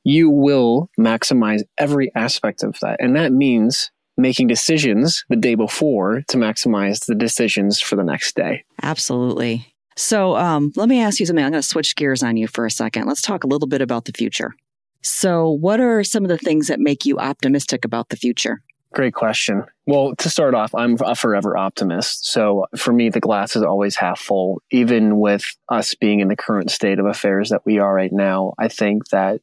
you 0.05 0.31
will 0.31 0.91
maximize 0.99 1.63
every 1.79 2.13
aspect 2.15 2.63
of 2.63 2.79
that. 2.81 2.97
And 3.01 3.15
that 3.17 3.33
means 3.33 3.91
making 4.17 4.49
decisions 4.49 5.25
the 5.29 5.37
day 5.37 5.55
before 5.55 6.23
to 6.29 6.37
maximize 6.37 7.07
the 7.07 7.15
decisions 7.15 7.81
for 7.81 7.97
the 7.97 8.05
next 8.05 8.35
day. 8.35 8.65
Absolutely. 8.83 9.75
So 9.97 10.37
um, 10.37 10.73
let 10.77 10.89
me 10.89 11.01
ask 11.01 11.21
you 11.21 11.27
something. 11.27 11.45
I'm 11.45 11.53
going 11.53 11.63
to 11.63 11.69
switch 11.69 11.97
gears 11.97 12.23
on 12.23 12.37
you 12.37 12.47
for 12.47 12.67
a 12.67 12.71
second. 12.71 13.07
Let's 13.07 13.23
talk 13.23 13.45
a 13.45 13.47
little 13.47 13.69
bit 13.69 13.81
about 13.81 14.07
the 14.07 14.13
future. 14.13 14.55
So, 15.05 15.51
what 15.51 15.81
are 15.81 16.05
some 16.05 16.23
of 16.23 16.29
the 16.29 16.39
things 16.39 16.69
that 16.69 16.79
make 16.79 17.05
you 17.05 17.19
optimistic 17.19 17.85
about 17.85 18.11
the 18.11 18.17
future? 18.17 18.63
Great 18.93 19.15
question. 19.15 19.65
Well, 19.87 20.15
to 20.17 20.29
start 20.29 20.55
off, 20.55 20.75
I'm 20.75 20.97
a 21.03 21.15
forever 21.15 21.57
optimist. 21.57 22.27
So 22.27 22.67
for 22.77 22.93
me, 22.93 23.09
the 23.09 23.21
glass 23.21 23.57
is 23.57 23.63
always 23.63 23.97
half 23.97 24.21
full. 24.21 24.61
Even 24.71 25.19
with 25.19 25.45
us 25.69 25.95
being 25.95 26.21
in 26.21 26.29
the 26.29 26.37
current 26.37 26.71
state 26.71 26.99
of 26.99 27.07
affairs 27.07 27.49
that 27.51 27.65
we 27.65 27.79
are 27.79 27.95
right 27.95 28.13
now, 28.13 28.53
I 28.59 28.69
think 28.69 29.09
that 29.09 29.41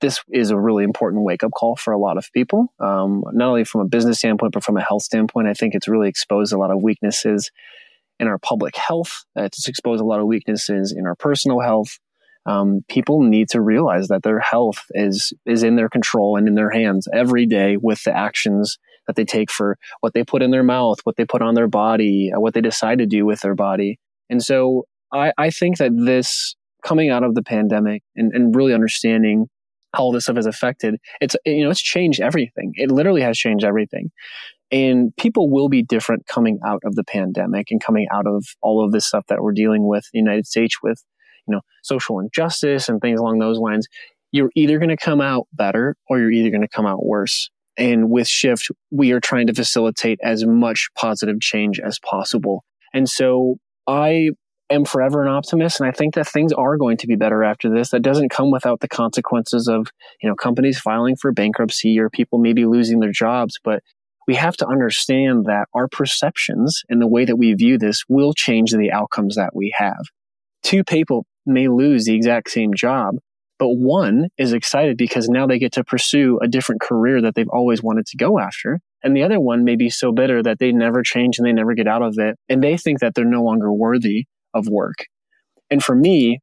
this 0.00 0.20
is 0.30 0.50
a 0.50 0.58
really 0.58 0.84
important 0.84 1.24
wake 1.24 1.42
up 1.42 1.52
call 1.52 1.76
for 1.76 1.92
a 1.92 1.98
lot 1.98 2.18
of 2.18 2.30
people, 2.32 2.72
um, 2.78 3.22
not 3.32 3.48
only 3.48 3.64
from 3.64 3.82
a 3.82 3.88
business 3.88 4.18
standpoint, 4.18 4.52
but 4.52 4.64
from 4.64 4.76
a 4.76 4.82
health 4.82 5.02
standpoint. 5.02 5.48
I 5.48 5.54
think 5.54 5.74
it's 5.74 5.88
really 5.88 6.08
exposed 6.08 6.52
a 6.52 6.58
lot 6.58 6.70
of 6.70 6.82
weaknesses 6.82 7.50
in 8.18 8.28
our 8.28 8.38
public 8.38 8.76
health. 8.76 9.24
It's 9.34 9.66
exposed 9.66 10.02
a 10.02 10.06
lot 10.06 10.20
of 10.20 10.26
weaknesses 10.26 10.92
in 10.96 11.06
our 11.06 11.14
personal 11.14 11.60
health. 11.60 11.98
Um, 12.46 12.84
people 12.88 13.22
need 13.22 13.50
to 13.50 13.60
realize 13.60 14.08
that 14.08 14.22
their 14.22 14.40
health 14.40 14.82
is 14.90 15.32
is 15.44 15.62
in 15.62 15.76
their 15.76 15.90
control 15.90 16.36
and 16.36 16.48
in 16.48 16.54
their 16.54 16.70
hands 16.70 17.06
every 17.12 17.46
day 17.46 17.76
with 17.76 18.02
the 18.04 18.16
actions 18.16 18.78
that 19.10 19.16
they 19.16 19.24
take 19.24 19.50
for 19.50 19.76
what 20.00 20.14
they 20.14 20.22
put 20.22 20.42
in 20.42 20.52
their 20.52 20.62
mouth, 20.62 20.98
what 21.04 21.16
they 21.16 21.24
put 21.24 21.42
on 21.42 21.54
their 21.54 21.68
body, 21.68 22.30
uh, 22.34 22.40
what 22.40 22.54
they 22.54 22.60
decide 22.60 22.98
to 22.98 23.06
do 23.06 23.26
with 23.26 23.40
their 23.40 23.54
body. 23.56 23.98
And 24.28 24.42
so 24.42 24.84
I, 25.12 25.32
I 25.36 25.50
think 25.50 25.78
that 25.78 25.90
this 25.96 26.54
coming 26.84 27.10
out 27.10 27.24
of 27.24 27.34
the 27.34 27.42
pandemic 27.42 28.02
and, 28.14 28.32
and 28.32 28.54
really 28.54 28.72
understanding 28.72 29.46
how 29.94 30.04
all 30.04 30.12
this 30.12 30.24
stuff 30.24 30.36
has 30.36 30.46
affected, 30.46 30.96
it's, 31.20 31.34
you 31.44 31.64
know, 31.64 31.70
it's 31.70 31.82
changed 31.82 32.20
everything. 32.20 32.72
It 32.76 32.90
literally 32.90 33.22
has 33.22 33.36
changed 33.36 33.64
everything. 33.64 34.10
And 34.70 35.14
people 35.16 35.50
will 35.50 35.68
be 35.68 35.82
different 35.82 36.28
coming 36.28 36.60
out 36.64 36.80
of 36.84 36.94
the 36.94 37.02
pandemic 37.02 37.72
and 37.72 37.82
coming 37.82 38.06
out 38.12 38.28
of 38.28 38.44
all 38.62 38.84
of 38.84 38.92
this 38.92 39.04
stuff 39.04 39.24
that 39.28 39.42
we're 39.42 39.52
dealing 39.52 39.88
with 39.88 40.04
in 40.12 40.24
the 40.24 40.30
United 40.30 40.46
States 40.46 40.76
with, 40.80 41.02
you 41.48 41.54
know, 41.54 41.60
social 41.82 42.20
injustice 42.20 42.88
and 42.88 43.00
things 43.00 43.18
along 43.18 43.40
those 43.40 43.58
lines. 43.58 43.88
You're 44.30 44.52
either 44.54 44.78
going 44.78 44.90
to 44.90 44.96
come 44.96 45.20
out 45.20 45.48
better 45.52 45.96
or 46.08 46.20
you're 46.20 46.30
either 46.30 46.50
going 46.50 46.62
to 46.62 46.68
come 46.68 46.86
out 46.86 47.04
worse. 47.04 47.50
And 47.76 48.10
with 48.10 48.28
Shift, 48.28 48.68
we 48.90 49.12
are 49.12 49.20
trying 49.20 49.46
to 49.46 49.54
facilitate 49.54 50.18
as 50.22 50.44
much 50.44 50.88
positive 50.96 51.40
change 51.40 51.80
as 51.80 51.98
possible. 51.98 52.64
And 52.92 53.08
so 53.08 53.56
I 53.86 54.30
am 54.70 54.84
forever 54.84 55.22
an 55.22 55.28
optimist 55.28 55.80
and 55.80 55.88
I 55.88 55.92
think 55.92 56.14
that 56.14 56.28
things 56.28 56.52
are 56.52 56.76
going 56.76 56.96
to 56.98 57.06
be 57.06 57.16
better 57.16 57.42
after 57.42 57.68
this. 57.68 57.90
That 57.90 58.02
doesn't 58.02 58.30
come 58.30 58.50
without 58.50 58.80
the 58.80 58.88
consequences 58.88 59.68
of, 59.68 59.88
you 60.22 60.28
know, 60.28 60.36
companies 60.36 60.78
filing 60.78 61.16
for 61.16 61.32
bankruptcy 61.32 61.98
or 61.98 62.08
people 62.08 62.38
maybe 62.38 62.64
losing 62.64 63.00
their 63.00 63.12
jobs, 63.12 63.58
but 63.64 63.82
we 64.28 64.36
have 64.36 64.56
to 64.58 64.66
understand 64.66 65.46
that 65.46 65.66
our 65.74 65.88
perceptions 65.88 66.82
and 66.88 67.00
the 67.02 67.08
way 67.08 67.24
that 67.24 67.36
we 67.36 67.52
view 67.54 67.78
this 67.78 68.04
will 68.08 68.32
change 68.32 68.70
the 68.70 68.92
outcomes 68.92 69.34
that 69.34 69.56
we 69.56 69.74
have. 69.76 70.04
Two 70.62 70.84
people 70.84 71.26
may 71.46 71.68
lose 71.68 72.04
the 72.04 72.14
exact 72.14 72.50
same 72.50 72.72
job, 72.74 73.16
but 73.60 73.74
one 73.74 74.28
is 74.38 74.54
excited 74.54 74.96
because 74.96 75.28
now 75.28 75.46
they 75.46 75.58
get 75.58 75.72
to 75.72 75.84
pursue 75.84 76.38
a 76.42 76.48
different 76.48 76.80
career 76.80 77.20
that 77.20 77.34
they've 77.34 77.46
always 77.52 77.82
wanted 77.82 78.06
to 78.06 78.16
go 78.16 78.38
after. 78.40 78.80
And 79.04 79.14
the 79.14 79.22
other 79.22 79.38
one 79.38 79.64
may 79.64 79.76
be 79.76 79.90
so 79.90 80.12
bitter 80.12 80.42
that 80.42 80.58
they 80.58 80.72
never 80.72 81.02
change 81.02 81.38
and 81.38 81.46
they 81.46 81.52
never 81.52 81.74
get 81.74 81.86
out 81.86 82.00
of 82.00 82.14
it. 82.16 82.36
And 82.48 82.64
they 82.64 82.78
think 82.78 83.00
that 83.00 83.14
they're 83.14 83.26
no 83.26 83.42
longer 83.42 83.70
worthy 83.70 84.24
of 84.54 84.66
work. 84.66 84.96
And 85.70 85.84
for 85.84 85.94
me, 85.94 86.40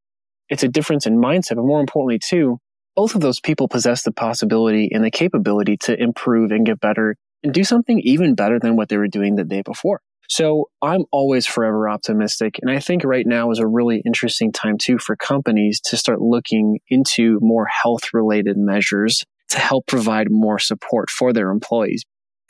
it's 0.47 0.61
a 0.61 0.67
difference 0.67 1.07
in 1.07 1.17
mindset, 1.17 1.55
but 1.55 1.65
more 1.65 1.79
importantly, 1.79 2.19
too, 2.19 2.59
both 2.95 3.15
of 3.15 3.21
those 3.21 3.39
people 3.39 3.67
possess 3.67 4.03
the 4.03 4.11
possibility 4.11 4.89
and 4.91 5.03
the 5.03 5.11
capability 5.11 5.75
to 5.77 5.99
improve 5.99 6.51
and 6.51 6.67
get 6.67 6.79
better 6.79 7.15
and 7.43 7.51
do 7.51 7.63
something 7.63 7.99
even 8.03 8.35
better 8.35 8.59
than 8.59 8.75
what 8.75 8.89
they 8.89 8.97
were 8.97 9.07
doing 9.07 9.35
the 9.35 9.43
day 9.43 9.63
before. 9.63 10.01
So 10.27 10.69
I'm 10.81 11.05
always 11.11 11.45
forever 11.45 11.87
optimistic. 11.89 12.59
And 12.61 12.69
I 12.69 12.79
think 12.79 13.03
right 13.03 13.25
now 13.25 13.51
is 13.51 13.59
a 13.59 13.67
really 13.67 14.01
interesting 14.05 14.51
time 14.51 14.77
too 14.77 14.97
for 14.97 15.15
companies 15.15 15.79
to 15.85 15.97
start 15.97 16.21
looking 16.21 16.79
into 16.89 17.39
more 17.41 17.65
health 17.65 18.13
related 18.13 18.57
measures 18.57 19.23
to 19.49 19.59
help 19.59 19.87
provide 19.87 20.27
more 20.29 20.59
support 20.59 21.09
for 21.09 21.31
their 21.31 21.49
employees. 21.49 22.03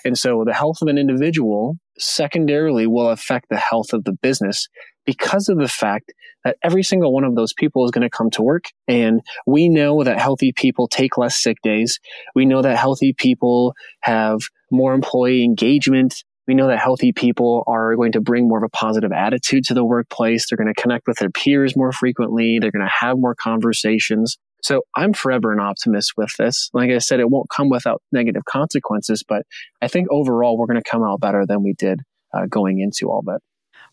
And 0.04 0.18
so 0.18 0.44
the 0.46 0.54
health 0.54 0.82
of 0.82 0.88
an 0.88 0.98
individual 0.98 1.78
secondarily 2.00 2.88
will 2.88 3.10
affect 3.10 3.50
the 3.50 3.58
health 3.58 3.94
of 3.94 4.04
the 4.04 4.14
business 4.14 4.68
because 5.06 5.50
of 5.50 5.58
the 5.58 5.68
fact 5.68 6.14
that 6.44 6.58
every 6.64 6.84
single 6.84 7.14
one 7.14 7.24
of 7.24 7.36
those 7.36 7.54
people 7.54 7.84
is 7.86 7.92
going 7.92 8.08
to 8.08 8.16
come 8.16 8.30
to 8.32 8.42
work. 8.42 8.66
And 8.88 9.22
we 9.46 9.70
know 9.70 10.04
that 10.04 10.20
healthy 10.20 10.54
people 10.54 10.88
take 10.88 11.18
less 11.18 11.36
sick 11.36 11.58
days. 11.64 12.00
We 12.36 12.46
know 12.46 12.62
that 12.62 12.78
healthy 12.78 13.14
people 13.14 13.74
have 14.02 14.40
more 14.72 14.94
employee 14.94 15.44
engagement. 15.44 16.24
We 16.48 16.56
know 16.56 16.68
that 16.68 16.80
healthy 16.80 17.12
people 17.12 17.64
are 17.68 17.96
going 17.96 18.14
to 18.14 18.22
bring 18.22 18.48
more 18.48 18.58
of 18.58 18.64
a 18.64 18.70
positive 18.70 19.12
attitude 19.12 19.66
to 19.66 19.74
the 19.74 19.84
workplace. 19.84 20.46
They're 20.50 20.58
going 20.58 20.74
to 20.74 20.82
connect 20.82 21.08
with 21.08 21.18
their 21.18 21.30
peers 21.30 21.76
more 21.76 21.92
frequently. 21.92 22.58
They're 22.60 22.72
going 22.72 22.86
to 22.86 23.06
have 23.06 23.18
more 23.18 23.36
conversations. 23.36 24.38
So 24.64 24.82
I'm 24.96 25.14
forever 25.14 25.54
an 25.54 25.60
optimist 25.60 26.14
with 26.18 26.32
this. 26.40 26.70
Like 26.74 26.90
I 26.90 26.98
said, 27.00 27.20
it 27.20 27.30
won't 27.30 27.50
come 27.56 27.70
without 27.70 28.02
negative 28.12 28.44
consequences, 28.46 29.24
but 29.28 29.44
I 29.82 29.88
think 29.88 30.08
overall 30.10 30.58
we're 30.58 30.68
going 30.68 30.82
to 30.82 30.90
come 30.90 31.04
out 31.04 31.20
better 31.20 31.46
than 31.46 31.64
we 31.64 31.74
did 31.78 32.02
uh, 32.34 32.46
going 32.50 32.80
into 32.80 33.12
all 33.12 33.22
that. 33.26 33.40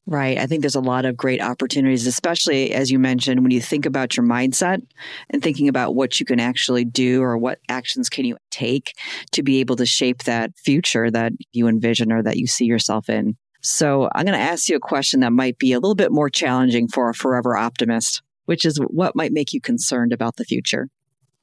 Right. 0.06 0.36
I 0.36 0.46
think 0.46 0.60
there's 0.60 0.74
a 0.74 0.80
lot 0.80 1.06
of 1.06 1.16
great 1.16 1.40
opportunities, 1.40 2.06
especially 2.06 2.74
as 2.74 2.90
you 2.90 2.98
mentioned, 2.98 3.40
when 3.40 3.50
you 3.50 3.60
think 3.60 3.86
about 3.86 4.16
your 4.16 4.26
mindset 4.26 4.82
and 5.30 5.42
thinking 5.42 5.66
about 5.66 5.94
what 5.94 6.20
you 6.20 6.26
can 6.26 6.38
actually 6.38 6.84
do 6.84 7.22
or 7.22 7.38
what 7.38 7.58
actions 7.70 8.10
can 8.10 8.26
you 8.26 8.36
take 8.50 8.92
to 9.32 9.42
be 9.42 9.60
able 9.60 9.76
to 9.76 9.86
shape 9.86 10.24
that 10.24 10.50
future 10.58 11.10
that 11.10 11.32
you 11.52 11.68
envision 11.68 12.12
or 12.12 12.22
that 12.22 12.36
you 12.36 12.46
see 12.46 12.66
yourself 12.66 13.08
in. 13.08 13.36
So 13.62 14.10
I'm 14.14 14.26
going 14.26 14.38
to 14.38 14.44
ask 14.44 14.68
you 14.68 14.76
a 14.76 14.80
question 14.80 15.20
that 15.20 15.32
might 15.32 15.58
be 15.58 15.72
a 15.72 15.78
little 15.78 15.94
bit 15.94 16.12
more 16.12 16.28
challenging 16.28 16.86
for 16.86 17.08
a 17.08 17.14
forever 17.14 17.56
optimist, 17.56 18.20
which 18.44 18.66
is 18.66 18.76
what 18.76 19.16
might 19.16 19.32
make 19.32 19.54
you 19.54 19.60
concerned 19.62 20.12
about 20.12 20.36
the 20.36 20.44
future? 20.44 20.90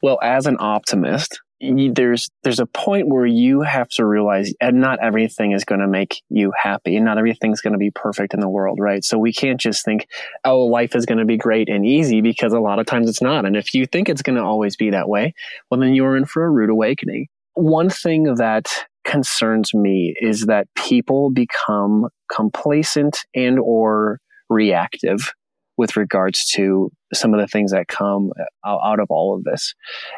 Well, 0.03 0.19
as 0.21 0.45
an 0.45 0.57
optimist, 0.59 1.41
there's 1.61 2.29
there's 2.43 2.59
a 2.59 2.65
point 2.65 3.07
where 3.07 3.25
you 3.25 3.61
have 3.61 3.87
to 3.89 4.05
realize 4.05 4.53
and 4.59 4.81
not 4.81 4.99
everything 5.01 5.51
is 5.51 5.63
going 5.63 5.81
to 5.81 5.87
make 5.87 6.21
you 6.29 6.51
happy 6.61 6.95
and 6.95 7.05
not 7.05 7.17
everything's 7.17 7.61
going 7.61 7.73
to 7.73 7.79
be 7.79 7.91
perfect 7.91 8.33
in 8.33 8.39
the 8.39 8.49
world 8.49 8.79
right? 8.81 9.03
So 9.03 9.17
we 9.17 9.31
can't 9.31 9.59
just 9.59 9.85
think 9.85 10.07
oh 10.43 10.65
life 10.65 10.95
is 10.95 11.05
going 11.05 11.19
to 11.19 11.25
be 11.25 11.37
great 11.37 11.69
and 11.69 11.85
easy 11.85 12.21
because 12.21 12.53
a 12.53 12.59
lot 12.59 12.79
of 12.79 12.85
times 12.85 13.09
it's 13.09 13.21
not 13.21 13.45
and 13.45 13.55
if 13.55 13.73
you 13.73 13.85
think 13.85 14.09
it's 14.09 14.21
going 14.21 14.37
to 14.37 14.43
always 14.43 14.75
be 14.75 14.89
that 14.89 15.07
way 15.07 15.33
well 15.69 15.79
then 15.79 15.93
you're 15.93 16.17
in 16.17 16.25
for 16.25 16.43
a 16.45 16.49
rude 16.49 16.69
awakening. 16.69 17.27
One 17.53 17.89
thing 17.89 18.35
that 18.35 18.67
concerns 19.03 19.73
me 19.73 20.15
is 20.19 20.45
that 20.45 20.67
people 20.75 21.31
become 21.31 22.07
complacent 22.33 23.25
and 23.35 23.59
or 23.59 24.19
reactive 24.49 25.33
with 25.77 25.95
regards 25.95 26.45
to 26.51 26.91
some 27.13 27.33
of 27.33 27.39
the 27.39 27.47
things 27.47 27.71
that 27.71 27.87
come 27.87 28.31
out 28.65 28.99
of 28.99 29.07
all 29.09 29.35
of 29.35 29.43
this. 29.43 29.73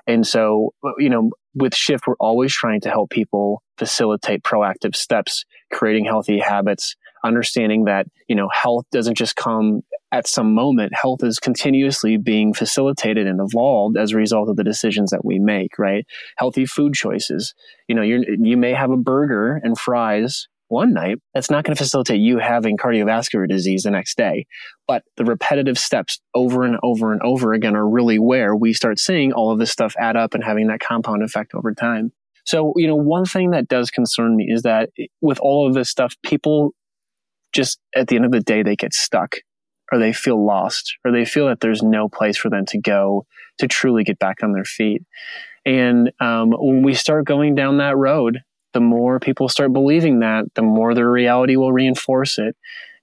And 0.07 0.25
so, 0.25 0.73
you 0.97 1.09
know, 1.09 1.29
with 1.55 1.75
Shift, 1.75 2.07
we're 2.07 2.15
always 2.19 2.53
trying 2.53 2.81
to 2.81 2.89
help 2.89 3.09
people 3.09 3.61
facilitate 3.77 4.43
proactive 4.43 4.95
steps, 4.95 5.45
creating 5.71 6.05
healthy 6.05 6.39
habits, 6.39 6.95
understanding 7.23 7.85
that, 7.85 8.07
you 8.27 8.35
know, 8.35 8.49
health 8.51 8.85
doesn't 8.91 9.15
just 9.15 9.35
come 9.35 9.81
at 10.11 10.27
some 10.27 10.53
moment. 10.53 10.93
Health 10.93 11.23
is 11.23 11.39
continuously 11.39 12.17
being 12.17 12.53
facilitated 12.53 13.25
and 13.25 13.39
evolved 13.39 13.97
as 13.97 14.11
a 14.11 14.17
result 14.17 14.49
of 14.49 14.55
the 14.55 14.63
decisions 14.63 15.09
that 15.09 15.25
we 15.25 15.39
make, 15.39 15.79
right? 15.79 16.05
Healthy 16.37 16.65
food 16.67 16.93
choices. 16.93 17.53
You 17.87 17.95
know, 17.95 18.03
you 18.03 18.23
you 18.39 18.57
may 18.57 18.73
have 18.73 18.91
a 18.91 18.97
burger 18.97 19.59
and 19.63 19.77
fries 19.77 20.47
one 20.73 20.93
night, 20.93 21.19
that's 21.33 21.51
not 21.51 21.63
going 21.63 21.75
to 21.75 21.81
facilitate 21.81 22.19
you 22.19 22.39
having 22.39 22.77
cardiovascular 22.77 23.47
disease 23.47 23.83
the 23.83 23.91
next 23.91 24.17
day. 24.17 24.47
But 24.87 25.03
the 25.17 25.23
repetitive 25.23 25.77
steps 25.77 26.19
over 26.33 26.63
and 26.63 26.77
over 26.81 27.13
and 27.13 27.21
over 27.21 27.53
again 27.53 27.75
are 27.75 27.87
really 27.87 28.17
where 28.17 28.55
we 28.55 28.73
start 28.73 28.99
seeing 28.99 29.31
all 29.31 29.51
of 29.51 29.59
this 29.59 29.71
stuff 29.71 29.95
add 29.99 30.17
up 30.17 30.33
and 30.33 30.43
having 30.43 30.67
that 30.67 30.79
compound 30.79 31.23
effect 31.23 31.53
over 31.53 31.73
time. 31.73 32.11
So, 32.45 32.73
you 32.75 32.87
know, 32.87 32.95
one 32.95 33.25
thing 33.25 33.51
that 33.51 33.67
does 33.67 33.91
concern 33.91 34.35
me 34.35 34.47
is 34.49 34.63
that 34.63 34.89
with 35.21 35.39
all 35.39 35.67
of 35.67 35.75
this 35.75 35.89
stuff, 35.89 36.15
people 36.23 36.71
just 37.53 37.79
at 37.95 38.07
the 38.07 38.15
end 38.15 38.25
of 38.25 38.31
the 38.31 38.41
day, 38.41 38.63
they 38.63 38.75
get 38.75 38.93
stuck 38.93 39.35
or 39.91 39.99
they 39.99 40.11
feel 40.11 40.43
lost 40.43 40.95
or 41.05 41.11
they 41.11 41.23
feel 41.23 41.47
that 41.47 41.59
there's 41.59 41.83
no 41.83 42.09
place 42.09 42.35
for 42.35 42.49
them 42.49 42.65
to 42.65 42.79
go 42.79 43.25
to 43.59 43.67
truly 43.67 44.03
get 44.03 44.19
back 44.19 44.37
on 44.43 44.53
their 44.53 44.65
feet. 44.65 45.03
And 45.65 46.11
um, 46.19 46.51
when 46.51 46.83
we 46.83 46.93
start 46.93 47.25
going 47.25 47.55
down 47.55 47.77
that 47.77 47.95
road, 47.95 48.39
the 48.73 48.79
more 48.79 49.19
people 49.19 49.49
start 49.49 49.73
believing 49.73 50.19
that, 50.19 50.45
the 50.55 50.61
more 50.61 50.93
their 50.93 51.09
reality 51.09 51.55
will 51.55 51.71
reinforce 51.71 52.37
it. 52.37 52.55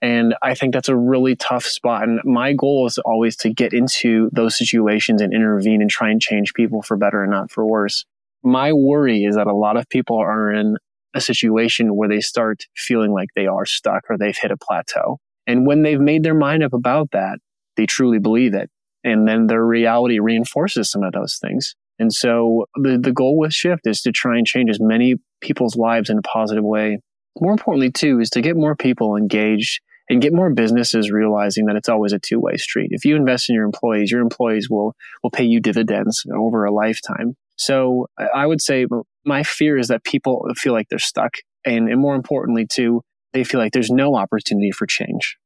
And 0.02 0.34
I 0.42 0.54
think 0.54 0.72
that's 0.72 0.88
a 0.88 0.96
really 0.96 1.36
tough 1.36 1.64
spot. 1.64 2.04
And 2.04 2.20
my 2.24 2.54
goal 2.54 2.86
is 2.86 2.98
always 2.98 3.36
to 3.38 3.52
get 3.52 3.72
into 3.72 4.30
those 4.32 4.56
situations 4.56 5.20
and 5.20 5.32
intervene 5.32 5.82
and 5.82 5.90
try 5.90 6.10
and 6.10 6.20
change 6.20 6.54
people 6.54 6.82
for 6.82 6.96
better 6.96 7.22
and 7.22 7.30
not 7.30 7.50
for 7.50 7.66
worse. 7.66 8.04
My 8.42 8.72
worry 8.72 9.24
is 9.24 9.36
that 9.36 9.46
a 9.46 9.54
lot 9.54 9.76
of 9.76 9.88
people 9.88 10.18
are 10.18 10.50
in 10.50 10.76
a 11.12 11.20
situation 11.20 11.96
where 11.96 12.08
they 12.08 12.20
start 12.20 12.64
feeling 12.74 13.12
like 13.12 13.28
they 13.34 13.46
are 13.46 13.66
stuck 13.66 14.04
or 14.08 14.16
they've 14.16 14.36
hit 14.36 14.50
a 14.50 14.56
plateau. 14.56 15.18
And 15.46 15.66
when 15.66 15.82
they've 15.82 16.00
made 16.00 16.22
their 16.22 16.34
mind 16.34 16.62
up 16.62 16.72
about 16.72 17.10
that, 17.10 17.38
they 17.76 17.84
truly 17.84 18.18
believe 18.18 18.54
it. 18.54 18.70
And 19.04 19.26
then 19.26 19.46
their 19.46 19.64
reality 19.64 20.18
reinforces 20.18 20.90
some 20.90 21.02
of 21.02 21.12
those 21.12 21.38
things. 21.38 21.74
And 22.00 22.12
so 22.12 22.64
the, 22.74 22.98
the 22.98 23.12
goal 23.12 23.38
with 23.38 23.52
Shift 23.52 23.86
is 23.86 24.00
to 24.02 24.10
try 24.10 24.38
and 24.38 24.46
change 24.46 24.70
as 24.70 24.80
many 24.80 25.16
people's 25.42 25.76
lives 25.76 26.08
in 26.08 26.18
a 26.18 26.22
positive 26.22 26.64
way. 26.64 26.98
More 27.38 27.52
importantly, 27.52 27.92
too, 27.92 28.18
is 28.20 28.30
to 28.30 28.40
get 28.40 28.56
more 28.56 28.74
people 28.74 29.16
engaged 29.16 29.80
and 30.08 30.20
get 30.20 30.32
more 30.32 30.52
businesses 30.52 31.12
realizing 31.12 31.66
that 31.66 31.76
it's 31.76 31.90
always 31.90 32.12
a 32.12 32.18
two 32.18 32.40
way 32.40 32.56
street. 32.56 32.88
If 32.90 33.04
you 33.04 33.16
invest 33.16 33.50
in 33.50 33.54
your 33.54 33.64
employees, 33.64 34.10
your 34.10 34.22
employees 34.22 34.68
will, 34.68 34.94
will 35.22 35.30
pay 35.30 35.44
you 35.44 35.60
dividends 35.60 36.24
over 36.34 36.64
a 36.64 36.72
lifetime. 36.72 37.36
So 37.56 38.06
I 38.34 38.46
would 38.46 38.62
say 38.62 38.86
my 39.26 39.42
fear 39.42 39.76
is 39.76 39.88
that 39.88 40.02
people 40.02 40.48
feel 40.56 40.72
like 40.72 40.88
they're 40.88 40.98
stuck. 40.98 41.34
And, 41.66 41.90
and 41.90 42.00
more 42.00 42.14
importantly, 42.14 42.66
too, 42.66 43.02
they 43.34 43.44
feel 43.44 43.60
like 43.60 43.72
there's 43.72 43.90
no 43.90 44.16
opportunity 44.16 44.70
for 44.70 44.86
change. 44.86 45.36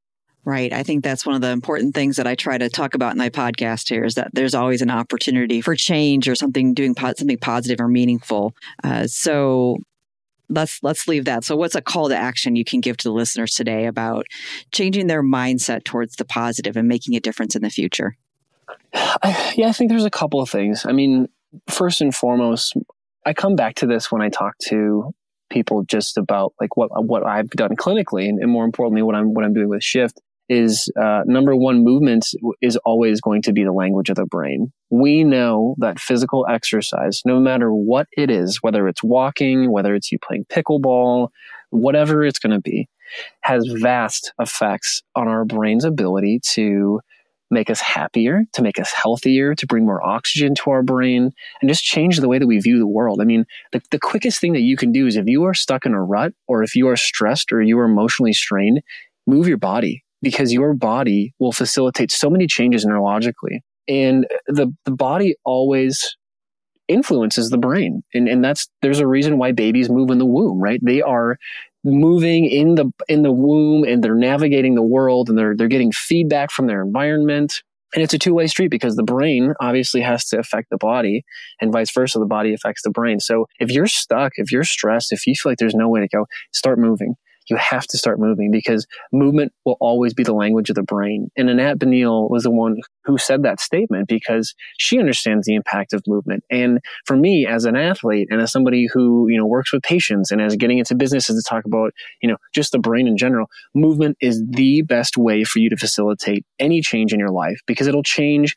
Right. 0.45 0.73
I 0.75 0.83
think 0.83 1.03
that's 1.03 1.25
one 1.25 1.35
of 1.35 1.41
the 1.41 1.51
important 1.51 1.95
things 1.95 2.17
that 2.17 2.27
I 2.27 2.35
try 2.35 2.59
to 2.59 2.69
talk 2.69 2.95
about 2.95 3.13
in 3.13 3.19
my 3.19 3.31
podcast 3.31 3.89
here 3.89 4.05
is 4.05 4.15
that 4.17 4.31
there's 4.35 4.55
always 4.55 4.83
an 4.83 4.91
opportunity 4.91 5.63
for 5.63 5.75
change 5.75 6.29
or 6.29 6.35
something 6.35 6.75
doing 6.75 6.95
po- 6.95 7.15
something 7.17 7.39
positive 7.39 7.81
or 7.81 7.89
meaningful. 7.89 8.55
Uh, 8.83 9.07
so 9.07 9.79
let's 10.51 10.83
let's 10.83 11.09
leave 11.09 11.25
that. 11.25 11.45
So 11.45 11.57
what's 11.57 11.75
a 11.75 11.81
call 11.81 12.11
to 12.11 12.17
action 12.17 12.57
you 12.57 12.65
can 12.65 12.81
give 12.81 12.99
to 12.99 13.09
the 13.09 13.15
listeners 13.15 13.55
today 13.55 13.87
about 13.87 14.27
changing 14.71 15.07
their 15.07 15.23
mindset 15.23 15.85
towards 15.85 16.17
the 16.17 16.27
positive 16.27 16.77
and 16.77 16.89
making 16.89 17.17
a 17.17 17.21
difference 17.21 17.57
in 17.57 17.63
the 17.63 17.71
future? 17.71 18.17
I, 18.93 19.55
yeah, 19.57 19.69
I 19.69 19.73
think 19.73 19.91
there's 19.91 20.05
a 20.05 20.11
couple 20.11 20.43
of 20.43 20.51
things. 20.51 20.85
I 20.85 20.93
mean, 20.93 21.29
first 21.69 22.03
and 22.03 22.15
foremost, 22.15 22.75
I 23.25 23.33
come 23.33 23.57
back 23.57 23.77
to 23.77 23.87
this 23.87 24.13
when 24.13 24.21
I 24.21 24.29
talk 24.29 24.59
to 24.67 25.15
people 25.51 25.85
just 25.85 26.19
about 26.19 26.53
like 26.61 26.77
what 26.77 26.91
what 27.05 27.25
I've 27.27 27.51
done 27.51 27.77
clinically 27.77 28.29
and, 28.29 28.41
and 28.41 28.51
more 28.51 28.65
importantly 28.65 29.03
what 29.03 29.15
I'm 29.15 29.33
what 29.33 29.45
I'm 29.45 29.55
doing 29.55 29.69
with 29.69 29.83
Shift 29.83 30.21
is 30.49 30.91
uh, 31.01 31.23
number 31.25 31.57
one, 31.57 31.85
movement 31.85 32.27
is 32.61 32.77
always 32.79 33.21
going 33.21 33.43
to 33.43 33.53
be 33.53 33.65
the 33.65 33.73
language 33.73 34.11
of 34.11 34.17
the 34.17 34.27
brain. 34.27 34.73
We 34.91 35.25
know 35.25 35.75
that 35.79 35.99
physical 35.99 36.47
exercise, 36.49 37.23
no 37.25 37.41
matter 37.41 37.71
what 37.71 38.07
it 38.17 38.31
is, 38.31 38.59
whether 38.61 38.87
it's 38.89 39.03
walking, 39.03 39.73
whether 39.73 39.95
it's 39.95 40.13
you 40.13 40.19
playing 40.19 40.47
pickleball, 40.47 41.29
whatever 41.71 42.25
it's 42.25 42.39
going 42.39 42.53
to 42.53 42.61
be, 42.61 42.89
has 43.43 43.67
vast 43.81 44.33
effects 44.39 45.03
on 45.15 45.29
our 45.29 45.45
brain's 45.45 45.85
ability 45.85 46.41
to 46.53 47.01
make 47.51 47.71
us 47.71 47.81
happier, 47.81 48.43
to 48.53 48.63
make 48.63 48.79
us 48.81 48.93
healthier, 48.93 49.55
to 49.55 49.67
bring 49.67 49.85
more 49.85 50.05
oxygen 50.05 50.55
to 50.55 50.71
our 50.71 50.83
brain, 50.83 51.31
and 51.61 51.69
just 51.71 51.85
change 51.85 52.19
the 52.19 52.29
way 52.29 52.39
that 52.39 52.47
we 52.47 52.59
view 52.59 52.79
the 52.79 52.87
world. 52.87 53.21
I 53.21 53.25
mean, 53.25 53.45
the, 53.73 53.81
the 53.91 53.99
quickest 53.99 54.41
thing 54.41 54.55
that 54.55 54.63
you 54.63 54.77
can 54.77 54.93
do 54.93 55.07
is 55.07 55.17
if 55.17 55.27
you 55.27 55.45
are 55.45 55.55
stuck 55.55 55.87
in 55.87 55.95
a 55.95 56.03
rut 56.03 56.33
or 56.49 56.63
if 56.63 56.75
you 56.75 56.89
are 56.89 56.97
stressed 56.97 57.53
or 57.53 57.63
you 57.63 57.79
are 57.79 57.85
emotionally 57.85 58.33
strained, 58.33 58.81
move 59.27 59.47
your 59.47 59.59
body 59.59 60.05
because 60.25 60.53
your 60.53 60.75
body 60.75 61.33
will 61.39 61.53
facilitate 61.53 62.11
so 62.11 62.29
many 62.29 62.47
changes 62.47 62.85
neurologically. 62.85 63.61
And 63.87 64.27
the, 64.49 64.73
the 64.85 64.93
body 64.93 65.37
always 65.45 66.17
influences 66.89 67.51
the 67.51 67.59
brain. 67.59 68.03
And, 68.13 68.29
and 68.29 68.43
that's, 68.45 68.69
there's 68.83 68.99
a 68.99 69.07
reason 69.07 69.39
why 69.39 69.53
babies 69.53 69.89
move 69.89 70.11
in 70.11 70.19
the 70.19 70.27
womb, 70.27 70.61
right? 70.61 70.81
They 70.83 71.03
are 71.03 71.37
moving 71.85 72.47
in 72.47 72.75
the, 72.75 72.91
in 73.09 73.23
the 73.23 73.33
womb 73.33 73.85
and 73.85 74.03
they're 74.03 74.15
navigating 74.15 74.75
the 74.75 74.83
world 74.83 75.29
and 75.29 75.39
they're, 75.39 75.55
they're 75.57 75.69
getting 75.69 75.93
feedback 75.93 76.51
from 76.51 76.67
their 76.67 76.83
environment. 76.83 77.63
And 77.95 78.03
it's 78.03 78.15
a 78.15 78.19
two 78.19 78.35
way 78.35 78.47
street 78.49 78.71
because 78.71 78.97
the 78.97 79.05
brain 79.05 79.55
obviously 79.61 80.01
has 80.01 80.27
to 80.29 80.39
affect 80.39 80.69
the 80.71 80.79
body 80.79 81.25
and 81.61 81.73
vice 81.73 81.93
versa. 81.93 82.19
The 82.19 82.27
body 82.27 82.53
affects 82.53 82.83
the 82.83 82.91
brain. 82.91 83.21
So 83.21 83.47
if 83.61 83.71
you're 83.71 83.87
stuck, 83.87 84.33
if 84.37 84.51
you're 84.51 84.65
stressed, 84.65 85.13
if 85.13 85.27
you 85.27 85.35
feel 85.35 85.53
like 85.53 85.59
there's 85.59 85.75
no 85.75 85.89
way 85.89 86.01
to 86.01 86.09
go, 86.09 86.27
start 86.53 86.79
moving 86.79 87.15
you 87.49 87.57
have 87.57 87.87
to 87.89 87.99
start 87.99 88.19
moving 88.19 88.51
because 88.51 88.87
movement 89.13 89.53
will 89.65 89.77
always 89.81 90.15
be 90.15 90.23
the 90.23 90.35
language 90.35 90.71
of 90.71 90.77
the 90.77 90.83
brain. 90.83 91.31
And 91.37 91.51
Anat 91.51 91.79
Baniel 91.79 92.31
was 92.31 92.45
the 92.45 92.51
one 92.51 92.77
who 93.05 93.19
said 93.19 93.43
that 93.43 93.61
statement 93.61 94.09
because 94.09 94.55
she 94.79 94.99
understands 94.99 95.47
the 95.47 95.55
impact 95.55 95.93
of 95.93 96.03
movement. 96.07 96.45
And 96.51 96.81
for 97.07 97.17
me 97.17 97.47
as 97.47 97.65
an 97.65 97.77
athlete 97.77 98.29
and 98.31 98.41
as 98.41 98.53
somebody 98.53 98.89
who, 98.93 99.29
you 99.29 99.39
know, 99.39 99.47
works 99.47 99.73
with 99.73 99.83
patients 99.83 100.31
and 100.31 100.41
as 100.41 100.57
getting 100.57 100.79
into 100.79 100.95
businesses 100.95 101.43
to 101.43 101.49
talk 101.49 101.65
about, 101.65 101.93
you 102.23 102.29
know, 102.29 102.37
just 102.55 102.73
the 102.73 102.79
brain 102.79 103.07
in 103.07 103.17
general, 103.17 103.49
movement 103.75 104.17
is 104.21 104.43
the 104.49 104.83
best 104.83 105.17
way 105.17 105.45
for 105.45 105.59
you 105.59 105.69
to 105.71 105.77
facilitate 105.77 106.45
any 106.59 106.81
change 106.81 107.13
in 107.13 107.19
your 107.19 107.31
life 107.31 107.61
because 107.67 107.87
it'll 107.87 108.03
change 108.03 108.55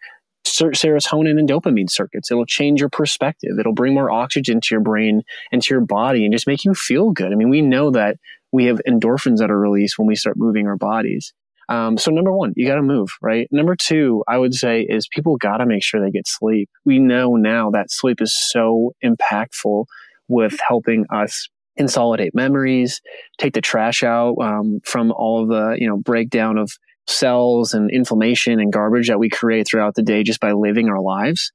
serotonin 0.47 1.37
and 1.37 1.49
dopamine 1.49 1.89
circuits. 1.89 2.31
It'll 2.31 2.45
change 2.45 2.79
your 2.79 2.89
perspective. 2.89 3.59
It'll 3.59 3.73
bring 3.73 3.93
more 3.93 4.09
oxygen 4.09 4.61
to 4.61 4.67
your 4.71 4.81
brain 4.81 5.23
and 5.51 5.61
to 5.61 5.73
your 5.73 5.81
body 5.81 6.23
and 6.23 6.33
just 6.33 6.47
make 6.47 6.63
you 6.63 6.73
feel 6.73 7.11
good. 7.11 7.31
I 7.31 7.35
mean, 7.35 7.49
we 7.49 7.61
know 7.61 7.91
that 7.91 8.17
we 8.51 8.65
have 8.65 8.79
endorphins 8.87 9.37
that 9.37 9.51
are 9.51 9.59
released 9.59 9.97
when 9.97 10.07
we 10.07 10.15
start 10.15 10.37
moving 10.37 10.67
our 10.67 10.77
bodies. 10.77 11.33
Um, 11.69 11.97
so 11.97 12.11
number 12.11 12.31
one, 12.31 12.53
you 12.55 12.65
got 12.65 12.75
to 12.75 12.81
move, 12.81 13.09
right? 13.21 13.47
Number 13.51 13.75
two, 13.75 14.23
I 14.27 14.37
would 14.37 14.53
say 14.53 14.85
is 14.87 15.07
people 15.13 15.35
got 15.35 15.57
to 15.57 15.65
make 15.65 15.83
sure 15.83 16.01
they 16.01 16.11
get 16.11 16.27
sleep. 16.27 16.69
We 16.85 16.99
know 16.99 17.35
now 17.35 17.71
that 17.71 17.91
sleep 17.91 18.21
is 18.21 18.33
so 18.49 18.93
impactful 19.03 19.85
with 20.29 20.57
helping 20.65 21.05
us 21.13 21.49
consolidate 21.77 22.33
memories, 22.33 23.01
take 23.37 23.53
the 23.53 23.61
trash 23.61 24.01
out 24.01 24.35
um, 24.41 24.79
from 24.83 25.11
all 25.11 25.43
of 25.43 25.49
the 25.49 25.77
you 25.77 25.87
know 25.87 25.97
breakdown 25.97 26.57
of 26.57 26.71
cells 27.09 27.73
and 27.73 27.89
inflammation 27.91 28.59
and 28.59 28.71
garbage 28.71 29.07
that 29.07 29.19
we 29.19 29.29
create 29.29 29.67
throughout 29.67 29.95
the 29.95 30.03
day 30.03 30.23
just 30.23 30.39
by 30.39 30.51
living 30.51 30.89
our 30.89 31.01
lives. 31.01 31.51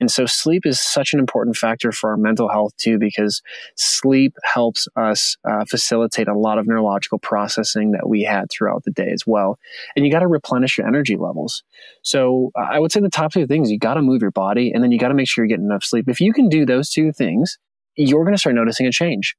And 0.00 0.10
so 0.10 0.26
sleep 0.26 0.66
is 0.66 0.80
such 0.80 1.12
an 1.12 1.20
important 1.20 1.56
factor 1.56 1.92
for 1.92 2.10
our 2.10 2.16
mental 2.16 2.48
health 2.48 2.76
too, 2.76 2.98
because 2.98 3.42
sleep 3.76 4.34
helps 4.42 4.88
us 4.96 5.36
uh, 5.44 5.64
facilitate 5.64 6.28
a 6.28 6.38
lot 6.38 6.58
of 6.58 6.66
neurological 6.66 7.18
processing 7.18 7.92
that 7.92 8.08
we 8.08 8.22
had 8.22 8.50
throughout 8.50 8.84
the 8.84 8.90
day 8.90 9.10
as 9.12 9.24
well. 9.26 9.58
And 9.94 10.04
you 10.04 10.12
got 10.12 10.20
to 10.20 10.28
replenish 10.28 10.78
your 10.78 10.86
energy 10.86 11.16
levels. 11.16 11.62
So 12.02 12.50
uh, 12.58 12.66
I 12.70 12.78
would 12.78 12.92
say 12.92 13.00
the 13.00 13.08
top 13.08 13.32
two 13.32 13.46
things, 13.46 13.70
you 13.70 13.78
got 13.78 13.94
to 13.94 14.02
move 14.02 14.22
your 14.22 14.30
body 14.30 14.72
and 14.72 14.82
then 14.82 14.92
you 14.92 14.98
got 14.98 15.08
to 15.08 15.14
make 15.14 15.28
sure 15.28 15.44
you're 15.44 15.48
getting 15.48 15.66
enough 15.66 15.84
sleep. 15.84 16.08
If 16.08 16.20
you 16.20 16.32
can 16.32 16.48
do 16.48 16.66
those 16.66 16.90
two 16.90 17.12
things, 17.12 17.58
you're 17.96 18.24
going 18.24 18.34
to 18.34 18.38
start 18.38 18.56
noticing 18.56 18.86
a 18.86 18.92
change. 18.92 19.36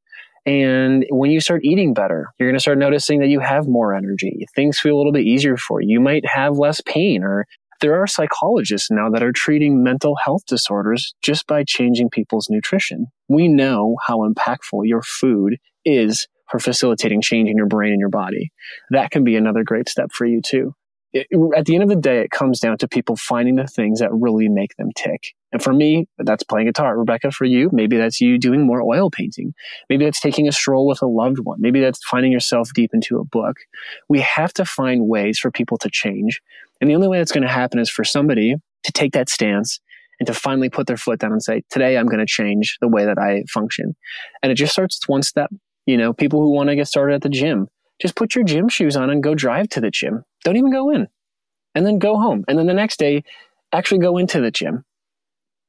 And 0.48 1.06
when 1.10 1.30
you 1.30 1.42
start 1.42 1.66
eating 1.66 1.94
better, 1.94 2.30
you're 2.40 2.48
going 2.48 2.56
to 2.56 2.62
start 2.62 2.78
noticing 2.78 3.20
that 3.20 3.28
you 3.28 3.42
have 3.42 3.68
more 3.68 3.94
energy. 3.94 4.46
Things 4.56 4.80
feel 4.80 4.96
a 4.96 4.98
little 4.98 5.12
bit 5.12 5.26
easier 5.26 5.58
for 5.58 5.82
you. 5.82 5.90
You 5.90 6.00
might 6.00 6.26
have 6.26 6.58
less 6.58 6.80
pain 6.82 7.22
or 7.22 7.46
there 7.82 8.02
are 8.02 8.08
psychologists 8.08 8.90
now 8.90 9.10
that 9.10 9.22
are 9.22 9.34
treating 9.34 9.84
mental 9.84 10.16
health 10.24 10.44
disorders 10.48 11.14
just 11.22 11.46
by 11.46 11.64
changing 11.68 12.10
people's 12.10 12.48
nutrition. 12.50 13.08
We 13.28 13.50
know 13.50 13.98
how 14.08 14.28
impactful 14.28 14.82
your 14.84 15.04
food 15.04 15.58
is 15.86 16.28
for 16.50 16.60
facilitating 16.60 17.22
change 17.22 17.50
in 17.50 17.58
your 17.58 17.68
brain 17.68 17.92
and 17.92 18.00
your 18.00 18.10
body. 18.10 18.50
That 18.90 19.12
can 19.12 19.24
be 19.24 19.36
another 19.36 19.64
great 19.64 19.90
step 19.90 20.12
for 20.14 20.26
you 20.26 20.42
too 20.42 20.74
it, 21.14 21.28
at 21.56 21.66
the 21.66 21.76
end 21.76 21.84
of 21.84 21.90
the 21.90 21.96
day, 21.96 22.20
it 22.20 22.32
comes 22.32 22.60
down 22.60 22.78
to 22.78 22.88
people 22.88 23.16
finding 23.16 23.56
the 23.56 23.68
things 23.68 24.00
that 24.00 24.14
really 24.14 24.50
make 24.50 24.76
them 24.76 24.92
tick. 24.96 25.34
And 25.52 25.64
for 25.64 25.74
me, 25.74 26.08
that's 26.18 26.44
playing 26.44 26.68
guitar. 26.68 26.98
Rebecca, 26.98 27.32
for 27.32 27.46
you, 27.46 27.70
maybe 27.72 27.98
that's 27.98 28.20
you 28.20 28.38
doing 28.38 28.66
more 28.66 28.82
oil 28.82 29.10
painting. 29.10 29.54
Maybe 29.90 30.04
that's 30.04 30.20
taking 30.20 30.48
a 30.48 30.52
stroll 30.52 30.88
with 30.88 31.02
a 31.02 31.08
loved 31.08 31.40
one. 31.40 31.62
Maybe 31.62 31.80
that's 31.80 32.04
finding 32.04 32.32
yourself 32.32 32.72
deep 32.74 32.94
into 32.94 33.18
a 33.20 33.24
book. 33.24 33.58
We 34.10 34.20
have 34.22 34.54
to 34.54 34.66
find 34.66 35.08
ways 35.08 35.40
for 35.40 35.50
people 35.50 35.78
to 35.80 35.90
change. 35.90 36.42
And 36.82 36.90
the 36.90 36.96
only 36.96 37.08
way 37.08 37.18
that's 37.18 37.32
going 37.32 37.48
to 37.48 37.50
happen 37.50 37.80
is 37.80 37.90
for 37.90 38.04
somebody 38.04 38.56
to 38.84 38.92
take 38.92 39.14
that 39.14 39.30
stance 39.30 39.80
and 40.20 40.28
to 40.28 40.34
finally 40.34 40.70
put 40.70 40.88
their 40.88 40.98
foot 40.98 41.20
down 41.20 41.32
and 41.32 41.44
say, 41.44 41.64
today 41.70 41.98
I'm 41.98 42.08
going 42.08 42.20
to 42.20 42.26
change 42.26 42.78
the 42.82 42.88
way 42.88 43.06
that 43.06 43.18
I 43.18 43.44
function. 43.50 43.96
And 44.44 44.52
it 44.52 44.56
just 44.56 44.74
starts 44.74 45.00
with 45.00 45.10
one 45.10 45.24
step. 45.24 45.50
You 45.86 45.98
know, 45.98 46.12
people 46.12 46.42
who 46.42 46.52
want 46.52 46.70
to 46.70 46.76
get 46.76 46.88
started 46.88 47.16
at 47.16 47.22
the 47.22 47.30
gym, 47.30 47.68
just 48.02 48.16
put 48.16 48.36
your 48.36 48.44
gym 48.44 48.68
shoes 48.68 48.96
on 48.96 49.10
and 49.10 49.24
go 49.24 49.34
drive 49.34 49.70
to 49.70 49.82
the 49.82 49.90
gym. 49.90 50.24
Don't 50.48 50.56
even 50.56 50.72
go 50.72 50.92
in. 50.92 51.10
And 51.76 51.86
then 51.86 52.00
go 52.00 52.16
home. 52.16 52.46
And 52.48 52.58
then 52.58 52.68
the 52.68 52.74
next 52.74 53.00
day, 53.00 53.26
actually 53.74 53.98
go 53.98 54.18
into 54.18 54.40
the 54.40 54.50
gym. 54.50 54.86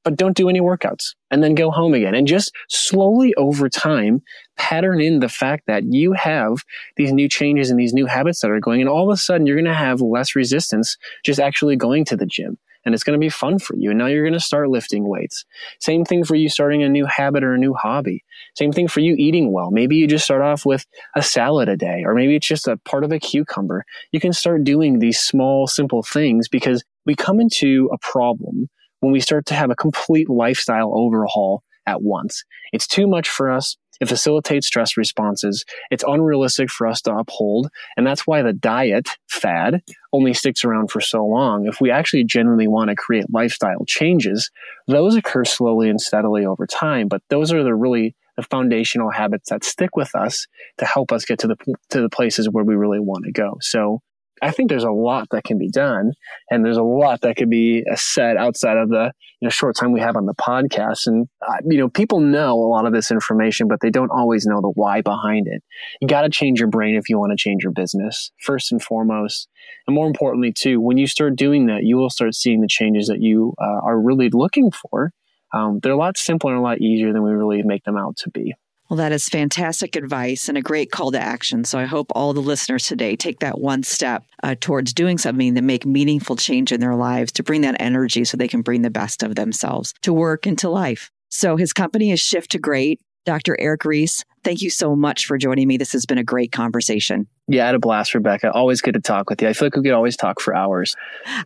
But 0.05 0.15
don't 0.15 0.37
do 0.37 0.49
any 0.49 0.61
workouts 0.61 1.17
and 1.33 1.43
then 1.43 1.57
go 1.57 1.73
home 1.73 1.95
again. 1.95 2.15
And 2.15 2.29
just 2.29 2.55
slowly 2.69 3.35
over 3.35 3.69
time, 3.69 4.23
pattern 4.57 5.01
in 5.01 5.19
the 5.19 5.29
fact 5.29 5.65
that 5.67 5.83
you 5.93 6.13
have 6.13 6.59
these 6.95 7.13
new 7.13 7.29
changes 7.29 7.71
and 7.71 7.81
these 7.81 7.93
new 7.93 8.07
habits 8.07 8.41
that 8.41 8.53
are 8.53 8.61
going. 8.61 8.81
And 8.81 8.89
all 8.89 9.11
of 9.11 9.13
a 9.13 9.17
sudden, 9.17 9.49
you're 9.49 9.57
going 9.57 9.65
to 9.65 9.75
have 9.75 10.01
less 10.01 10.37
resistance 10.37 10.97
just 11.25 11.41
actually 11.41 11.75
going 11.75 12.05
to 12.05 12.17
the 12.17 12.25
gym 12.25 12.57
and 12.85 12.95
it's 12.95 13.05
going 13.05 13.19
to 13.19 13.25
be 13.25 13.29
fun 13.29 13.59
for 13.59 13.77
you. 13.77 13.91
And 13.91 13.99
now 13.99 14.07
you're 14.07 14.25
going 14.25 14.33
to 14.33 14.41
start 14.41 14.69
lifting 14.69 15.09
weights. 15.09 15.45
Same 15.81 16.05
thing 16.05 16.25
for 16.25 16.35
you 16.35 16.49
starting 16.49 16.83
a 16.83 16.89
new 16.89 17.07
habit 17.07 17.45
or 17.45 17.55
a 17.55 17.59
new 17.59 17.75
hobby. 17.75 18.23
Same 18.57 18.73
thing 18.73 18.89
for 18.89 19.01
you 19.01 19.15
eating 19.19 19.53
well. 19.53 19.71
Maybe 19.71 19.97
you 19.97 20.07
just 20.07 20.25
start 20.25 20.43
off 20.43 20.65
with 20.65 20.87
a 21.17 21.23
salad 21.23 21.69
a 21.69 21.77
day, 21.77 22.03
or 22.05 22.15
maybe 22.15 22.37
it's 22.37 22.47
just 22.47 22.69
a 22.69 22.77
part 22.79 23.05
of 23.05 23.13
a 23.13 23.19
cucumber. 23.19 23.85
You 24.13 24.21
can 24.21 24.33
start 24.33 24.65
doing 24.65 24.99
these 24.99 25.19
small, 25.19 25.67
simple 25.67 26.03
things 26.03 26.49
because 26.49 26.85
we 27.07 27.15
come 27.15 27.41
into 27.41 27.89
a 27.93 27.99
problem 27.99 28.69
when 29.01 29.13
we 29.13 29.21
start 29.21 29.47
to 29.47 29.55
have 29.55 29.71
a 29.71 29.77
complete 29.77 30.29
lifestyle 30.29 30.93
overhaul 30.95 31.63
at 31.89 32.03
once. 32.03 32.45
It's 32.73 32.87
too 32.87 33.07
much 33.07 33.29
for 33.29 33.51
us. 33.51 33.77
It 34.01 34.09
facilitates 34.09 34.67
stress 34.67 34.97
responses. 34.97 35.65
It's 35.91 36.05
unrealistic 36.07 36.71
for 36.71 36.87
us 36.87 37.01
to 37.03 37.17
uphold. 37.17 37.69
And 37.97 38.07
that's 38.07 38.27
why 38.27 38.43
the 38.43 38.53
diet 38.53 39.09
fad 39.29 39.83
only 40.13 40.35
sticks 40.35 40.65
around 40.65 40.91
for 40.91 41.01
so 41.01 41.25
long. 41.25 41.67
If 41.67 41.81
we 41.81 41.91
actually 41.91 42.25
genuinely 42.25 42.69
want 42.69 42.91
to 42.91 42.97
create 42.97 43.27
lifestyle 43.29 43.85
changes, 43.87 44.51
those 44.87 45.17
occur 45.17 45.45
slowly 45.45 45.89
and 45.89 46.01
steadily 46.01 46.47
over 46.47 46.67
time. 46.67 47.09
But 47.09 47.23
those 47.29 47.53
are 47.53 47.65
the 47.65 47.75
really 47.75 48.15
the 48.37 48.45
foundational 48.45 49.11
habits 49.11 49.51
that 49.51 49.65
stick 49.65 49.97
with 49.97 50.15
us 50.15 50.47
to 50.79 50.85
help 50.85 51.11
us 51.11 51.25
get 51.25 51.41
to 51.41 51.49
the 51.49 51.57
to 51.91 52.01
the 52.01 52.09
places 52.09 52.49
where 52.49 52.63
we 52.63 52.77
really 52.77 53.01
want 53.01 53.25
to 53.25 53.33
go. 53.33 53.57
So 53.61 54.01
I 54.43 54.51
think 54.51 54.69
there's 54.69 54.85
a 54.85 54.91
lot 54.91 55.29
that 55.31 55.45
can 55.45 55.59
be 55.59 55.69
done, 55.69 56.13
and 56.51 56.65
there's 56.65 56.77
a 56.77 56.83
lot 56.83 57.21
that 57.23 57.37
could 57.37 57.51
be 57.51 57.85
said 57.95 58.37
outside 58.37 58.77
of 58.77 58.89
the 58.89 59.13
you 59.41 59.47
know 59.47 59.51
short 59.51 59.77
time 59.77 59.93
we 59.93 60.01
have 60.01 60.17
on 60.17 60.27
the 60.27 60.35
podcast. 60.35 61.07
And 61.07 61.29
uh, 61.47 61.57
you 61.69 61.79
know, 61.79 61.89
people 61.89 62.21
know 62.21 62.53
a 62.55 62.69
lot 62.69 62.87
of 62.87 62.93
this 62.93 63.11
information, 63.11 63.69
but 63.69 63.81
they 63.81 63.91
don't 63.91 64.11
always 64.11 64.47
know 64.47 64.61
the 64.61 64.73
why 64.75 65.01
behind 65.01 65.47
it. 65.47 65.63
You 66.01 66.09
got 66.09 66.23
to 66.23 66.31
change 66.31 66.61
your 66.61 66.69
brain 66.69 66.97
if 66.97 67.09
you 67.09 67.19
want 67.19 67.33
to 67.33 67.37
change 67.37 67.63
your 67.63 67.73
business 67.73 68.31
first 68.43 68.73
and 68.73 68.83
foremost, 68.83 69.49
and 69.87 69.95
more 69.95 70.07
importantly 70.07 70.53
too. 70.53 70.81
When 70.81 70.99
you 70.99 71.07
start 71.07 71.37
doing 71.37 71.67
that, 71.67 71.85
you 71.85 71.97
will 71.97 72.11
start 72.11 72.35
seeing 72.35 72.61
the 72.61 72.69
changes 72.69 73.09
that 73.09 73.21
you 73.21 73.55
uh, 73.61 73.81
are 73.85 74.01
really 74.01 74.31
looking 74.33 74.71
for. 74.71 75.13
Um, 75.53 75.81
they're 75.83 75.93
a 75.93 75.97
lot 75.97 76.19
simpler 76.19 76.53
and 76.53 76.61
a 76.61 76.63
lot 76.63 76.81
easier 76.81 77.13
than 77.13 77.23
we 77.23 77.31
really 77.31 77.63
make 77.63 77.85
them 77.85 77.97
out 77.97 78.17
to 78.19 78.31
be. 78.31 78.55
Well, 78.89 78.97
that 78.97 79.13
is 79.13 79.29
fantastic 79.29 79.97
advice 79.97 80.49
and 80.49 80.57
a 80.57 80.63
great 80.63 80.91
call 80.91 81.13
to 81.13 81.21
action. 81.21 81.65
So 81.65 81.79
I 81.79 81.85
hope 81.85 82.11
all 82.15 82.33
the 82.33 82.41
listeners 82.41 82.87
today 82.87 83.17
take 83.17 83.41
that 83.41 83.61
one 83.61 83.83
step 83.83 84.25
uh, 84.43 84.55
towards 84.59 84.95
doing 84.95 85.19
something 85.19 85.53
that 85.55 85.63
make 85.63 85.85
meaningful 85.85 86.37
change 86.37 86.73
in 86.73 86.81
their 86.81 86.95
lives 86.95 87.33
to 87.33 87.43
bring 87.43 87.61
that 87.63 87.77
energy 87.81 88.25
so 88.25 88.39
they 88.39 88.49
can 88.49 88.63
bring 88.63 88.81
the 88.81 88.91
best 88.91 89.23
of 89.23 89.35
themselves 89.35 89.93
to 90.03 90.15
work 90.15 90.47
and 90.47 90.59
to 90.61 90.71
life. 90.71 91.11
So 91.29 91.57
his 91.59 91.75
company 91.75 92.13
is 92.13 92.21
Shift 92.21 92.53
to 92.53 92.59
Great. 92.59 92.99
Dr. 93.27 93.61
Eric 93.61 93.85
Reese, 93.85 94.25
thank 94.43 94.63
you 94.63 94.71
so 94.71 94.97
much 94.97 95.27
for 95.27 95.37
joining 95.37 95.69
me. 95.69 95.77
This 95.77 95.93
has 95.93 96.07
been 96.07 96.17
a 96.17 96.25
great 96.25 96.51
conversation. 96.51 97.27
Yeah, 97.47 97.65
I 97.65 97.67
had 97.67 97.75
a 97.75 97.79
blast, 97.79 98.15
Rebecca. 98.15 98.51
Always 98.53 98.81
good 98.81 98.95
to 98.95 99.01
talk 99.01 99.29
with 99.29 99.43
you. 99.43 99.49
I 99.49 99.53
feel 99.53 99.67
like 99.67 99.77
we 99.77 99.83
could 99.83 99.93
always 99.93 100.17
talk 100.17 100.41
for 100.41 100.57
hours. 100.57 100.95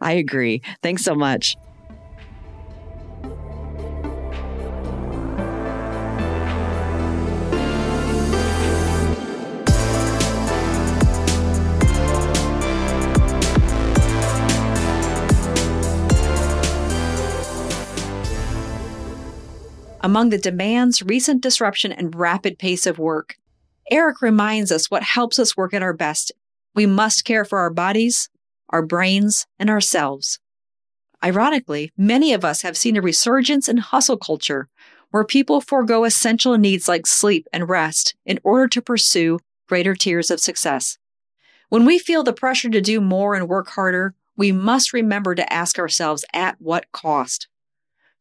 I 0.00 0.12
agree. 0.12 0.62
Thanks 0.80 1.02
so 1.02 1.16
much. 1.16 1.56
Among 20.04 20.30
the 20.30 20.38
demands, 20.38 21.00
recent 21.00 21.42
disruption, 21.42 21.92
and 21.92 22.14
rapid 22.14 22.58
pace 22.58 22.86
of 22.86 22.98
work, 22.98 23.36
Eric 23.88 24.20
reminds 24.20 24.72
us 24.72 24.90
what 24.90 25.04
helps 25.04 25.38
us 25.38 25.56
work 25.56 25.72
at 25.72 25.82
our 25.82 25.92
best. 25.92 26.32
We 26.74 26.86
must 26.86 27.24
care 27.24 27.44
for 27.44 27.60
our 27.60 27.70
bodies, 27.70 28.28
our 28.70 28.84
brains, 28.84 29.46
and 29.60 29.70
ourselves. 29.70 30.40
Ironically, 31.24 31.92
many 31.96 32.32
of 32.32 32.44
us 32.44 32.62
have 32.62 32.76
seen 32.76 32.96
a 32.96 33.02
resurgence 33.02 33.68
in 33.68 33.76
hustle 33.76 34.16
culture 34.16 34.68
where 35.12 35.24
people 35.24 35.60
forego 35.60 36.02
essential 36.02 36.58
needs 36.58 36.88
like 36.88 37.06
sleep 37.06 37.46
and 37.52 37.68
rest 37.68 38.16
in 38.26 38.40
order 38.42 38.66
to 38.66 38.82
pursue 38.82 39.38
greater 39.68 39.94
tiers 39.94 40.32
of 40.32 40.40
success. 40.40 40.98
When 41.68 41.84
we 41.84 42.00
feel 42.00 42.24
the 42.24 42.32
pressure 42.32 42.70
to 42.70 42.80
do 42.80 43.00
more 43.00 43.36
and 43.36 43.48
work 43.48 43.68
harder, 43.68 44.14
we 44.36 44.50
must 44.50 44.92
remember 44.92 45.36
to 45.36 45.52
ask 45.52 45.78
ourselves 45.78 46.24
at 46.32 46.56
what 46.60 46.90
cost. 46.90 47.46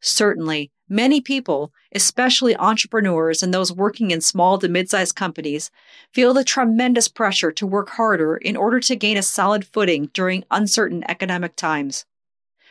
Certainly, 0.00 0.70
Many 0.92 1.22
people, 1.22 1.72
especially 1.94 2.54
entrepreneurs 2.54 3.42
and 3.42 3.54
those 3.54 3.72
working 3.72 4.10
in 4.10 4.20
small 4.20 4.58
to 4.58 4.68
mid 4.68 4.90
sized 4.90 5.16
companies, 5.16 5.70
feel 6.12 6.34
the 6.34 6.44
tremendous 6.44 7.08
pressure 7.08 7.50
to 7.50 7.66
work 7.66 7.88
harder 7.88 8.36
in 8.36 8.58
order 8.58 8.78
to 8.80 8.94
gain 8.94 9.16
a 9.16 9.22
solid 9.22 9.66
footing 9.66 10.10
during 10.12 10.44
uncertain 10.50 11.02
economic 11.08 11.56
times. 11.56 12.04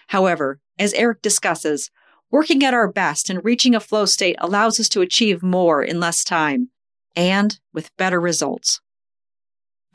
However, 0.10 0.60
as 0.78 0.94
Eric 0.94 1.24
discusses, 1.24 1.90
working 2.30 2.64
at 2.64 2.76
our 2.76 2.88
best 2.88 3.28
and 3.28 3.44
reaching 3.44 3.74
a 3.74 3.80
flow 3.80 4.06
state 4.06 4.36
allows 4.38 4.80
us 4.80 4.88
to 4.90 5.02
achieve 5.02 5.42
more 5.42 5.82
in 5.82 6.00
less 6.00 6.24
time 6.24 6.70
and 7.16 7.60
with 7.74 7.90
better 7.98 8.22
results. 8.22 8.82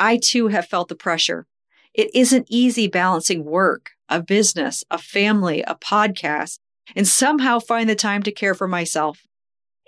I 0.01 0.19
too 0.21 0.49
have 0.49 0.67
felt 0.67 0.89
the 0.89 0.97
pressure. 0.97 1.47
It 1.95 2.11
isn't 2.13 2.49
easy 2.51 2.89
balancing 2.89 3.45
work, 3.45 3.93
a 4.09 4.21
business, 4.21 4.83
a 4.91 4.99
family, 4.99 5.63
a 5.63 5.77
podcast, 5.77 6.59
and 6.95 7.07
somehow 7.07 7.59
find 7.59 7.89
the 7.89 7.95
time 7.95 8.23
to 8.23 8.33
care 8.33 8.55
for 8.55 8.69
myself. 8.69 9.23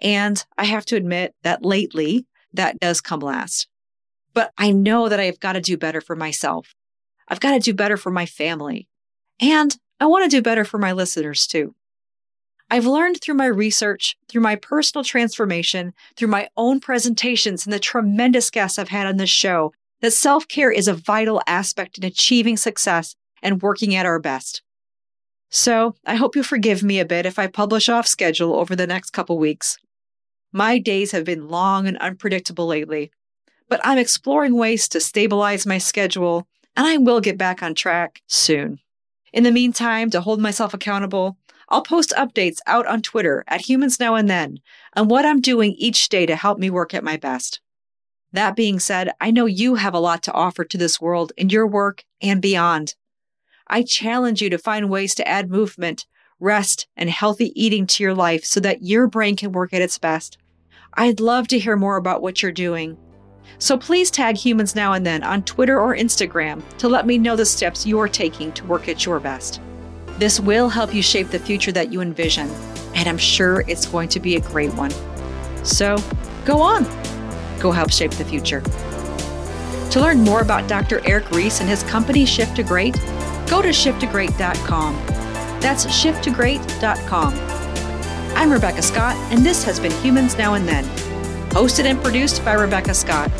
And 0.00 0.44
I 0.56 0.64
have 0.64 0.84
to 0.86 0.96
admit 0.96 1.34
that 1.42 1.64
lately, 1.64 2.26
that 2.52 2.78
does 2.80 3.00
come 3.00 3.20
last. 3.20 3.68
But 4.34 4.52
I 4.56 4.70
know 4.70 5.08
that 5.08 5.20
I've 5.20 5.40
got 5.40 5.52
to 5.54 5.60
do 5.60 5.76
better 5.76 6.00
for 6.00 6.16
myself. 6.16 6.74
I've 7.28 7.40
got 7.40 7.52
to 7.52 7.60
do 7.60 7.74
better 7.74 7.96
for 7.96 8.10
my 8.10 8.26
family. 8.26 8.88
And 9.40 9.76
I 10.00 10.06
want 10.06 10.24
to 10.24 10.36
do 10.36 10.42
better 10.42 10.64
for 10.64 10.78
my 10.78 10.92
listeners 10.92 11.46
too. 11.46 11.74
I've 12.70 12.86
learned 12.86 13.20
through 13.20 13.34
my 13.34 13.46
research, 13.46 14.16
through 14.28 14.42
my 14.42 14.56
personal 14.56 15.02
transformation, 15.02 15.94
through 16.16 16.28
my 16.28 16.48
own 16.56 16.80
presentations, 16.80 17.64
and 17.64 17.72
the 17.72 17.78
tremendous 17.78 18.50
guests 18.50 18.78
I've 18.78 18.90
had 18.90 19.06
on 19.06 19.16
this 19.16 19.30
show 19.30 19.72
that 20.00 20.12
self 20.12 20.46
care 20.46 20.70
is 20.70 20.86
a 20.86 20.94
vital 20.94 21.42
aspect 21.46 21.98
in 21.98 22.04
achieving 22.04 22.56
success 22.56 23.16
and 23.42 23.62
working 23.62 23.94
at 23.94 24.06
our 24.06 24.18
best. 24.18 24.62
So 25.50 25.94
I 26.04 26.16
hope 26.16 26.36
you 26.36 26.42
forgive 26.42 26.82
me 26.82 27.00
a 27.00 27.06
bit 27.06 27.26
if 27.26 27.38
I 27.38 27.46
publish 27.46 27.88
off 27.88 28.06
schedule 28.06 28.54
over 28.54 28.76
the 28.76 28.86
next 28.86 29.10
couple 29.10 29.38
weeks. 29.38 29.78
My 30.52 30.78
days 30.78 31.12
have 31.12 31.24
been 31.24 31.48
long 31.48 31.86
and 31.86 31.96
unpredictable 31.98 32.66
lately, 32.66 33.10
but 33.68 33.80
I'm 33.84 33.98
exploring 33.98 34.56
ways 34.56 34.88
to 34.88 35.00
stabilize 35.00 35.66
my 35.66 35.78
schedule 35.78 36.46
and 36.76 36.86
I 36.86 36.96
will 36.96 37.20
get 37.20 37.38
back 37.38 37.62
on 37.62 37.74
track 37.74 38.22
soon. 38.26 38.78
In 39.32 39.42
the 39.42 39.52
meantime, 39.52 40.10
to 40.10 40.20
hold 40.20 40.40
myself 40.40 40.72
accountable, 40.72 41.36
I'll 41.68 41.82
post 41.82 42.14
updates 42.16 42.58
out 42.66 42.86
on 42.86 43.02
Twitter 43.02 43.44
at 43.46 43.68
Humans 43.68 44.00
Now 44.00 44.14
and 44.14 44.28
Then 44.28 44.60
on 44.96 45.08
what 45.08 45.26
I'm 45.26 45.40
doing 45.40 45.72
each 45.72 46.08
day 46.08 46.24
to 46.24 46.36
help 46.36 46.58
me 46.58 46.70
work 46.70 46.94
at 46.94 47.04
my 47.04 47.16
best. 47.18 47.60
That 48.32 48.56
being 48.56 48.78
said, 48.78 49.12
I 49.20 49.30
know 49.30 49.46
you 49.46 49.74
have 49.74 49.94
a 49.94 50.00
lot 50.00 50.22
to 50.24 50.32
offer 50.32 50.64
to 50.64 50.78
this 50.78 51.00
world 51.00 51.32
in 51.36 51.50
your 51.50 51.66
work 51.66 52.04
and 52.22 52.40
beyond. 52.40 52.94
I 53.70 53.82
challenge 53.82 54.40
you 54.40 54.48
to 54.50 54.58
find 54.58 54.88
ways 54.88 55.14
to 55.16 55.28
add 55.28 55.50
movement, 55.50 56.06
rest, 56.40 56.86
and 56.96 57.10
healthy 57.10 57.52
eating 57.54 57.86
to 57.88 58.02
your 58.02 58.14
life 58.14 58.44
so 58.44 58.60
that 58.60 58.82
your 58.82 59.06
brain 59.06 59.36
can 59.36 59.52
work 59.52 59.74
at 59.74 59.82
its 59.82 59.98
best. 59.98 60.38
I'd 60.94 61.20
love 61.20 61.48
to 61.48 61.58
hear 61.58 61.76
more 61.76 61.96
about 61.96 62.22
what 62.22 62.42
you're 62.42 62.50
doing. 62.52 62.96
So 63.58 63.76
please 63.76 64.10
tag 64.10 64.36
Humans 64.36 64.74
Now 64.74 64.94
and 64.94 65.04
Then 65.04 65.22
on 65.22 65.42
Twitter 65.42 65.80
or 65.80 65.94
Instagram 65.94 66.62
to 66.78 66.88
let 66.88 67.06
me 67.06 67.18
know 67.18 67.36
the 67.36 67.44
steps 67.44 67.86
you're 67.86 68.08
taking 68.08 68.52
to 68.52 68.66
work 68.66 68.88
at 68.88 69.04
your 69.04 69.20
best. 69.20 69.60
This 70.18 70.40
will 70.40 70.68
help 70.68 70.94
you 70.94 71.02
shape 71.02 71.28
the 71.28 71.38
future 71.38 71.72
that 71.72 71.92
you 71.92 72.00
envision, 72.00 72.48
and 72.94 73.08
I'm 73.08 73.18
sure 73.18 73.64
it's 73.68 73.86
going 73.86 74.08
to 74.10 74.20
be 74.20 74.36
a 74.36 74.40
great 74.40 74.72
one. 74.74 74.92
So 75.64 75.96
go 76.44 76.60
on, 76.60 76.84
go 77.60 77.70
help 77.70 77.90
shape 77.92 78.12
the 78.12 78.24
future. 78.24 78.62
To 79.90 80.00
learn 80.00 80.20
more 80.20 80.42
about 80.42 80.68
Dr. 80.68 81.00
Eric 81.06 81.30
Ries 81.30 81.60
and 81.60 81.68
his 81.68 81.82
company 81.82 82.26
Shift 82.26 82.56
to 82.56 82.62
Great, 82.62 82.94
go 83.48 83.62
to 83.62 83.68
shifttogreat.com. 83.68 84.94
That's 85.60 85.86
shifttogreat.com. 85.86 87.34
I'm 88.36 88.52
Rebecca 88.52 88.82
Scott, 88.82 89.16
and 89.32 89.44
this 89.44 89.64
has 89.64 89.80
been 89.80 89.92
Humans 90.02 90.36
Now 90.36 90.54
and 90.54 90.68
Then, 90.68 90.84
hosted 91.50 91.86
and 91.86 92.00
produced 92.02 92.44
by 92.44 92.52
Rebecca 92.52 92.92
Scott. 92.92 93.30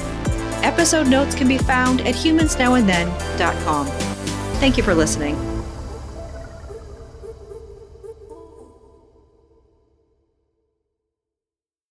Episode 0.65 1.09
notes 1.09 1.35
can 1.35 1.49
be 1.49 1.59
found 1.59 2.01
at 2.01 2.15
humansnowandthen.com. 2.15 3.87
Thank 4.59 4.77
you 4.77 4.83
for 4.83 4.95
listening. 4.95 5.58